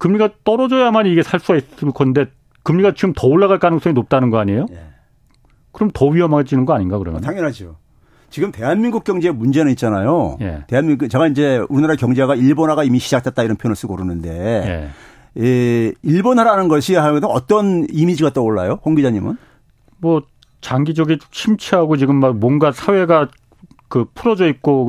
금리가 0.05 0.29
떨어져야만 0.45 1.07
이게 1.07 1.23
살 1.23 1.41
수가 1.41 1.57
있을 1.57 1.91
건데 1.95 2.27
금리가 2.63 2.93
지금 2.93 3.15
더 3.15 3.27
올라갈 3.27 3.59
가능성이 3.59 3.95
높다는 3.95 4.29
거 4.29 4.39
아니에요? 4.39 4.67
네. 4.69 4.79
그럼 5.73 5.91
더 5.95 6.07
위험해지는 6.09 6.67
거 6.67 6.75
아닌가 6.75 6.99
그러면? 6.99 7.23
당연하죠. 7.23 7.77
지금 8.29 8.53
대한민국 8.53 9.05
경제 9.05 9.31
문제는 9.31 9.73
있잖아요. 9.73 10.37
예. 10.43 10.65
대한민국 10.67 11.09
제가 11.09 11.29
이제 11.29 11.63
우리나라 11.71 11.97
경제가 11.97 12.35
일본화가 12.35 12.85
이미 12.85 12.99
시작됐다 12.99 13.45
이런 13.45 13.57
표현을 13.57 13.77
쓰고 13.77 13.97
그러는데 13.97 14.93
예. 15.39 15.43
예, 15.43 15.93
일본화라는 16.03 16.69
것이 16.69 16.95
하면 16.95 17.25
어떤 17.25 17.87
이미지가 17.91 18.35
떠올라요? 18.35 18.81
홍 18.85 18.97
기자님은? 18.97 19.39
뭐 19.97 20.21
장기적인 20.61 21.19
침체하고 21.31 21.97
지금 21.97 22.17
막 22.17 22.37
뭔가 22.37 22.73
사회가 22.73 23.29
그 23.89 24.05
풀어져 24.15 24.49
있고 24.49 24.85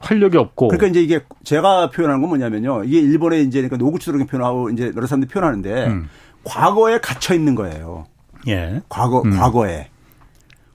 활력이 0.00 0.36
없고. 0.36 0.68
그러니까 0.68 0.86
이제 0.88 1.02
이게 1.02 1.20
제가 1.44 1.90
표현하는 1.90 2.20
건 2.20 2.30
뭐냐면요. 2.30 2.84
이게 2.84 2.98
일본의 3.00 3.44
이제 3.44 3.60
그러니까 3.60 3.76
노구치도록 3.76 4.26
표현하고 4.28 4.70
이제 4.70 4.92
여러 4.94 5.06
사람들이 5.06 5.30
표현하는데 5.30 5.86
음. 5.86 6.08
과거에 6.44 6.98
갇혀 6.98 7.34
있는 7.34 7.54
거예요. 7.54 8.06
예. 8.46 8.80
과거 8.88 9.22
음. 9.22 9.30
과거에. 9.36 9.88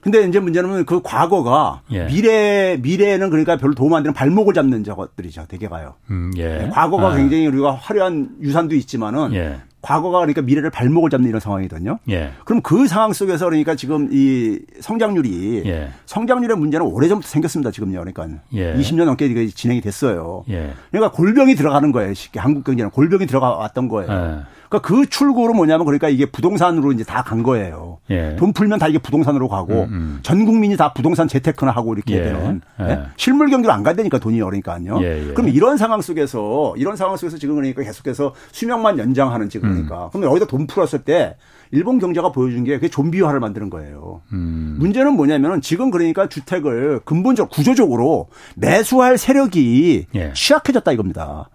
근데 0.00 0.22
이제 0.28 0.38
문제는 0.38 0.84
그 0.84 1.00
과거가 1.00 1.80
예. 1.92 2.04
미래 2.04 2.78
미래에는 2.80 3.30
그러니까 3.30 3.56
별로 3.56 3.74
도움 3.74 3.94
안 3.94 4.02
되는 4.02 4.12
발목을 4.12 4.52
잡는 4.52 4.84
저것들이죠. 4.84 5.46
대개가요. 5.48 5.94
음, 6.10 6.30
예. 6.36 6.58
네, 6.58 6.68
과거가 6.68 7.12
아. 7.12 7.16
굉장히 7.16 7.46
우리가 7.46 7.74
화려한 7.74 8.36
유산도 8.42 8.74
있지만은 8.74 9.32
예. 9.32 9.60
과거가 9.84 10.20
그러니까 10.20 10.40
미래를 10.40 10.70
발목을 10.70 11.10
잡는 11.10 11.28
이런 11.28 11.40
상황이거든요. 11.40 11.98
예. 12.08 12.30
그럼 12.46 12.62
그 12.62 12.86
상황 12.86 13.12
속에서 13.12 13.44
그러니까 13.44 13.74
지금 13.74 14.08
이 14.10 14.58
성장률이 14.80 15.62
예. 15.66 15.90
성장률의 16.06 16.56
문제는 16.56 16.86
오래전부터 16.86 17.28
생겼습니다. 17.28 17.70
지금요. 17.70 17.98
그러니까 17.98 18.26
예. 18.54 18.74
20년 18.74 19.04
넘게 19.04 19.48
진행이 19.48 19.82
됐어요. 19.82 20.44
예. 20.48 20.72
그러니까 20.90 21.14
골병이 21.14 21.54
들어가는 21.54 21.92
거예요. 21.92 22.14
쉽게 22.14 22.40
한국 22.40 22.64
경제는 22.64 22.90
골병이 22.92 23.26
들어가 23.26 23.50
왔던 23.50 23.88
거예요. 23.88 24.44
예. 24.74 24.78
그러니까 24.78 24.80
그 24.80 25.06
출구로 25.08 25.54
뭐냐면 25.54 25.84
그러니까 25.86 26.08
이게 26.08 26.26
부동산으로 26.26 26.92
이제 26.92 27.04
다 27.04 27.22
간 27.24 27.42
거예요. 27.42 27.98
예. 28.10 28.36
돈 28.36 28.52
풀면 28.52 28.78
다 28.78 28.86
이게 28.86 28.98
부동산으로 28.98 29.48
가고 29.48 29.84
음, 29.84 29.88
음. 29.92 30.18
전 30.22 30.44
국민이 30.44 30.76
다 30.76 30.92
부동산 30.92 31.26
재테크나 31.26 31.70
하고 31.70 31.94
이렇게 31.94 32.16
예. 32.18 32.22
되는 32.24 32.60
예. 32.80 32.84
예. 32.90 33.00
실물 33.16 33.48
경기로 33.48 33.72
안 33.72 33.82
가다니까 33.82 34.18
돈이 34.18 34.40
어려니까요. 34.42 34.98
예, 35.00 35.28
예. 35.28 35.32
그럼 35.32 35.48
이런 35.48 35.76
상황 35.78 36.02
속에서 36.02 36.74
이런 36.76 36.96
상황 36.96 37.16
속에서 37.16 37.38
지금 37.38 37.54
그러니까 37.54 37.82
계속해서 37.82 38.34
수명만 38.52 38.98
연장하는 38.98 39.48
지금 39.48 39.70
그러니까 39.70 40.06
음. 40.06 40.10
그럼 40.12 40.24
여기다 40.30 40.46
돈 40.46 40.66
풀었을 40.66 41.00
때 41.00 41.36
일본 41.70 41.98
경제가 41.98 42.32
보여준 42.32 42.64
게 42.64 42.74
그게 42.74 42.88
좀비화를 42.88 43.40
만드는 43.40 43.70
거예요. 43.70 44.22
음. 44.32 44.76
문제는 44.78 45.14
뭐냐면은 45.14 45.60
지금 45.60 45.90
그러니까 45.90 46.28
주택을 46.28 47.00
근본적 47.04 47.50
구조적으로 47.50 48.28
매수할 48.56 49.18
세력이 49.18 50.06
예. 50.14 50.32
취약해졌다 50.32 50.90
이겁니다. 50.92 51.48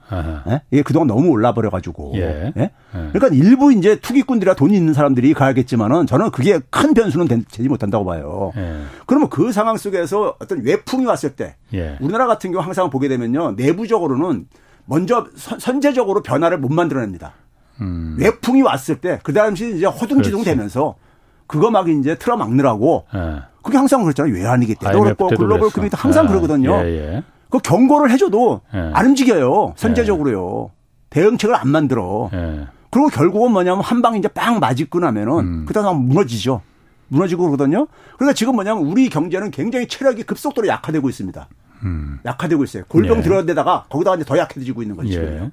예? 0.48 0.62
이게 0.72 0.82
그동안 0.82 1.08
너무 1.08 1.30
올라 1.30 1.54
버려 1.54 1.70
가지고. 1.70 2.14
예. 2.16 2.54
예? 2.58 2.72
그러니까 2.92 3.28
일부 3.28 3.72
이제 3.72 4.00
투기꾼들이나 4.00 4.56
돈이 4.56 4.76
있는 4.76 4.94
사람들이 4.94 5.34
가야겠지만은 5.34 6.08
저는 6.08 6.32
그게 6.32 6.60
큰 6.70 6.94
변수는 6.94 7.28
되지 7.28 7.70
못한다고 7.70 8.06
봐요. 8.06 8.52
예. 8.58 8.82
그러면 9.06 9.30
그 9.30 9.52
상황 9.52 9.78
속에서 9.78 10.36
어떤 10.40 10.64
외풍이 10.64 11.06
왔을 11.06 11.32
때 11.32 11.56
예. 11.74 11.98
우리나라 12.00 12.28
같은 12.28 12.52
경우 12.52 12.64
항상 12.64 12.90
보게 12.90 13.08
되면요 13.08 13.52
내부적으로는 13.52 14.48
먼저 14.86 15.28
선제적으로 15.36 16.24
변화를 16.24 16.58
못 16.58 16.72
만들어냅니다. 16.72 17.34
음. 17.82 18.16
외풍이 18.20 18.62
왔을 18.62 19.00
때 19.00 19.20
그 19.24 19.34
당시 19.34 19.76
이제 19.76 19.86
허둥지둥 19.86 20.44
되면서 20.44 20.96
그거 21.48 21.72
막 21.72 21.90
이제 21.90 22.16
틀어 22.16 22.38
막느라고 22.38 23.06
예. 23.16 23.42
그게 23.64 23.78
항상 23.78 24.04
그랬잖아요. 24.04 24.34
외환위기 24.34 24.76
때도 24.76 25.02
그렇고 25.02 25.28
글로벌 25.30 25.70
금융 25.70 25.90
때 25.90 25.98
항상 26.00 26.26
예. 26.26 26.30
그러거든요. 26.30 26.76
예, 26.84 26.86
예. 27.16 27.24
그 27.50 27.58
경고를 27.60 28.12
해줘도 28.12 28.62
예. 28.74 28.92
안 28.94 29.06
움직여요. 29.08 29.74
선제적으로요. 29.76 30.72
대응책을 31.10 31.56
안 31.56 31.68
만들어. 31.70 32.30
예. 32.34 32.68
그리고 32.92 33.08
결국은 33.10 33.52
뭐냐면 33.52 33.82
한 33.84 34.02
방 34.02 34.16
이제 34.16 34.28
빵 34.28 34.60
맞고 34.60 35.00
나면은 35.00 35.34
음. 35.40 35.66
그다음 35.68 36.08
무너지죠. 36.08 36.62
무너지고 37.08 37.44
그러거든요. 37.50 37.88
그러니까 38.18 38.34
지금 38.36 38.54
뭐냐면 38.56 38.84
우리 38.86 39.10
경제는 39.10 39.50
굉장히 39.52 39.88
체력이 39.88 40.24
급속도로 40.24 40.68
약화되고 40.68 41.10
있습니다. 41.10 41.48
음. 41.84 42.20
약화되고 42.26 42.64
있어요. 42.64 42.84
골병 42.88 43.18
예. 43.20 43.22
들어야 43.24 43.44
되다가 43.46 43.86
거기다가 43.90 44.16
이제 44.18 44.26
더 44.26 44.38
약해지고 44.38 44.82
있는 44.84 44.96
거죠. 44.96 45.14
예. 45.14 45.50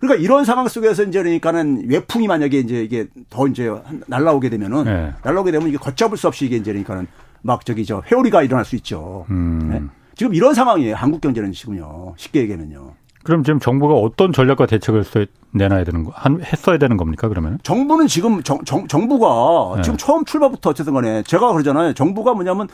그러니까 0.00 0.22
이런 0.22 0.44
상황 0.44 0.68
속에서 0.68 1.04
이제 1.04 1.22
그러니까는 1.22 1.84
외풍이 1.88 2.26
만약에 2.26 2.58
이제 2.58 2.82
이게 2.82 3.06
더 3.30 3.46
이제 3.46 3.70
날라오게 4.06 4.48
되면은 4.50 4.84
네. 4.84 5.12
날라오게 5.22 5.50
되면 5.50 5.68
이게 5.68 5.76
걷잡을 5.76 6.16
수 6.16 6.28
없이 6.28 6.46
이게 6.46 6.56
이제 6.56 6.72
그러니까는 6.72 7.06
막 7.42 7.64
저기 7.64 7.84
저 7.84 8.02
회오리가 8.10 8.42
일어날 8.42 8.64
수 8.64 8.76
있죠. 8.76 9.26
음. 9.30 9.68
네? 9.70 9.82
지금 10.14 10.34
이런 10.34 10.54
상황이에요. 10.54 10.94
한국 10.94 11.20
경제는 11.20 11.52
지금요. 11.52 12.14
쉽게 12.16 12.40
얘기하면요. 12.40 12.94
그럼 13.24 13.42
지금 13.42 13.60
정부가 13.60 13.94
어떤 13.94 14.32
전략과 14.32 14.66
대책을 14.66 15.04
내놔야 15.52 15.84
되는 15.84 16.04
거, 16.04 16.12
한, 16.14 16.40
했어야 16.42 16.78
되는 16.78 16.96
겁니까, 16.96 17.28
그러면? 17.28 17.58
정부는 17.62 18.06
지금 18.06 18.42
정, 18.42 18.64
정, 18.64 18.86
정부가 18.88 19.76
네. 19.76 19.82
지금 19.82 19.98
처음 19.98 20.24
출발부터 20.24 20.70
어쨌든 20.70 20.94
간에 20.94 21.22
제가 21.24 21.52
그러잖아요. 21.52 21.92
정부가 21.92 22.32
뭐냐면 22.32 22.68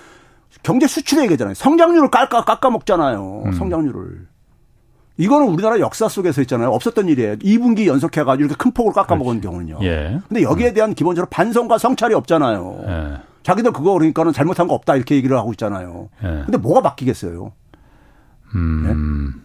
경제 0.62 0.86
수출 0.86 1.22
얘기잖아요. 1.22 1.54
성장률을 1.54 2.10
깎아, 2.10 2.44
깎아 2.44 2.70
먹잖아요. 2.70 3.42
음. 3.46 3.52
성장률을. 3.52 4.26
이거는 5.16 5.48
우리나라 5.48 5.78
역사 5.78 6.08
속에서 6.08 6.40
있잖아요. 6.42 6.70
없었던 6.70 7.08
일이에요. 7.08 7.36
2분기 7.36 7.86
연속해가지고 7.86 8.46
이렇게 8.46 8.54
큰 8.56 8.72
폭으로 8.72 8.92
깎아먹은 8.94 9.40
경우는요. 9.40 9.78
예. 9.82 10.18
근데 10.28 10.42
여기에 10.42 10.72
대한 10.72 10.94
기본적으로 10.94 11.28
반성과 11.30 11.78
성찰이 11.78 12.14
없잖아요. 12.14 12.84
예. 12.86 13.12
자기들 13.44 13.72
그거 13.72 13.92
그러니까는 13.92 14.32
잘못한 14.32 14.66
거 14.66 14.74
없다 14.74 14.96
이렇게 14.96 15.14
얘기를 15.14 15.36
하고 15.36 15.52
있잖아요. 15.52 16.08
예. 16.24 16.28
근데 16.44 16.58
뭐가 16.58 16.82
바뀌겠어요? 16.82 17.52
음. 18.56 19.32
네? 19.34 19.40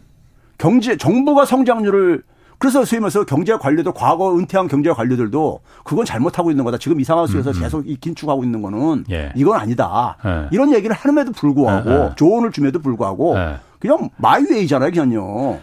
경제, 0.57 0.97
정부가 0.97 1.45
성장률을 1.45 2.23
그래서 2.57 2.83
소위 2.83 2.99
말해서 2.99 3.23
경제 3.23 3.55
관료들 3.55 3.93
과거 3.93 4.37
은퇴한 4.37 4.67
경제 4.67 4.91
관료들도 4.91 5.61
그건 5.85 6.03
잘못하고 6.03 6.51
있는 6.51 6.65
거다. 6.65 6.77
지금 6.77 6.99
이 6.99 7.05
상황 7.05 7.25
속에서 7.25 7.51
음, 7.51 7.55
음. 7.55 7.61
계속 7.61 7.89
이 7.89 7.95
긴축하고 7.95 8.43
있는 8.43 8.61
거는 8.61 9.05
예. 9.11 9.31
이건 9.35 9.57
아니다. 9.59 10.17
예. 10.25 10.49
이런 10.51 10.73
얘기를 10.73 10.93
하는에도 10.93 11.31
불구하고 11.31 11.89
예, 11.89 11.95
예. 11.95 12.11
조언을 12.17 12.51
줌에도 12.51 12.79
불구하고 12.79 13.37
예. 13.37 13.59
그냥 13.79 14.09
마이웨이잖아요, 14.17 14.91
그냥요. 14.91 15.59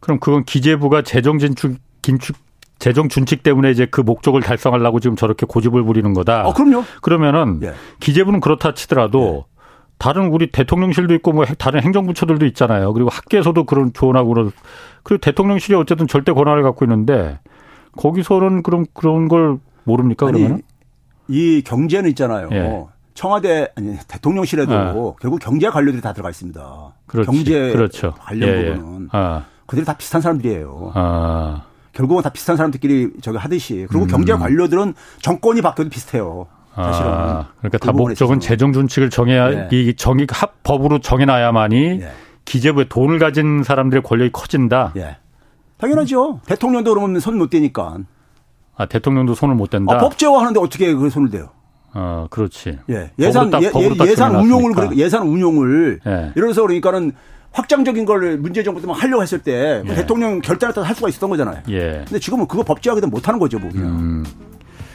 그럼 0.00 0.18
그건 0.20 0.44
기재부가 0.44 1.02
재정 1.02 1.38
진축 1.38 1.78
긴축 2.02 2.36
재정 2.78 3.08
준칙 3.08 3.42
때문에 3.42 3.70
이제 3.70 3.86
그 3.86 4.02
목적을 4.02 4.42
달성하려고 4.42 5.00
지금 5.00 5.16
저렇게 5.16 5.46
고집을 5.46 5.84
부리는 5.84 6.12
거다. 6.12 6.46
어, 6.46 6.52
그럼요. 6.52 6.84
그러면은 7.00 7.60
예. 7.62 7.72
기재부는 8.00 8.40
그렇다 8.40 8.74
치더라도 8.74 9.46
예. 9.48 9.54
다른 9.96 10.26
우리 10.26 10.50
대통령실도 10.50 11.14
있고 11.14 11.32
뭐 11.32 11.44
다른 11.46 11.82
행정부처들도 11.82 12.44
있잖아요. 12.46 12.92
그리고 12.92 13.08
학계에서도 13.10 13.64
그런 13.64 13.92
조언하고 13.94 14.28
그런 14.28 14.52
그리고 15.02 15.20
대통령실이 15.20 15.74
어쨌든 15.76 16.06
절대 16.06 16.32
권한을 16.32 16.62
갖고 16.62 16.84
있는데 16.84 17.38
거기서는 17.96 18.62
그런 18.62 18.86
그런 18.92 19.28
걸 19.28 19.58
모릅니까 19.84 20.26
그러면? 20.26 20.62
이 21.28 21.62
경제는 21.64 22.10
있잖아요. 22.10 22.48
예. 22.52 22.84
청와대 23.14 23.68
아니 23.76 23.96
대통령실에도 24.08 24.74
아. 24.74 24.92
결국 25.20 25.38
경제 25.40 25.68
관료들이 25.70 26.02
다 26.02 26.12
들어가 26.12 26.30
있습니다. 26.30 26.92
그렇지. 27.06 27.26
경제 27.30 27.72
그렇죠. 27.72 28.14
관련 28.18 28.48
예, 28.48 28.70
예. 28.70 28.74
부분은 28.74 29.08
아. 29.12 29.44
그들이 29.66 29.86
다 29.86 29.94
비슷한 29.96 30.20
사람들이에요. 30.20 30.92
아. 30.94 31.62
결국은 31.92 32.22
다 32.24 32.30
비슷한 32.30 32.56
사람들끼리 32.56 33.12
저기 33.22 33.38
하듯이 33.38 33.86
그리고 33.88 34.04
음. 34.06 34.08
경제 34.08 34.32
관료들은 34.34 34.94
정권이 35.22 35.62
바뀌어도 35.62 35.90
비슷해요. 35.90 36.46
사실은. 36.74 37.08
아, 37.08 37.46
그러니까 37.60 37.78
그 37.78 37.86
다 37.86 37.92
목적은 37.92 38.40
재정 38.40 38.72
준칙을 38.72 39.08
정해야 39.10 39.48
네. 39.48 39.68
이 39.70 39.94
정의 39.94 40.26
합법으로 40.28 40.98
정해놔야만이 40.98 41.98
네. 41.98 42.10
기재부에 42.44 42.86
돈을 42.88 43.20
가진 43.20 43.62
사람들의 43.62 44.02
권력이 44.02 44.32
커진다. 44.32 44.92
예. 44.96 45.18
당연하죠. 45.78 46.40
대통령도 46.46 46.92
그러면 46.94 47.20
손 47.20 47.38
못 47.38 47.50
대니까. 47.50 47.98
아 48.76 48.86
대통령도 48.86 49.34
손을 49.34 49.54
못 49.54 49.70
댄다. 49.70 49.94
아, 49.94 49.98
법제화 49.98 50.40
하는데 50.40 50.58
어떻게 50.58 50.92
그 50.94 51.10
손을 51.10 51.30
대요? 51.30 51.50
어, 51.94 52.26
그렇지. 52.28 52.78
예. 52.90 53.10
예산 53.18 53.50
예, 53.62 53.70
예산 54.08 54.34
운용을 54.34 54.72
그러니까 54.72 54.96
예산 54.96 55.22
운용을 55.22 56.00
예. 56.06 56.32
이러면서 56.34 56.62
그러니까는 56.62 57.12
확장적인 57.52 58.04
걸 58.04 58.36
문재인 58.36 58.64
정부 58.64 58.80
때만 58.80 58.96
하려고 58.96 59.22
했을 59.22 59.38
때 59.38 59.82
예. 59.86 59.94
대통령 59.94 60.40
결단을 60.40 60.82
할 60.82 60.94
수가 60.94 61.08
있었던 61.08 61.30
거잖아요. 61.30 61.62
예. 61.70 62.04
근데 62.06 62.18
지금은 62.18 62.48
그거 62.48 62.64
법제화하기도 62.64 63.06
못 63.06 63.28
하는 63.28 63.38
거죠, 63.38 63.58
뭐 63.58 63.70
그냥. 63.70 63.86
음. 63.86 64.24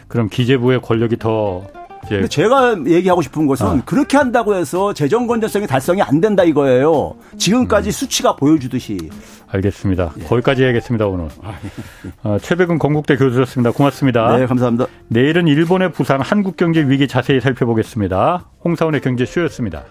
그럼 0.09 0.27
기재부의 0.27 0.81
권력이 0.81 1.17
더 1.17 1.63
예. 2.11 2.15
근데 2.15 2.27
제가 2.27 2.77
얘기하고 2.85 3.21
싶은 3.21 3.47
것은 3.47 3.65
아. 3.65 3.81
그렇게 3.85 4.17
한다고 4.17 4.55
해서 4.55 4.93
재정 4.93 5.27
건전성이 5.27 5.67
달성이 5.67 6.01
안 6.01 6.21
된다 6.21 6.43
이거예요. 6.43 7.15
지금까지 7.37 7.89
음. 7.89 7.91
수치가 7.91 8.35
보여주듯이. 8.35 9.09
알겠습니다. 9.47 10.13
예. 10.19 10.23
거기까지 10.23 10.63
해야겠습니다 10.63 11.07
오늘. 11.07 11.27
아, 11.43 11.53
예. 11.63 12.11
어, 12.23 12.37
최백은 12.39 12.79
건국대 12.79 13.17
교수였습니다. 13.17 13.71
고맙습니다. 13.71 14.37
네, 14.37 14.45
감사합니다. 14.45 14.87
내일은 15.07 15.47
일본의 15.47 15.91
부산 15.91 16.21
한국 16.21 16.57
경제 16.57 16.81
위기 16.81 17.07
자세히 17.07 17.39
살펴보겠습니다. 17.39 18.49
홍사원의 18.63 19.01
경제쇼였습니다. 19.01 19.83